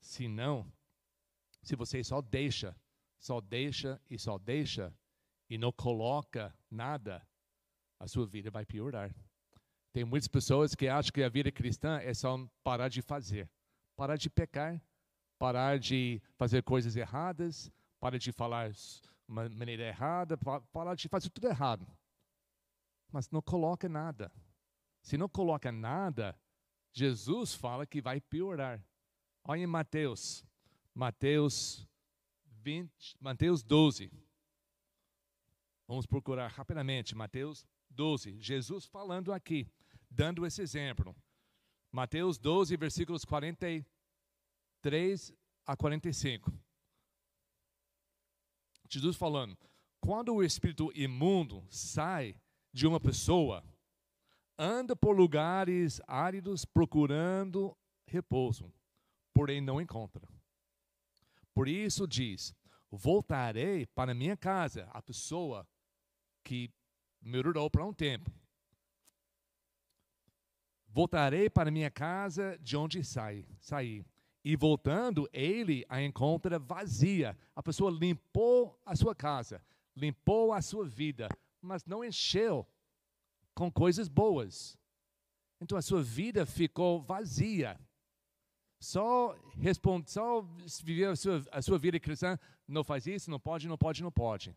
Se 0.00 0.28
não, 0.28 0.70
se 1.62 1.74
você 1.74 2.02
só 2.02 2.20
deixa, 2.20 2.76
só 3.18 3.40
deixa 3.40 4.00
e 4.08 4.18
só 4.18 4.38
deixa 4.38 4.94
e 5.48 5.58
não 5.58 5.72
coloca 5.72 6.54
nada, 6.70 7.26
a 7.98 8.06
sua 8.06 8.26
vida 8.26 8.50
vai 8.50 8.64
piorar. 8.64 9.14
Tem 9.92 10.04
muitas 10.04 10.28
pessoas 10.28 10.74
que 10.74 10.88
acham 10.88 11.12
que 11.12 11.22
a 11.22 11.28
vida 11.28 11.50
cristã 11.50 11.98
é 11.98 12.12
só 12.12 12.36
parar 12.62 12.88
de 12.88 13.00
fazer, 13.00 13.50
parar 13.96 14.16
de 14.16 14.28
pecar, 14.28 14.80
parar 15.38 15.78
de 15.78 16.20
fazer 16.36 16.62
coisas 16.62 16.96
erradas, 16.96 17.72
parar 17.98 18.18
de 18.18 18.30
falar 18.32 18.70
uma 19.26 19.48
maneira 19.48 19.84
errada, 19.84 20.36
parar 20.72 20.94
de 20.94 21.08
fazer 21.08 21.30
tudo 21.30 21.48
errado. 21.48 21.86
Mas 23.10 23.30
não 23.30 23.40
coloca 23.40 23.88
nada. 23.88 24.30
Se 25.02 25.16
não 25.16 25.28
coloca 25.28 25.72
nada, 25.72 26.38
Jesus 26.96 27.54
fala 27.54 27.86
que 27.86 28.00
vai 28.00 28.20
piorar. 28.22 28.82
Olha 29.44 29.60
em 29.60 29.66
Mateus, 29.66 30.42
Mateus 30.94 31.86
20, 32.62 33.18
Mateus 33.20 33.62
12. 33.62 34.10
Vamos 35.86 36.06
procurar 36.06 36.48
rapidamente, 36.48 37.14
Mateus 37.14 37.66
12. 37.90 38.40
Jesus 38.40 38.86
falando 38.86 39.30
aqui, 39.30 39.70
dando 40.10 40.46
esse 40.46 40.62
exemplo. 40.62 41.14
Mateus 41.92 42.38
12, 42.38 42.74
versículos 42.78 43.26
43 43.26 45.34
a 45.66 45.76
45. 45.76 46.50
Jesus 48.88 49.16
falando: 49.16 49.54
quando 50.00 50.34
o 50.34 50.42
espírito 50.42 50.90
imundo 50.94 51.62
sai 51.68 52.40
de 52.72 52.86
uma 52.86 52.98
pessoa, 52.98 53.62
anda 54.58 54.96
por 54.96 55.16
lugares 55.16 56.00
áridos 56.06 56.64
procurando 56.64 57.76
repouso, 58.06 58.72
porém 59.34 59.60
não 59.60 59.80
encontra. 59.80 60.26
Por 61.54 61.68
isso 61.68 62.06
diz: 62.06 62.54
Voltarei 62.90 63.86
para 63.86 64.14
minha 64.14 64.36
casa, 64.36 64.88
a 64.92 65.02
pessoa 65.02 65.66
que 66.44 66.70
me 67.20 67.38
orou 67.38 67.70
para 67.70 67.84
um 67.84 67.92
tempo. 67.92 68.30
Voltarei 70.88 71.50
para 71.50 71.70
minha 71.70 71.90
casa 71.90 72.58
de 72.60 72.76
onde 72.76 73.04
saí, 73.04 73.46
saí. 73.60 74.04
E 74.42 74.54
voltando, 74.54 75.28
ele 75.32 75.84
a 75.88 76.00
encontra 76.00 76.58
vazia. 76.58 77.36
A 77.54 77.62
pessoa 77.62 77.90
limpou 77.90 78.80
a 78.86 78.94
sua 78.94 79.14
casa, 79.14 79.60
limpou 79.94 80.52
a 80.52 80.62
sua 80.62 80.86
vida, 80.86 81.28
mas 81.60 81.84
não 81.84 82.04
encheu 82.04 82.66
com 83.56 83.72
coisas 83.72 84.06
boas. 84.06 84.78
Então 85.60 85.78
a 85.78 85.82
sua 85.82 86.02
vida 86.02 86.44
ficou 86.44 87.00
vazia. 87.00 87.80
Só 88.78 89.34
responde, 89.58 90.10
só 90.10 90.42
viver 90.84 91.06
a 91.06 91.16
sua, 91.16 91.42
a 91.50 91.62
sua 91.62 91.78
vida 91.78 91.98
cristã, 91.98 92.38
não 92.68 92.84
faz 92.84 93.06
isso, 93.06 93.30
não 93.30 93.40
pode, 93.40 93.66
não 93.66 93.78
pode, 93.78 94.02
não 94.02 94.12
pode. 94.12 94.54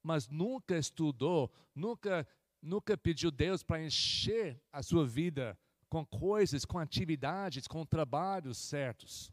Mas 0.00 0.28
nunca 0.28 0.78
estudou, 0.78 1.52
nunca, 1.74 2.26
nunca 2.62 2.96
pediu 2.96 3.32
Deus 3.32 3.64
para 3.64 3.84
encher 3.84 4.62
a 4.72 4.80
sua 4.84 5.04
vida 5.04 5.58
com 5.88 6.06
coisas, 6.06 6.64
com 6.64 6.78
atividades, 6.78 7.66
com 7.66 7.84
trabalhos 7.84 8.56
certos. 8.58 9.32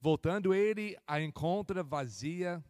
Voltando, 0.00 0.54
ele 0.54 0.96
a 1.04 1.20
encontra 1.20 1.82
vazia. 1.82 2.64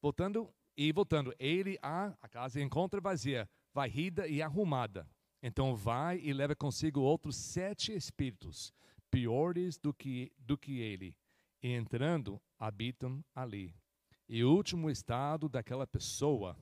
Voltando 0.00 0.48
e 0.76 0.92
voltando, 0.92 1.34
ele 1.40 1.76
a, 1.82 2.16
a 2.22 2.28
casa 2.28 2.60
encontra 2.60 3.00
vazia, 3.00 3.50
varrida 3.78 4.26
e 4.26 4.42
arrumada. 4.42 5.08
Então 5.40 5.76
vai 5.76 6.18
e 6.18 6.32
leva 6.32 6.56
consigo 6.56 7.00
outros 7.00 7.36
sete 7.36 7.94
espíritos, 7.94 8.74
piores 9.08 9.78
do 9.78 9.94
que, 9.94 10.32
do 10.36 10.58
que 10.58 10.80
ele, 10.80 11.16
e 11.62 11.68
entrando, 11.68 12.42
habitam 12.58 13.24
ali. 13.32 13.72
E 14.28 14.42
o 14.42 14.50
último 14.50 14.90
estado 14.90 15.48
daquela 15.48 15.86
pessoa 15.86 16.58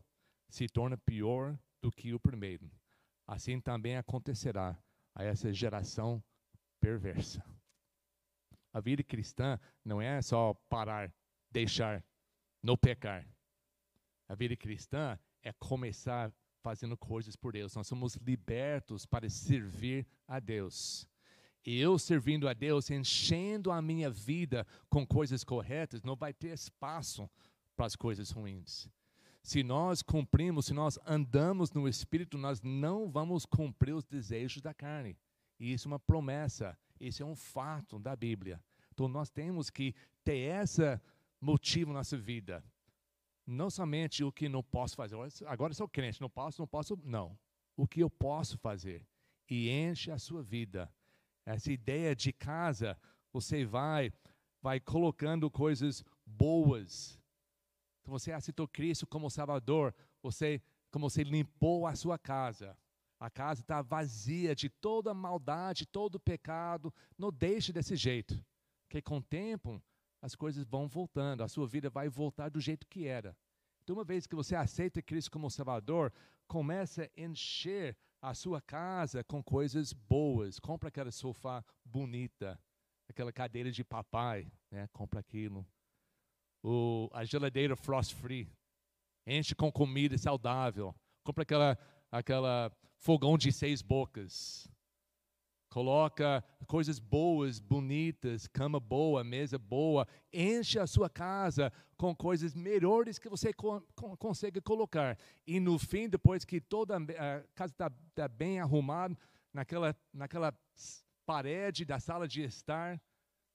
se 0.50 0.68
torna 0.68 0.98
pior 0.98 1.58
do 1.80 1.90
que 1.90 2.12
o 2.12 2.20
primeiro. 2.20 2.70
Assim 3.26 3.58
também 3.62 3.96
acontecerá 3.96 4.78
a 5.14 5.24
essa 5.24 5.50
geração 5.50 6.22
perversa. 6.78 7.42
A 8.74 8.78
vida 8.78 9.02
cristã 9.02 9.58
não 9.82 10.02
é 10.02 10.20
só 10.20 10.52
parar, 10.68 11.10
deixar, 11.50 12.04
não 12.62 12.76
pecar. 12.76 13.26
A 14.28 14.34
vida 14.34 14.54
cristã 14.54 15.18
é 15.42 15.50
começar 15.54 16.30
fazendo 16.66 16.96
coisas 16.96 17.36
por 17.36 17.52
Deus. 17.52 17.76
Nós 17.76 17.86
somos 17.86 18.16
libertos 18.16 19.06
para 19.06 19.30
servir 19.30 20.04
a 20.26 20.40
Deus. 20.40 21.06
E 21.64 21.78
eu 21.78 21.96
servindo 21.96 22.48
a 22.48 22.52
Deus, 22.52 22.90
enchendo 22.90 23.70
a 23.70 23.80
minha 23.80 24.10
vida 24.10 24.66
com 24.90 25.06
coisas 25.06 25.44
corretas, 25.44 26.02
não 26.02 26.16
vai 26.16 26.34
ter 26.34 26.48
espaço 26.48 27.30
para 27.76 27.86
as 27.86 27.94
coisas 27.94 28.32
ruins. 28.32 28.88
Se 29.44 29.62
nós 29.62 30.02
cumprimos, 30.02 30.66
se 30.66 30.74
nós 30.74 30.98
andamos 31.06 31.70
no 31.70 31.86
Espírito, 31.86 32.36
nós 32.36 32.60
não 32.60 33.08
vamos 33.08 33.46
cumprir 33.46 33.94
os 33.94 34.04
desejos 34.04 34.60
da 34.60 34.74
carne. 34.74 35.16
E 35.60 35.72
isso 35.72 35.86
é 35.86 35.92
uma 35.92 36.00
promessa, 36.00 36.76
isso 36.98 37.22
é 37.22 37.26
um 37.26 37.36
fato 37.36 37.96
da 37.96 38.16
Bíblia. 38.16 38.60
Então 38.92 39.06
nós 39.06 39.30
temos 39.30 39.70
que 39.70 39.94
ter 40.24 40.38
esse 40.38 41.00
motivo 41.40 41.92
na 41.92 42.00
nossa 42.00 42.16
vida. 42.16 42.64
Não 43.46 43.70
somente 43.70 44.24
o 44.24 44.32
que 44.32 44.48
não 44.48 44.62
posso 44.62 44.96
fazer. 44.96 45.16
Agora 45.46 45.72
sou 45.72 45.88
crente, 45.88 46.20
não 46.20 46.28
posso, 46.28 46.60
não 46.60 46.66
posso. 46.66 46.98
Não. 47.04 47.38
O 47.76 47.86
que 47.86 48.00
eu 48.00 48.10
posso 48.10 48.58
fazer. 48.58 49.06
E 49.48 49.70
enche 49.70 50.10
a 50.10 50.18
sua 50.18 50.42
vida. 50.42 50.92
Essa 51.44 51.72
ideia 51.72 52.16
de 52.16 52.32
casa, 52.32 52.98
você 53.32 53.64
vai, 53.64 54.12
vai 54.60 54.80
colocando 54.80 55.48
coisas 55.48 56.04
boas. 56.24 57.20
Então 58.02 58.18
você 58.18 58.32
aceitou 58.32 58.66
Cristo 58.66 59.06
como 59.06 59.30
Salvador. 59.30 59.94
Você, 60.22 60.60
como 60.90 61.08
você 61.08 61.22
limpou 61.22 61.86
a 61.86 61.94
sua 61.94 62.18
casa. 62.18 62.76
A 63.18 63.30
casa 63.30 63.60
está 63.60 63.80
vazia 63.80 64.56
de 64.56 64.68
toda 64.68 65.14
maldade, 65.14 65.86
todo 65.86 66.18
pecado. 66.18 66.92
Não 67.16 67.30
deixe 67.30 67.72
desse 67.72 67.94
jeito. 67.94 68.44
Que 68.88 69.00
com 69.00 69.18
o 69.18 69.22
tempo 69.22 69.80
as 70.26 70.34
coisas 70.34 70.64
vão 70.64 70.88
voltando, 70.88 71.44
a 71.44 71.48
sua 71.48 71.68
vida 71.68 71.88
vai 71.88 72.08
voltar 72.08 72.48
do 72.48 72.60
jeito 72.60 72.84
que 72.88 73.06
era. 73.06 73.36
De 73.86 73.92
uma 73.92 74.02
vez 74.02 74.26
que 74.26 74.34
você 74.34 74.56
aceita 74.56 75.00
Cristo 75.00 75.30
como 75.30 75.48
Salvador, 75.48 76.12
comece 76.48 77.02
a 77.02 77.10
encher 77.16 77.96
a 78.20 78.34
sua 78.34 78.60
casa 78.60 79.22
com 79.22 79.40
coisas 79.40 79.92
boas. 79.92 80.58
Compra 80.58 80.88
aquela 80.88 81.12
sofá 81.12 81.64
bonita, 81.84 82.60
aquela 83.08 83.32
cadeira 83.32 83.70
de 83.70 83.84
papai, 83.84 84.50
né? 84.68 84.88
Compra 84.92 85.20
aquilo. 85.20 85.64
O, 86.60 87.08
a 87.12 87.24
geladeira 87.24 87.76
frost 87.76 88.16
free. 88.16 88.52
Enche 89.24 89.54
com 89.54 89.70
comida 89.70 90.18
saudável. 90.18 90.92
Compra 91.22 91.44
aquela, 91.44 91.78
aquela 92.10 92.76
fogão 92.98 93.38
de 93.38 93.52
seis 93.52 93.80
bocas. 93.80 94.68
Coloca 95.68 96.42
coisas 96.66 96.98
boas, 96.98 97.60
bonitas, 97.60 98.46
cama 98.46 98.80
boa, 98.80 99.22
mesa 99.22 99.58
boa. 99.58 100.06
Enche 100.32 100.78
a 100.78 100.86
sua 100.86 101.10
casa 101.10 101.72
com 101.96 102.14
coisas 102.14 102.54
melhores 102.54 103.18
que 103.18 103.28
você 103.28 103.52
co 103.52 103.82
consegue 104.18 104.60
colocar. 104.60 105.18
E 105.46 105.58
no 105.60 105.78
fim, 105.78 106.08
depois 106.08 106.44
que 106.44 106.60
toda 106.60 106.96
a 106.96 107.42
casa 107.54 107.72
está 107.72 107.90
tá 108.14 108.28
bem 108.28 108.60
arrumada, 108.60 109.16
naquela, 109.52 109.96
naquela 110.12 110.54
parede 111.24 111.84
da 111.84 111.98
sala 111.98 112.28
de 112.28 112.42
estar, 112.42 113.00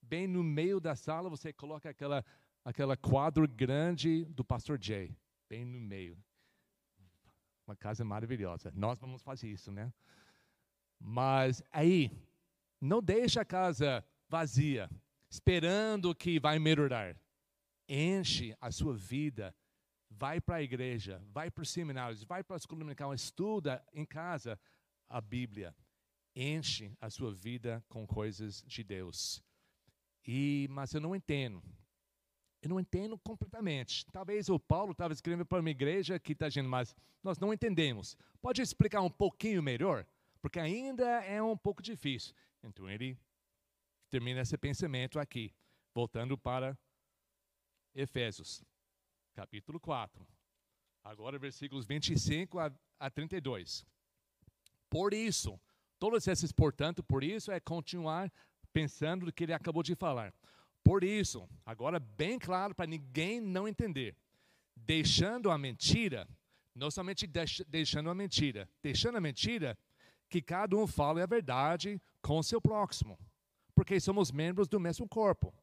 bem 0.01 0.27
no 0.27 0.43
meio 0.43 0.79
da 0.79 0.95
sala, 0.95 1.29
você 1.29 1.53
coloca 1.53 1.89
aquela, 1.89 2.25
aquela 2.65 2.97
quadro 2.97 3.47
grande 3.47 4.25
do 4.25 4.43
pastor 4.43 4.77
Jay, 4.81 5.15
bem 5.47 5.63
no 5.63 5.79
meio. 5.79 6.17
Uma 7.65 7.75
casa 7.75 8.03
maravilhosa. 8.03 8.71
Nós 8.75 8.99
vamos 8.99 9.21
fazer 9.21 9.47
isso, 9.47 9.71
né? 9.71 9.93
Mas 11.03 11.63
aí, 11.71 12.11
não 12.79 13.01
deixa 13.01 13.41
a 13.41 13.45
casa 13.45 14.05
vazia, 14.29 14.89
esperando 15.29 16.13
que 16.13 16.39
vai 16.39 16.59
melhorar. 16.59 17.19
Enche 17.89 18.55
a 18.61 18.71
sua 18.71 18.93
vida. 18.93 19.53
Vai 20.09 20.39
para 20.39 20.57
a 20.57 20.61
igreja, 20.61 21.21
vai 21.31 21.49
para 21.49 21.63
os 21.63 21.69
seminários, 21.69 22.23
vai 22.23 22.43
para 22.43 22.55
a 22.55 22.59
escola 22.59 22.79
dominical, 22.79 23.13
estuda 23.13 23.83
em 23.93 24.05
casa 24.05 24.59
a 25.09 25.19
Bíblia. 25.19 25.75
Enche 26.35 26.95
a 26.99 27.09
sua 27.09 27.33
vida 27.33 27.83
com 27.89 28.05
coisas 28.05 28.61
de 28.67 28.83
Deus. 28.83 29.41
E, 30.27 30.67
mas 30.69 30.93
eu 30.93 31.01
não 31.01 31.15
entendo. 31.15 31.63
Eu 32.61 32.69
não 32.69 32.79
entendo 32.79 33.17
completamente. 33.17 34.05
Talvez 34.11 34.47
o 34.49 34.59
Paulo 34.59 34.91
estava 34.91 35.13
escrevendo 35.13 35.45
para 35.45 35.59
uma 35.59 35.69
igreja 35.69 36.19
que 36.19 36.33
está 36.33 36.47
dizendo, 36.47 36.69
mas 36.69 36.95
nós 37.23 37.39
não 37.39 37.53
entendemos. 37.53 38.15
Pode 38.41 38.61
explicar 38.61 39.01
um 39.01 39.09
pouquinho 39.09 39.63
melhor? 39.63 40.05
Porque 40.41 40.59
ainda 40.59 41.05
é 41.23 41.41
um 41.41 41.55
pouco 41.55 41.81
difícil. 41.81 42.33
Então 42.63 42.89
ele 42.89 43.17
termina 44.09 44.41
esse 44.41 44.57
pensamento 44.57 45.19
aqui, 45.19 45.53
voltando 45.93 46.37
para 46.37 46.77
Efésios, 47.93 48.63
capítulo 49.33 49.79
4. 49.79 50.27
Agora, 51.03 51.39
versículos 51.39 51.85
25 51.85 52.59
a, 52.59 52.71
a 52.99 53.09
32. 53.09 53.85
Por 54.89 55.13
isso, 55.13 55.59
todos 55.97 56.27
esses, 56.27 56.51
portanto, 56.51 57.03
por 57.03 57.23
isso 57.23 57.51
é 57.51 57.59
continuar 57.59 58.31
pensando 58.73 59.25
no 59.25 59.33
que 59.33 59.43
ele 59.43 59.53
acabou 59.53 59.81
de 59.81 59.95
falar. 59.95 60.33
Por 60.83 61.03
isso, 61.03 61.47
agora 61.65 61.99
bem 61.99 62.39
claro 62.39 62.73
para 62.73 62.87
ninguém 62.87 63.39
não 63.39 63.67
entender, 63.67 64.15
deixando 64.75 65.51
a 65.51 65.57
mentira, 65.57 66.27
não 66.73 66.89
somente 66.89 67.27
deixando 67.67 68.09
a 68.09 68.15
mentira, 68.15 68.69
deixando 68.81 69.17
a 69.17 69.21
mentira, 69.21 69.77
que 70.31 70.41
cada 70.41 70.77
um 70.77 70.87
fale 70.87 71.21
a 71.21 71.25
verdade 71.25 72.01
com 72.21 72.41
seu 72.41 72.61
próximo, 72.61 73.19
porque 73.75 73.99
somos 73.99 74.31
membros 74.31 74.67
do 74.67 74.79
mesmo 74.79 75.07
corpo. 75.07 75.53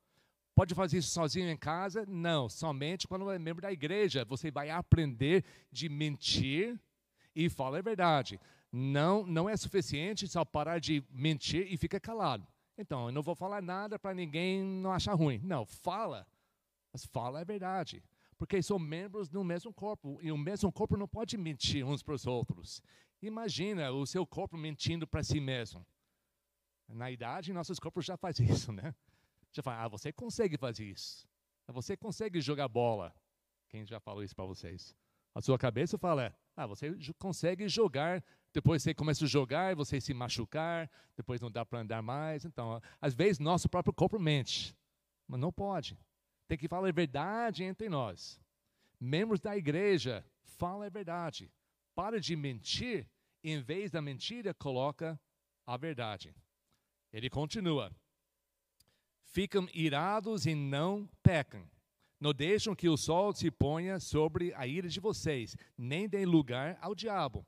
Pode 0.54 0.74
fazer 0.74 0.98
isso 0.98 1.10
sozinho 1.10 1.48
em 1.48 1.56
casa? 1.56 2.04
Não, 2.06 2.48
somente 2.48 3.08
quando 3.08 3.30
é 3.30 3.38
membro 3.38 3.62
da 3.62 3.72
igreja. 3.72 4.24
Você 4.24 4.50
vai 4.50 4.70
aprender 4.70 5.44
de 5.70 5.88
mentir 5.88 6.78
e 7.34 7.48
falar 7.48 7.78
a 7.78 7.82
verdade. 7.82 8.40
Não, 8.70 9.24
não 9.24 9.48
é 9.48 9.56
suficiente 9.56 10.26
só 10.26 10.44
parar 10.44 10.80
de 10.80 11.02
mentir 11.10 11.72
e 11.72 11.76
ficar 11.76 12.00
calado. 12.00 12.46
Então, 12.76 13.06
eu 13.06 13.12
não 13.12 13.22
vou 13.22 13.36
falar 13.36 13.62
nada 13.62 13.98
para 13.98 14.14
ninguém 14.14 14.62
não 14.62 14.92
achar 14.92 15.14
ruim. 15.14 15.40
Não, 15.44 15.64
fala, 15.64 16.26
mas 16.92 17.06
fala 17.06 17.40
a 17.40 17.44
verdade. 17.44 18.02
Porque 18.36 18.60
são 18.60 18.78
membros 18.78 19.28
do 19.28 19.42
mesmo 19.42 19.72
corpo. 19.72 20.18
E 20.20 20.30
o 20.30 20.36
mesmo 20.36 20.72
corpo 20.72 20.96
não 20.96 21.08
pode 21.08 21.38
mentir 21.38 21.86
uns 21.86 22.02
para 22.02 22.14
os 22.14 22.26
outros. 22.26 22.82
Imagina 23.20 23.90
o 23.90 24.06
seu 24.06 24.26
corpo 24.26 24.56
mentindo 24.56 25.06
para 25.06 25.24
si 25.24 25.40
mesmo. 25.40 25.84
Na 26.88 27.10
idade, 27.10 27.52
nossos 27.52 27.78
corpos 27.78 28.04
já 28.04 28.16
fazem 28.16 28.46
isso, 28.50 28.72
né? 28.72 28.94
Já 29.52 29.62
fala, 29.62 29.84
ah, 29.84 29.88
você 29.88 30.12
consegue 30.12 30.56
fazer 30.56 30.84
isso. 30.84 31.28
Você 31.68 31.96
consegue 31.96 32.40
jogar 32.40 32.68
bola. 32.68 33.14
Quem 33.68 33.84
já 33.84 34.00
falou 34.00 34.22
isso 34.22 34.34
para 34.34 34.44
vocês? 34.44 34.94
A 35.34 35.42
sua 35.42 35.58
cabeça 35.58 35.98
fala, 35.98 36.34
ah, 36.56 36.66
você 36.66 36.96
consegue 37.18 37.68
jogar. 37.68 38.24
Depois 38.52 38.82
você 38.82 38.94
começa 38.94 39.24
a 39.24 39.28
jogar, 39.28 39.74
você 39.74 40.00
se 40.00 40.14
machucar, 40.14 40.90
depois 41.16 41.40
não 41.40 41.50
dá 41.50 41.66
para 41.66 41.80
andar 41.80 42.02
mais. 42.02 42.44
Então, 42.44 42.80
às 43.00 43.14
vezes, 43.14 43.38
nosso 43.38 43.68
próprio 43.68 43.92
corpo 43.92 44.18
mente. 44.18 44.76
Mas 45.26 45.40
não 45.40 45.52
pode. 45.52 45.98
Tem 46.46 46.56
que 46.56 46.68
falar 46.68 46.88
a 46.88 46.92
verdade 46.92 47.64
entre 47.64 47.88
nós. 47.88 48.40
Membros 48.98 49.40
da 49.40 49.56
igreja, 49.56 50.24
fala 50.44 50.86
a 50.86 50.88
verdade 50.90 51.50
para 51.98 52.20
de 52.20 52.36
mentir, 52.36 53.08
em 53.42 53.60
vez 53.60 53.90
da 53.90 54.00
mentira, 54.00 54.54
coloca 54.54 55.20
a 55.66 55.76
verdade. 55.76 56.32
Ele 57.12 57.28
continua: 57.28 57.90
Ficam 59.24 59.68
irados 59.74 60.46
e 60.46 60.54
não 60.54 61.10
pecam. 61.24 61.68
Não 62.20 62.32
deixam 62.32 62.72
que 62.72 62.88
o 62.88 62.96
sol 62.96 63.32
se 63.32 63.50
ponha 63.50 63.98
sobre 63.98 64.54
a 64.54 64.64
ira 64.64 64.88
de 64.88 65.00
vocês, 65.00 65.56
nem 65.76 66.08
deem 66.08 66.24
lugar 66.24 66.78
ao 66.80 66.94
diabo. 66.94 67.44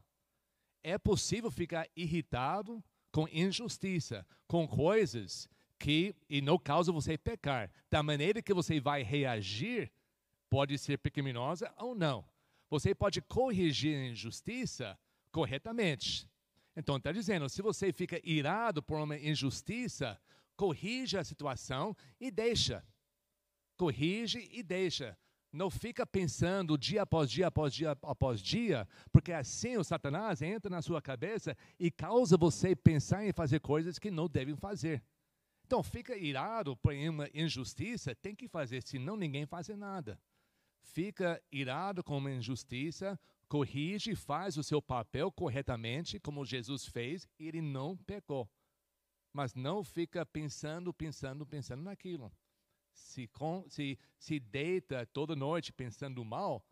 É 0.82 0.98
possível 0.98 1.53
ficar 1.53 1.88
irritado 1.94 2.82
com 3.12 3.28
injustiça, 3.28 4.26
com 4.48 4.66
coisas 4.66 5.48
que 5.78 6.12
e 6.28 6.42
não 6.42 6.59
causam 6.59 6.92
você 6.92 7.16
pecar. 7.16 7.70
Da 7.88 8.03
maneira 8.03 8.42
que 8.42 8.53
você 8.53 8.80
vai 8.80 9.05
reagir, 9.05 9.92
pode 10.48 10.76
ser 10.76 10.98
pecaminosa 10.98 11.72
ou 11.78 11.94
não. 11.94 12.29
Você 12.70 12.94
pode 12.94 13.20
corrigir 13.20 13.96
a 13.96 14.06
injustiça 14.06 14.96
corretamente. 15.32 16.30
Então, 16.76 16.96
está 16.96 17.10
dizendo: 17.10 17.48
se 17.48 17.60
você 17.60 17.92
fica 17.92 18.20
irado 18.22 18.80
por 18.80 19.00
uma 19.00 19.18
injustiça, 19.18 20.18
corrija 20.56 21.20
a 21.20 21.24
situação 21.24 21.96
e 22.20 22.30
deixa. 22.30 22.86
Corrige 23.76 24.48
e 24.52 24.62
deixa. 24.62 25.18
Não 25.52 25.68
fica 25.68 26.06
pensando 26.06 26.78
dia 26.78 27.02
após 27.02 27.28
dia 27.28 27.48
após 27.48 27.74
dia 27.74 27.90
após 28.02 28.40
dia, 28.40 28.86
porque 29.10 29.32
assim 29.32 29.76
o 29.76 29.82
Satanás 29.82 30.40
entra 30.40 30.70
na 30.70 30.80
sua 30.80 31.02
cabeça 31.02 31.56
e 31.76 31.90
causa 31.90 32.36
você 32.36 32.76
pensar 32.76 33.26
em 33.26 33.32
fazer 33.32 33.58
coisas 33.58 33.98
que 33.98 34.12
não 34.12 34.28
devem 34.28 34.54
fazer. 34.54 35.02
Então, 35.66 35.82
fica 35.82 36.16
irado 36.16 36.76
por 36.76 36.94
uma 36.94 37.28
injustiça, 37.34 38.14
tem 38.14 38.34
que 38.34 38.46
fazer, 38.46 38.80
senão 38.82 39.16
ninguém 39.16 39.44
faz 39.44 39.68
nada 39.68 40.20
fica 40.82 41.42
irado 41.50 42.02
com 42.02 42.18
uma 42.18 42.30
injustiça, 42.30 43.18
corrige, 43.48 44.14
faz 44.14 44.56
o 44.56 44.62
seu 44.62 44.80
papel 44.80 45.30
corretamente, 45.30 46.20
como 46.20 46.44
Jesus 46.44 46.86
fez, 46.86 47.28
e 47.38 47.48
ele 47.48 47.60
não 47.60 47.96
pecou. 47.96 48.48
Mas 49.32 49.54
não 49.54 49.82
fica 49.84 50.24
pensando, 50.26 50.92
pensando, 50.92 51.46
pensando 51.46 51.82
naquilo. 51.82 52.32
Se, 52.92 53.28
com, 53.28 53.64
se, 53.68 53.98
se 54.18 54.40
deita 54.40 55.06
toda 55.06 55.36
noite 55.36 55.72
pensando 55.72 56.24
mal, 56.24 56.64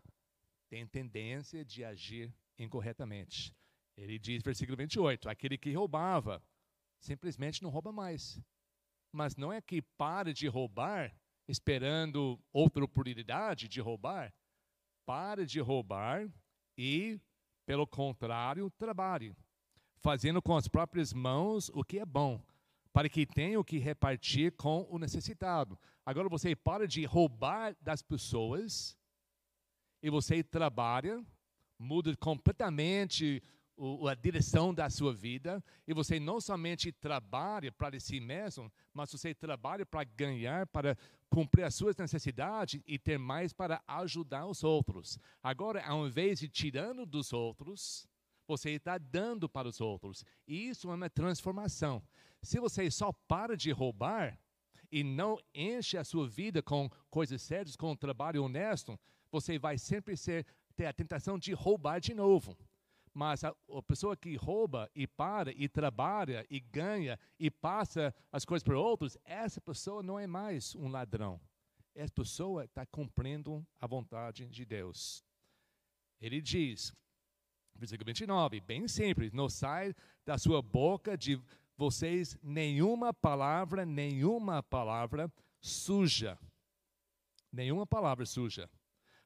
tem 0.68 0.86
tendência 0.86 1.64
de 1.64 1.84
agir 1.84 2.34
incorretamente. 2.58 3.54
Ele 3.96 4.18
diz, 4.18 4.42
versículo 4.42 4.76
28, 4.76 5.28
aquele 5.28 5.58
que 5.58 5.72
roubava, 5.72 6.42
simplesmente 7.00 7.62
não 7.62 7.70
rouba 7.70 7.92
mais. 7.92 8.40
Mas 9.12 9.36
não 9.36 9.52
é 9.52 9.60
que 9.60 9.82
para 9.82 10.32
de 10.32 10.46
roubar 10.46 11.12
esperando 11.48 12.38
outra 12.52 12.84
oportunidade 12.84 13.66
de 13.66 13.80
roubar, 13.80 14.32
pare 15.06 15.46
de 15.46 15.58
roubar 15.58 16.30
e, 16.76 17.18
pelo 17.66 17.86
contrário, 17.86 18.70
trabalhe, 18.78 19.34
fazendo 19.96 20.42
com 20.42 20.54
as 20.54 20.68
próprias 20.68 21.12
mãos 21.12 21.70
o 21.70 21.82
que 21.82 21.98
é 21.98 22.04
bom, 22.04 22.40
para 22.92 23.08
que 23.08 23.26
tenha 23.26 23.58
o 23.58 23.64
que 23.64 23.78
repartir 23.78 24.52
com 24.52 24.86
o 24.90 24.98
necessitado. 24.98 25.78
Agora 26.04 26.28
você 26.28 26.54
para 26.54 26.86
de 26.86 27.04
roubar 27.04 27.74
das 27.80 28.02
pessoas 28.02 28.96
e 30.02 30.10
você 30.10 30.42
trabalha, 30.42 31.24
muda 31.78 32.14
completamente 32.16 33.42
a 34.08 34.14
direção 34.14 34.74
da 34.74 34.90
sua 34.90 35.14
vida 35.14 35.62
e 35.86 35.94
você 35.94 36.18
não 36.18 36.40
somente 36.40 36.90
trabalha 36.90 37.70
para 37.70 37.98
si 38.00 38.18
mesmo, 38.18 38.72
mas 38.92 39.12
você 39.12 39.34
trabalha 39.34 39.86
para 39.86 40.04
ganhar, 40.04 40.66
para 40.66 40.96
cumprir 41.30 41.64
as 41.64 41.74
suas 41.74 41.96
necessidades 41.96 42.82
e 42.86 42.98
ter 42.98 43.18
mais 43.18 43.52
para 43.52 43.82
ajudar 43.86 44.46
os 44.46 44.64
outros. 44.64 45.18
Agora, 45.42 45.84
ao 45.86 46.06
invés 46.06 46.40
de 46.40 46.48
tirando 46.48 47.06
dos 47.06 47.32
outros, 47.32 48.08
você 48.46 48.70
está 48.70 48.98
dando 48.98 49.48
para 49.48 49.68
os 49.68 49.80
outros. 49.80 50.24
E 50.46 50.68
isso 50.68 50.90
é 50.90 50.94
uma 50.94 51.10
transformação. 51.10 52.02
Se 52.42 52.58
você 52.58 52.90
só 52.90 53.12
para 53.12 53.56
de 53.56 53.70
roubar 53.70 54.38
e 54.90 55.04
não 55.04 55.38
enche 55.54 55.98
a 55.98 56.04
sua 56.04 56.26
vida 56.26 56.62
com 56.62 56.90
coisas 57.10 57.42
sérias, 57.42 57.76
com 57.76 57.92
um 57.92 57.96
trabalho 57.96 58.42
honesto, 58.42 58.98
você 59.30 59.58
vai 59.58 59.76
sempre 59.76 60.16
ser, 60.16 60.46
ter 60.74 60.86
a 60.86 60.92
tentação 60.92 61.38
de 61.38 61.52
roubar 61.52 62.00
de 62.00 62.14
novo. 62.14 62.56
Mas 63.18 63.42
a, 63.42 63.48
a, 63.48 63.82
pessoa 63.82 64.16
que 64.16 64.36
rouba 64.36 64.88
e 64.94 65.04
para 65.04 65.50
e 65.50 65.68
trabalha 65.68 66.46
e 66.48 66.60
ganha 66.60 67.18
e 67.36 67.50
passa 67.50 68.14
as 68.30 68.44
coisas 68.44 68.62
para 68.62 68.78
outros, 68.78 69.18
essa 69.24 69.60
pessoa 69.60 70.04
não 70.04 70.20
é 70.20 70.24
mais 70.28 70.76
um 70.76 70.86
ladrão. 70.86 71.40
Essa 71.96 72.12
pessoa 72.12 72.64
está 72.64 72.86
cumprindo 72.86 73.66
a 73.80 73.88
vontade 73.88 74.46
de 74.46 74.64
Deus. 74.64 75.24
Ele 76.20 76.40
diz, 76.40 76.94
versículo 77.74 78.06
29, 78.06 78.60
bem 78.60 78.86
simples: 78.86 79.32
não 79.32 79.48
sai 79.48 79.92
da 80.24 80.38
sua 80.38 80.62
boca 80.62 81.18
de 81.18 81.42
vocês 81.76 82.38
nenhuma 82.40 83.12
palavra, 83.12 83.84
nenhuma 83.84 84.62
palavra 84.62 85.28
suja. 85.60 86.38
Nenhuma 87.50 87.84
palavra 87.84 88.24
suja. 88.24 88.70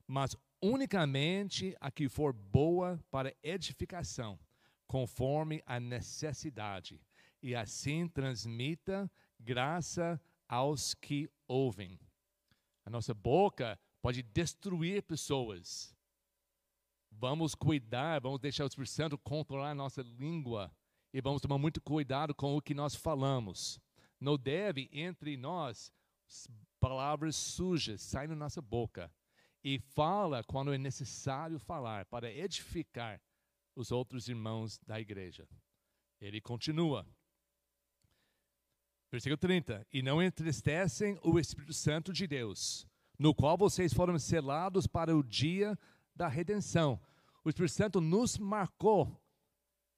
Mas 0.06 0.34
unicamente 0.62 1.76
a 1.80 1.90
que 1.90 2.08
for 2.08 2.32
boa 2.32 3.02
para 3.10 3.34
edificação, 3.42 4.38
conforme 4.86 5.60
a 5.66 5.80
necessidade, 5.80 7.00
e 7.42 7.54
assim 7.54 8.06
transmita 8.06 9.10
graça 9.38 10.20
aos 10.48 10.94
que 10.94 11.28
ouvem. 11.48 11.98
A 12.84 12.90
nossa 12.90 13.12
boca 13.12 13.78
pode 14.00 14.22
destruir 14.22 15.02
pessoas. 15.02 15.96
Vamos 17.10 17.54
cuidar, 17.54 18.20
vamos 18.20 18.40
deixar 18.40 18.64
o 18.64 18.66
Espírito 18.68 18.92
Santo 18.92 19.18
controlar 19.18 19.70
a 19.70 19.74
nossa 19.74 20.02
língua 20.02 20.70
e 21.12 21.20
vamos 21.20 21.42
tomar 21.42 21.58
muito 21.58 21.80
cuidado 21.80 22.34
com 22.34 22.56
o 22.56 22.62
que 22.62 22.74
nós 22.74 22.94
falamos. 22.94 23.80
Não 24.20 24.38
deve 24.38 24.88
entre 24.92 25.36
nós 25.36 25.92
palavras 26.80 27.36
sujas 27.36 28.00
sair 28.00 28.28
da 28.28 28.36
nossa 28.36 28.62
boca 28.62 29.12
e 29.64 29.78
fala 29.78 30.42
quando 30.42 30.74
é 30.74 30.78
necessário 30.78 31.58
falar 31.58 32.04
para 32.06 32.32
edificar 32.32 33.20
os 33.74 33.90
outros 33.90 34.28
irmãos 34.28 34.78
da 34.86 35.00
igreja. 35.00 35.48
Ele 36.20 36.40
continua. 36.40 37.06
Versículo 39.10 39.36
30. 39.36 39.86
E 39.92 40.02
não 40.02 40.22
entristecem 40.22 41.18
o 41.22 41.38
Espírito 41.38 41.72
Santo 41.72 42.12
de 42.12 42.26
Deus, 42.26 42.86
no 43.18 43.34
qual 43.34 43.56
vocês 43.56 43.92
foram 43.92 44.18
selados 44.18 44.86
para 44.86 45.16
o 45.16 45.22
dia 45.22 45.78
da 46.14 46.28
redenção. 46.28 47.00
O 47.44 47.48
Espírito 47.48 47.74
Santo 47.74 48.00
nos 48.00 48.38
marcou. 48.38 49.20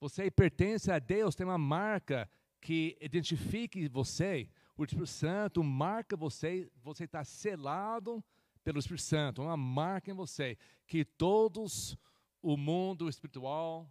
Você 0.01 0.31
pertence 0.31 0.91
a 0.91 0.99
Deus, 0.99 1.35
tem 1.35 1.47
uma 1.47 1.59
marca 1.59 2.29
que 2.61 2.97
identifique 3.01 3.89
você. 3.89 4.49
O 4.77 4.85
Espírito 4.85 5.07
Santo 5.07 5.63
marca 5.63 6.17
você, 6.17 6.71
você 6.83 7.05
está 7.05 7.25
selado 7.25 8.23
pelo 8.65 8.79
Espírito 8.79 9.05
Santo, 9.05 9.43
uma 9.43 9.57
marca 9.57 10.11
em 10.11 10.15
você 10.15 10.59
que 10.87 11.05
todos 11.05 11.97
o 12.43 12.57
mundo 12.57 13.09
espiritual 13.09 13.89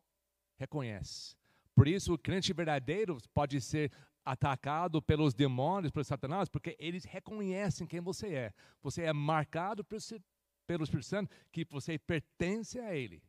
reconhece. 0.58 1.36
Por 1.76 1.88
isso, 1.88 2.14
o 2.14 2.18
crente 2.18 2.52
verdadeiro 2.54 3.18
pode 3.34 3.62
ser 3.62 3.92
atacado 4.26 5.02
pelos 5.02 5.34
demônios, 5.34 5.92
por 5.92 6.04
Satanás, 6.04 6.50
porque 6.50 6.76
eles 6.80 7.04
reconhecem 7.04 7.88
quem 7.88 8.00
você 8.00 8.34
é. 8.34 8.54
Você 8.82 9.04
é 9.04 9.14
marcado 9.14 9.84
pelo 9.84 10.84
Espírito 10.84 11.04
Santo, 11.04 11.36
que 11.52 11.66
você 11.66 11.98
pertence 11.98 12.80
a 12.80 12.96
Ele. 12.96 13.22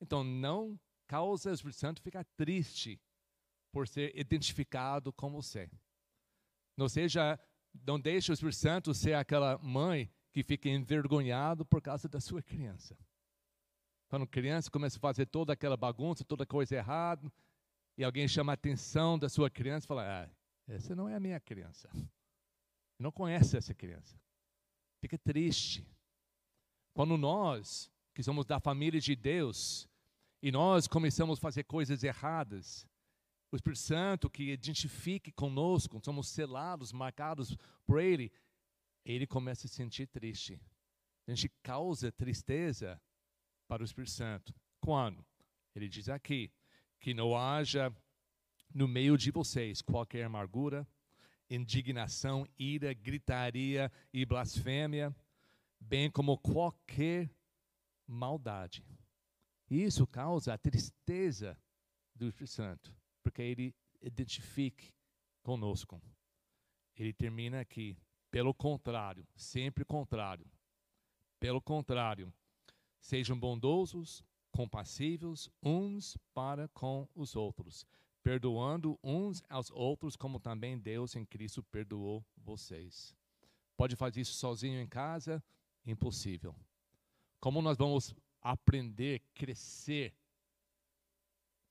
Então, 0.00 0.22
não 0.22 0.78
causa 1.06 1.50
o 1.50 1.54
Espírito 1.54 1.78
Santo 1.78 2.02
ficar 2.02 2.24
triste 2.36 3.00
por 3.72 3.88
ser 3.88 4.16
identificado 4.18 5.12
com 5.12 5.30
você. 5.30 5.70
Não 6.76 6.88
seja, 6.88 7.38
não 7.86 7.98
deixe 7.98 8.30
o 8.30 8.34
Espírito 8.34 8.56
Santo 8.56 8.94
ser 8.94 9.14
aquela 9.14 9.58
mãe 9.58 10.10
que 10.36 10.42
fica 10.42 10.68
envergonhado 10.68 11.64
por 11.64 11.80
causa 11.80 12.06
da 12.10 12.20
sua 12.20 12.42
criança. 12.42 12.94
Quando 14.06 14.26
criança 14.26 14.70
começa 14.70 14.98
a 14.98 15.00
fazer 15.00 15.24
toda 15.24 15.54
aquela 15.54 15.78
bagunça, 15.78 16.26
toda 16.26 16.44
coisa 16.44 16.76
errada, 16.76 17.32
e 17.96 18.04
alguém 18.04 18.28
chama 18.28 18.52
a 18.52 18.54
atenção 18.54 19.18
da 19.18 19.30
sua 19.30 19.48
criança 19.48 19.86
e 19.86 19.88
fala: 19.88 20.04
ah, 20.04 20.30
essa 20.68 20.94
não 20.94 21.08
é 21.08 21.14
a 21.14 21.20
minha 21.20 21.40
criança. 21.40 21.88
Não 22.98 23.10
conhece 23.10 23.56
essa 23.56 23.72
criança. 23.72 24.20
Fica 25.00 25.16
triste. 25.16 25.88
Quando 26.92 27.16
nós, 27.16 27.90
que 28.14 28.22
somos 28.22 28.44
da 28.44 28.60
família 28.60 29.00
de 29.00 29.16
Deus, 29.16 29.88
e 30.42 30.52
nós 30.52 30.86
começamos 30.86 31.38
a 31.38 31.40
fazer 31.40 31.64
coisas 31.64 32.04
erradas, 32.04 32.86
o 33.50 33.56
Espírito 33.56 33.80
Santo 33.80 34.28
que 34.28 34.52
identifique 34.52 35.32
conosco, 35.32 35.98
somos 36.04 36.28
selados, 36.28 36.92
marcados 36.92 37.56
por 37.86 38.02
Ele, 38.02 38.30
ele 39.12 39.26
começa 39.26 39.66
a 39.66 39.68
se 39.68 39.76
sentir 39.76 40.08
triste. 40.08 40.60
A 41.26 41.30
gente 41.30 41.48
causa 41.62 42.10
tristeza 42.10 43.00
para 43.68 43.82
o 43.82 43.84
Espírito 43.84 44.10
Santo. 44.10 44.54
Quando? 44.80 45.24
Ele 45.74 45.88
diz 45.88 46.08
aqui: 46.08 46.52
que 47.00 47.14
não 47.14 47.36
haja 47.36 47.94
no 48.74 48.88
meio 48.88 49.16
de 49.16 49.30
vocês 49.30 49.80
qualquer 49.80 50.24
amargura, 50.24 50.86
indignação, 51.48 52.46
ira, 52.58 52.92
gritaria 52.92 53.92
e 54.12 54.26
blasfêmia, 54.26 55.14
bem 55.80 56.10
como 56.10 56.36
qualquer 56.38 57.30
maldade. 58.06 58.84
Isso 59.70 60.06
causa 60.06 60.54
a 60.54 60.58
tristeza 60.58 61.56
do 62.14 62.26
Espírito 62.28 62.52
Santo, 62.52 62.94
porque 63.22 63.42
ele 63.42 63.74
identifique 64.00 64.92
conosco. 65.42 66.00
Ele 66.96 67.12
termina 67.12 67.60
aqui: 67.60 67.96
pelo 68.36 68.52
contrário, 68.52 69.26
sempre 69.34 69.82
contrário. 69.82 70.46
Pelo 71.40 71.58
contrário, 71.58 72.30
sejam 73.00 73.40
bondosos, 73.40 74.22
compassivos 74.52 75.48
uns 75.62 76.18
para 76.34 76.68
com 76.68 77.08
os 77.14 77.34
outros, 77.34 77.86
perdoando 78.22 78.98
uns 79.02 79.42
aos 79.48 79.70
outros, 79.70 80.16
como 80.16 80.38
também 80.38 80.78
Deus 80.78 81.16
em 81.16 81.24
Cristo 81.24 81.62
perdoou 81.62 82.22
vocês. 82.36 83.16
Pode 83.74 83.96
fazer 83.96 84.20
isso 84.20 84.34
sozinho 84.34 84.82
em 84.82 84.86
casa? 84.86 85.42
Impossível. 85.86 86.54
Como 87.40 87.62
nós 87.62 87.78
vamos 87.78 88.14
aprender, 88.42 89.22
crescer, 89.32 90.14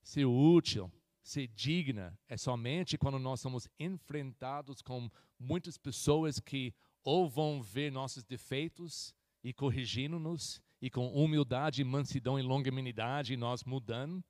ser 0.02 0.26
útil, 0.26 0.92
ser 1.26 1.48
digna, 1.48 2.18
é 2.30 2.38
somente 2.38 3.00
quando 3.00 3.18
nós 3.18 3.42
somos 3.42 3.68
enfrentados 3.80 4.80
com 4.80 5.10
muitas 5.40 5.76
pessoas 5.76 6.40
que 6.40 6.72
ou 7.04 7.28
vão 7.28 7.64
ver 7.64 7.92
nossos 7.92 8.24
defeitos 8.24 9.14
e 9.44 9.52
corrigindo-nos, 9.52 10.62
e 10.80 10.90
com 10.90 11.08
humildade, 11.08 11.84
mansidão 11.84 12.38
e 12.40 12.44
longanimidade 12.44 13.36
nós 13.36 13.64
mudando, 13.64 14.24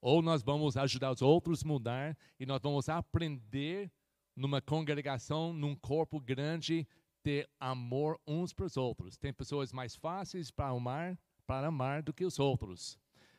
ou 0.00 0.20
nós 0.20 0.42
vamos 0.42 0.76
ajudar 0.76 1.12
os 1.12 1.22
outros 1.22 1.62
a 1.62 1.68
mudar 1.68 2.18
e 2.40 2.44
nós 2.44 2.60
vamos 2.60 2.88
aprender 2.88 3.90
numa 4.34 4.60
congregação, 4.60 5.52
num 5.52 5.76
corpo 5.76 6.20
grande, 6.20 6.88
ter 7.22 7.48
amor 7.58 8.20
uns 8.26 8.52
para 8.52 8.66
os 8.66 8.76
outros. 8.76 9.16
Tem 9.16 9.32
pessoas 9.32 9.72
mais 9.72 9.94
fáceis 9.94 10.50
para 10.50 10.70
amar, 10.70 11.16
para 11.46 11.68
amar 11.68 12.02
do 12.02 12.12
que 12.12 12.24
os 12.24 12.40
outros. 12.40 12.98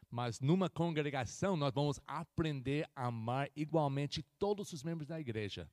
Mas 0.09 0.39
numa 0.39 0.69
congregação 0.69 1.57
nós 1.57 1.73
vamos 1.73 1.99
aprender 2.07 2.89
a 2.95 3.07
amar 3.07 3.49
igualmente 3.55 4.23
todos 4.39 4.71
os 4.71 4.83
membros 4.83 5.07
da 5.07 5.19
igreja. 5.19 5.69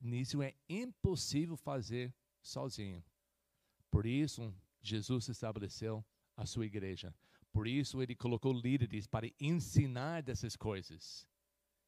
Nisso 0.00 0.42
é 0.42 0.54
impossível 0.68 1.56
fazer 1.56 2.14
sozinho. 2.40 3.02
Por 3.90 4.06
isso, 4.06 4.54
Jesus 4.80 5.28
estabeleceu 5.28 6.04
a 6.36 6.46
sua 6.46 6.66
igreja. 6.66 7.14
Por 7.52 7.66
isso, 7.66 8.02
ele 8.02 8.14
colocou 8.14 8.52
líderes 8.52 9.06
para 9.06 9.30
ensinar 9.40 10.22
dessas 10.22 10.54
coisas. 10.54 11.26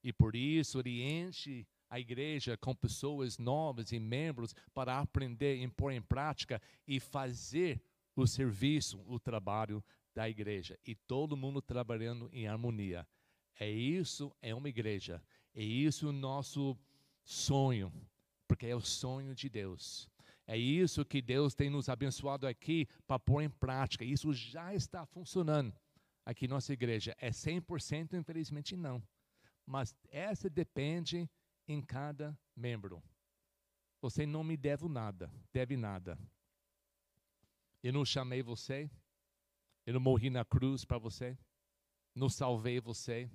E 0.03 0.13
por 0.13 0.35
isso, 0.35 0.81
ele 0.81 1.03
enche 1.03 1.67
a 1.91 2.01
igreja 2.01 2.57
com 2.57 2.75
pessoas 2.75 3.39
novas 3.39 3.93
e 3.93 3.99
membros 3.99 4.55
para 4.75 4.99
aprender 4.99 5.69
pôr 5.71 5.93
em 5.93 6.03
prática 6.03 6.61
e 6.87 6.99
fazer 6.99 7.81
o 8.17 8.27
serviço, 8.27 9.01
o 9.07 9.19
trabalho 9.19 9.85
da 10.19 10.29
igreja. 10.29 10.77
E 10.85 10.97
todo 10.97 11.37
mundo 11.37 11.63
trabalhando 11.63 12.29
em 12.33 12.49
harmonia. 12.49 13.07
É 13.61 13.71
isso, 13.71 14.35
é 14.43 14.53
uma 14.53 14.69
igreja. 14.69 15.23
É 15.55 15.63
isso 15.63 16.09
o 16.09 16.13
nosso 16.13 16.77
sonho, 17.23 17.93
porque 18.49 18.67
é 18.67 18.75
o 18.75 18.81
sonho 18.81 19.33
de 19.33 19.49
Deus. 19.49 20.11
É 20.45 20.59
isso 20.59 21.05
que 21.05 21.23
Deus 21.23 21.55
tem 21.55 21.71
nos 21.71 21.89
abençoado 21.89 22.49
aqui 22.49 22.89
para 23.07 23.21
pôr 23.21 23.43
em 23.43 23.49
prática. 23.49 24.05
Isso 24.05 24.33
já 24.33 24.75
está 24.75 25.07
funcionando 25.07 25.73
aqui 26.25 26.49
nossa 26.49 26.73
igreja. 26.73 27.15
É 27.21 27.31
100%, 27.31 28.15
infelizmente 28.15 28.75
não. 28.75 29.01
Mas 29.65 29.95
essa 30.11 30.51
depende 30.51 31.31
em 31.69 31.81
cada 31.81 32.37
membro. 32.57 33.01
Você 34.01 34.27
não 34.27 34.43
me 34.43 34.57
deve 34.57 34.89
nada, 34.89 35.31
deve 35.53 35.77
nada. 35.77 36.19
Eu 37.85 37.93
não 37.93 38.05
chamei 38.05 38.43
você, 38.43 38.91
eu 39.89 39.95
não 39.95 40.01
morri 40.01 40.29
na 40.29 40.45
cruz 40.45 40.85
para 40.85 40.99
você, 40.99 41.35
não 42.15 42.29
salvei 42.29 42.79
você, 42.79 43.31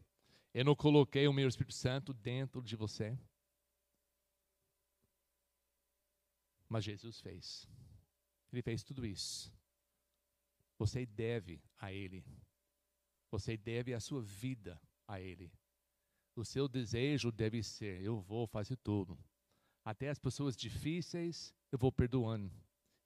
eu 0.53 0.63
não 0.63 0.75
coloquei 0.75 1.27
o 1.27 1.33
meu 1.33 1.47
Espírito 1.47 1.73
Santo 1.73 2.13
dentro 2.13 2.61
de 2.61 2.75
você. 2.75 3.17
Mas 6.69 6.83
Jesus 6.83 7.19
fez. 7.19 7.67
Ele 8.51 8.61
fez 8.61 8.83
tudo 8.83 9.03
isso 9.03 9.51
Você 10.77 11.07
deve 11.07 11.59
a 11.79 11.91
Ele. 11.91 12.23
Você 13.31 13.57
deve 13.57 13.95
a 13.95 13.99
sua 13.99 14.21
vida 14.21 14.79
a 15.07 15.19
Ele. 15.19 15.51
O 16.35 16.45
seu 16.45 16.67
desejo 16.67 17.31
deve 17.31 17.63
ser: 17.63 17.99
eu 18.03 18.21
vou 18.21 18.45
fazer 18.45 18.75
tudo. 18.75 19.17
Até 19.83 20.07
as 20.07 20.19
pessoas 20.19 20.55
difíceis, 20.55 21.51
eu 21.71 21.79
vou 21.79 21.91
perdoando, 21.91 22.55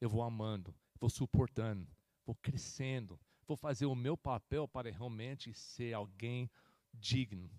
eu 0.02 0.10
vou 0.10 0.22
amando, 0.22 0.76
vou 1.00 1.10
suportando, 1.10 1.88
vou 2.26 2.36
crescendo, 2.36 3.18
vou 3.48 3.56
fazer 3.56 3.86
o 3.86 3.96
meu 3.96 4.18
papel 4.18 4.68
para 4.68 4.92
realmente 4.92 5.54
ser 5.54 5.94
alguém 5.94 6.52
digno 6.94 7.50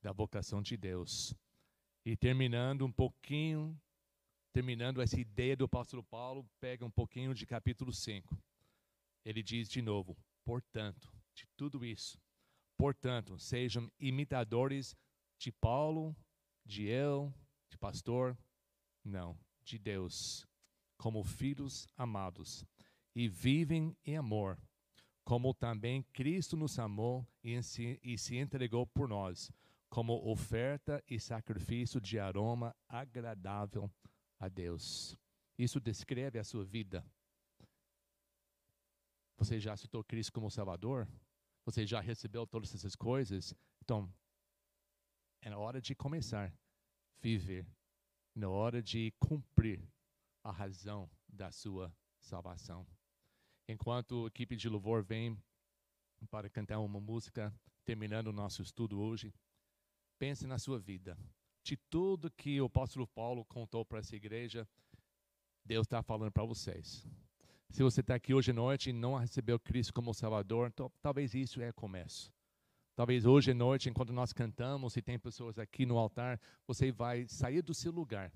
da 0.00 0.12
vocação 0.12 0.62
de 0.62 0.76
Deus. 0.76 1.34
E 2.04 2.16
terminando 2.16 2.86
um 2.86 2.90
pouquinho, 2.90 3.78
terminando 4.52 5.02
essa 5.02 5.20
ideia 5.20 5.54
do 5.54 5.66
apóstolo 5.66 6.02
Paulo, 6.02 6.48
pega 6.58 6.84
um 6.84 6.90
pouquinho 6.90 7.34
de 7.34 7.46
capítulo 7.46 7.92
5. 7.92 8.36
Ele 9.22 9.42
diz 9.42 9.68
de 9.68 9.82
novo: 9.82 10.16
portanto, 10.42 11.12
de 11.34 11.46
tudo 11.56 11.84
isso, 11.84 12.18
portanto, 12.78 13.38
sejam 13.38 13.92
imitadores 14.00 14.96
de 15.38 15.52
Paulo, 15.52 16.16
de 16.64 16.86
eu, 16.86 17.32
de 17.68 17.76
pastor, 17.76 18.36
não, 19.04 19.38
de 19.62 19.78
Deus, 19.78 20.46
como 20.96 21.22
filhos 21.22 21.86
amados, 21.96 22.64
e 23.14 23.28
vivem 23.28 23.94
em 24.04 24.16
amor, 24.16 24.58
como 25.24 25.54
também 25.54 26.02
Cristo 26.12 26.56
nos 26.56 26.78
amou 26.78 27.26
e 27.42 27.62
se, 27.62 28.36
entregou 28.36 28.86
por 28.86 29.08
nós, 29.08 29.52
como 29.88 30.14
oferta 30.30 31.02
e 31.08 31.18
sacrifício 31.18 32.00
de 32.00 32.18
aroma 32.18 32.74
agradável 32.88 33.90
a 34.38 34.48
Deus. 34.48 35.16
Isso 35.58 35.80
descreve 35.80 36.38
a 36.38 36.44
sua 36.44 36.64
vida. 36.64 37.04
Você 39.36 39.58
já 39.58 39.76
citou 39.76 40.04
Cristo 40.04 40.32
como 40.32 40.50
Salvador? 40.50 41.08
Você 41.64 41.86
já 41.86 42.00
recebeu 42.00 42.46
todas 42.46 42.74
essas 42.74 42.94
coisas? 42.94 43.54
Então, 43.82 44.12
é 45.42 45.54
hora 45.54 45.80
de 45.80 45.94
começar 45.94 46.48
a 46.48 46.52
viver, 47.20 47.66
na 48.34 48.48
hora 48.48 48.82
de 48.82 49.12
cumprir 49.18 49.82
a 50.42 50.50
razão 50.50 51.10
da 51.28 51.50
sua 51.50 51.94
salvação. 52.18 52.86
Enquanto 53.70 54.24
a 54.24 54.28
equipe 54.28 54.56
de 54.56 54.68
louvor 54.68 55.02
vem 55.02 55.38
para 56.30 56.50
cantar 56.50 56.78
uma 56.80 57.00
música, 57.00 57.54
terminando 57.84 58.28
o 58.28 58.32
nosso 58.32 58.62
estudo 58.62 59.00
hoje, 59.00 59.32
Pense 60.20 60.46
na 60.46 60.58
sua 60.58 60.78
vida. 60.78 61.16
De 61.62 61.78
tudo 61.78 62.30
que 62.30 62.60
o 62.60 62.66
apóstolo 62.66 63.06
Paulo 63.06 63.42
contou 63.46 63.86
para 63.86 64.00
essa 64.00 64.14
igreja, 64.14 64.68
Deus 65.64 65.86
está 65.86 66.02
falando 66.02 66.30
para 66.30 66.44
vocês. 66.44 67.08
Se 67.70 67.82
você 67.82 68.02
está 68.02 68.16
aqui 68.16 68.34
hoje 68.34 68.50
à 68.50 68.54
noite 68.54 68.90
e 68.90 68.92
não 68.92 69.14
recebeu 69.14 69.58
Cristo 69.58 69.94
como 69.94 70.12
Salvador, 70.12 70.68
então, 70.68 70.92
talvez 71.00 71.34
isso 71.34 71.62
é 71.62 71.72
começo. 71.72 72.30
Talvez 72.94 73.24
hoje 73.24 73.52
à 73.52 73.54
noite, 73.54 73.88
enquanto 73.88 74.12
nós 74.12 74.30
cantamos, 74.30 74.92
se 74.92 75.00
tem 75.00 75.18
pessoas 75.18 75.58
aqui 75.58 75.86
no 75.86 75.96
altar, 75.96 76.38
você 76.66 76.92
vai 76.92 77.26
sair 77.26 77.62
do 77.62 77.72
seu 77.72 77.90
lugar. 77.90 78.30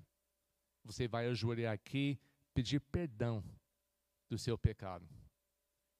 Você 0.85 1.07
vai 1.07 1.27
ajoelhar 1.27 1.71
aqui, 1.71 2.19
pedir 2.51 2.79
perdão 2.79 3.43
do 4.27 4.39
seu 4.39 4.57
pecado. 4.57 5.07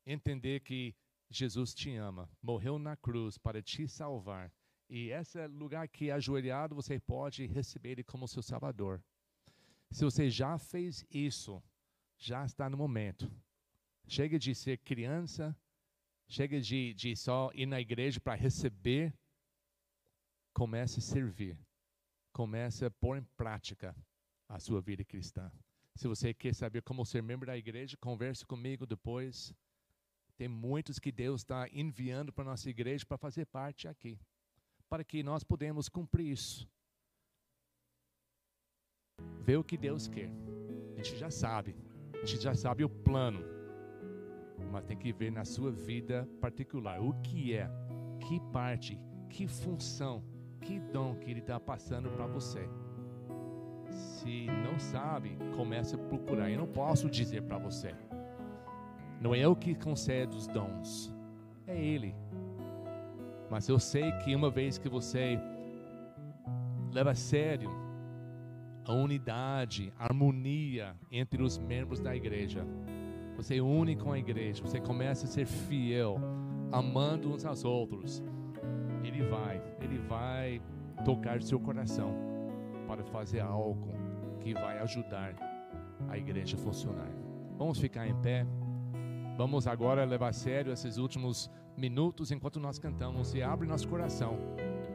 Entender 0.06 0.62
que 0.62 0.96
Jesus 1.30 1.74
te 1.74 1.96
ama, 1.96 2.30
morreu 2.42 2.78
na 2.78 2.96
cruz 2.96 3.38
para 3.38 3.62
te 3.62 3.88
salvar 3.88 4.52
e 4.90 5.10
esse 5.10 5.40
é 5.40 5.48
lugar 5.48 5.88
que 5.88 6.12
ajoelhado 6.12 6.76
você 6.76 7.00
pode 7.00 7.46
receber 7.48 7.92
Ele 7.92 8.04
como 8.04 8.28
seu 8.28 8.44
Salvador. 8.44 9.04
Se 9.90 10.04
você 10.04 10.30
já 10.30 10.58
fez 10.58 11.06
isso, 11.10 11.62
já 12.18 12.46
está 12.46 12.70
no 12.70 12.78
momento. 12.78 13.32
Chega 14.08 14.38
de 14.38 14.54
ser 14.54 14.78
criança, 14.80 15.58
chega 16.28 16.62
de, 16.62 16.94
de 16.94 17.16
só 17.16 17.50
ir 17.54 17.66
na 17.66 17.82
igreja 17.82 18.20
para 18.20 18.36
receber. 18.36 19.14
Comece 20.54 21.00
a 21.00 21.02
servir. 21.02 21.58
Comece 22.32 22.86
a 22.86 22.92
pôr 22.92 23.18
em 23.18 23.24
prática 23.36 23.96
a 24.48 24.60
sua 24.60 24.82
vida 24.82 25.04
cristã. 25.04 25.52
Se 25.96 26.08
você 26.08 26.34
quer 26.34 26.54
saber 26.54 26.84
como 26.84 27.06
ser 27.06 27.24
membro 27.24 27.48
da 27.48 27.58
igreja, 27.58 27.98
converse 27.98 28.46
comigo 28.46 28.86
depois. 28.86 29.54
Tem 30.38 30.48
muitos 30.48 31.00
que 31.00 31.12
Deus 31.12 31.42
está 31.42 31.68
enviando 31.70 32.32
para 32.32 32.44
a 32.44 32.48
nossa 32.52 32.70
igreja 32.70 33.06
para 33.06 33.18
fazer 33.18 33.46
parte 33.46 33.88
aqui 33.88 34.20
para 34.90 35.04
que 35.04 35.24
nós 35.24 35.44
podemos 35.44 35.90
cumprir 35.90 36.32
isso. 36.32 36.68
Ver 39.42 39.58
o 39.58 39.64
que 39.64 39.78
Deus 39.78 40.08
quer. 40.08 40.30
A 40.94 41.04
gente 41.04 41.18
já 41.18 41.30
sabe. 41.30 41.76
A 42.14 42.26
gente 42.26 42.42
já 42.42 42.54
sabe 42.54 42.84
o 42.84 42.90
plano. 42.90 43.44
Mas 44.72 44.86
tem 44.86 44.98
que 44.98 45.12
ver 45.12 45.32
na 45.32 45.46
sua 45.46 45.72
vida 45.72 46.28
particular 46.42 47.02
o 47.02 47.14
que 47.22 47.54
é, 47.54 47.70
que 48.20 48.40
parte, 48.52 49.00
que 49.30 49.48
função, 49.48 50.24
que 50.62 50.80
dom 50.80 51.16
que 51.16 51.30
Ele 51.30 51.40
está 51.40 51.60
passando 51.60 52.10
para 52.10 52.26
você. 52.26 52.68
Se 53.90 54.48
não 54.48 54.80
sabe, 54.80 55.38
comece 55.56 55.96
a 55.96 55.98
procurar. 55.98 56.50
Eu 56.50 56.60
não 56.60 56.68
posso 56.68 57.10
dizer 57.10 57.44
para 57.44 57.58
você. 57.58 57.94
Não 59.22 59.34
é 59.34 59.40
eu 59.40 59.56
que 59.56 59.74
concede 59.76 60.36
os 60.36 60.48
dons, 60.48 61.14
é 61.68 61.78
Ele. 61.78 62.16
Mas 63.50 63.68
eu 63.70 63.80
sei 63.80 64.12
que 64.24 64.36
uma 64.36 64.50
vez 64.50 64.78
que 64.78 64.90
você 64.90 65.40
leva 66.92 67.12
a 67.12 67.16
sério 67.16 67.86
a 68.88 68.94
unidade, 68.94 69.92
a 69.98 70.04
harmonia 70.06 70.96
entre 71.12 71.42
os 71.42 71.58
membros 71.58 72.00
da 72.00 72.16
igreja, 72.16 72.66
você 73.36 73.60
une 73.60 73.96
com 73.96 74.12
a 74.12 74.20
igreja, 74.20 74.62
você 74.62 74.80
começa 74.80 75.26
a 75.26 75.28
ser 75.28 75.46
fiel, 75.46 76.20
amando 76.72 77.34
uns 77.34 77.46
aos 77.46 77.66
outros, 77.66 78.24
Ele 79.04 79.24
vai, 79.24 79.62
Ele 79.82 79.98
vai 79.98 80.62
tocar 81.04 81.42
seu 81.42 81.60
coração 81.60 82.14
para 82.88 83.04
fazer 83.04 83.40
algo 83.40 83.90
que 84.40 84.54
vai 84.54 84.78
ajudar 84.80 85.36
a 86.08 86.18
igreja 86.18 86.56
a 86.56 86.60
funcionar. 86.60 87.10
Vamos 87.58 87.80
ficar 87.80 88.08
em 88.08 88.16
pé. 88.22 88.46
Vamos 89.38 89.68
agora 89.68 90.06
levar 90.06 90.30
a 90.30 90.34
sério 90.34 90.72
esses 90.72 90.98
últimos 90.98 91.52
minutos 91.76 92.32
enquanto 92.32 92.58
nós 92.58 92.80
cantamos 92.80 93.34
e 93.34 93.42
abre 93.42 93.68
nosso 93.68 93.88
coração 93.88 94.38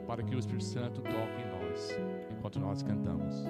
para 0.06 0.22
que 0.22 0.34
o 0.34 0.38
Espírito 0.38 0.64
Santo 0.64 1.02
toque 1.02 1.42
em 1.42 1.50
nós 1.50 1.90
enquanto 2.30 2.58
nós 2.58 2.82
cantamos. 2.82 3.44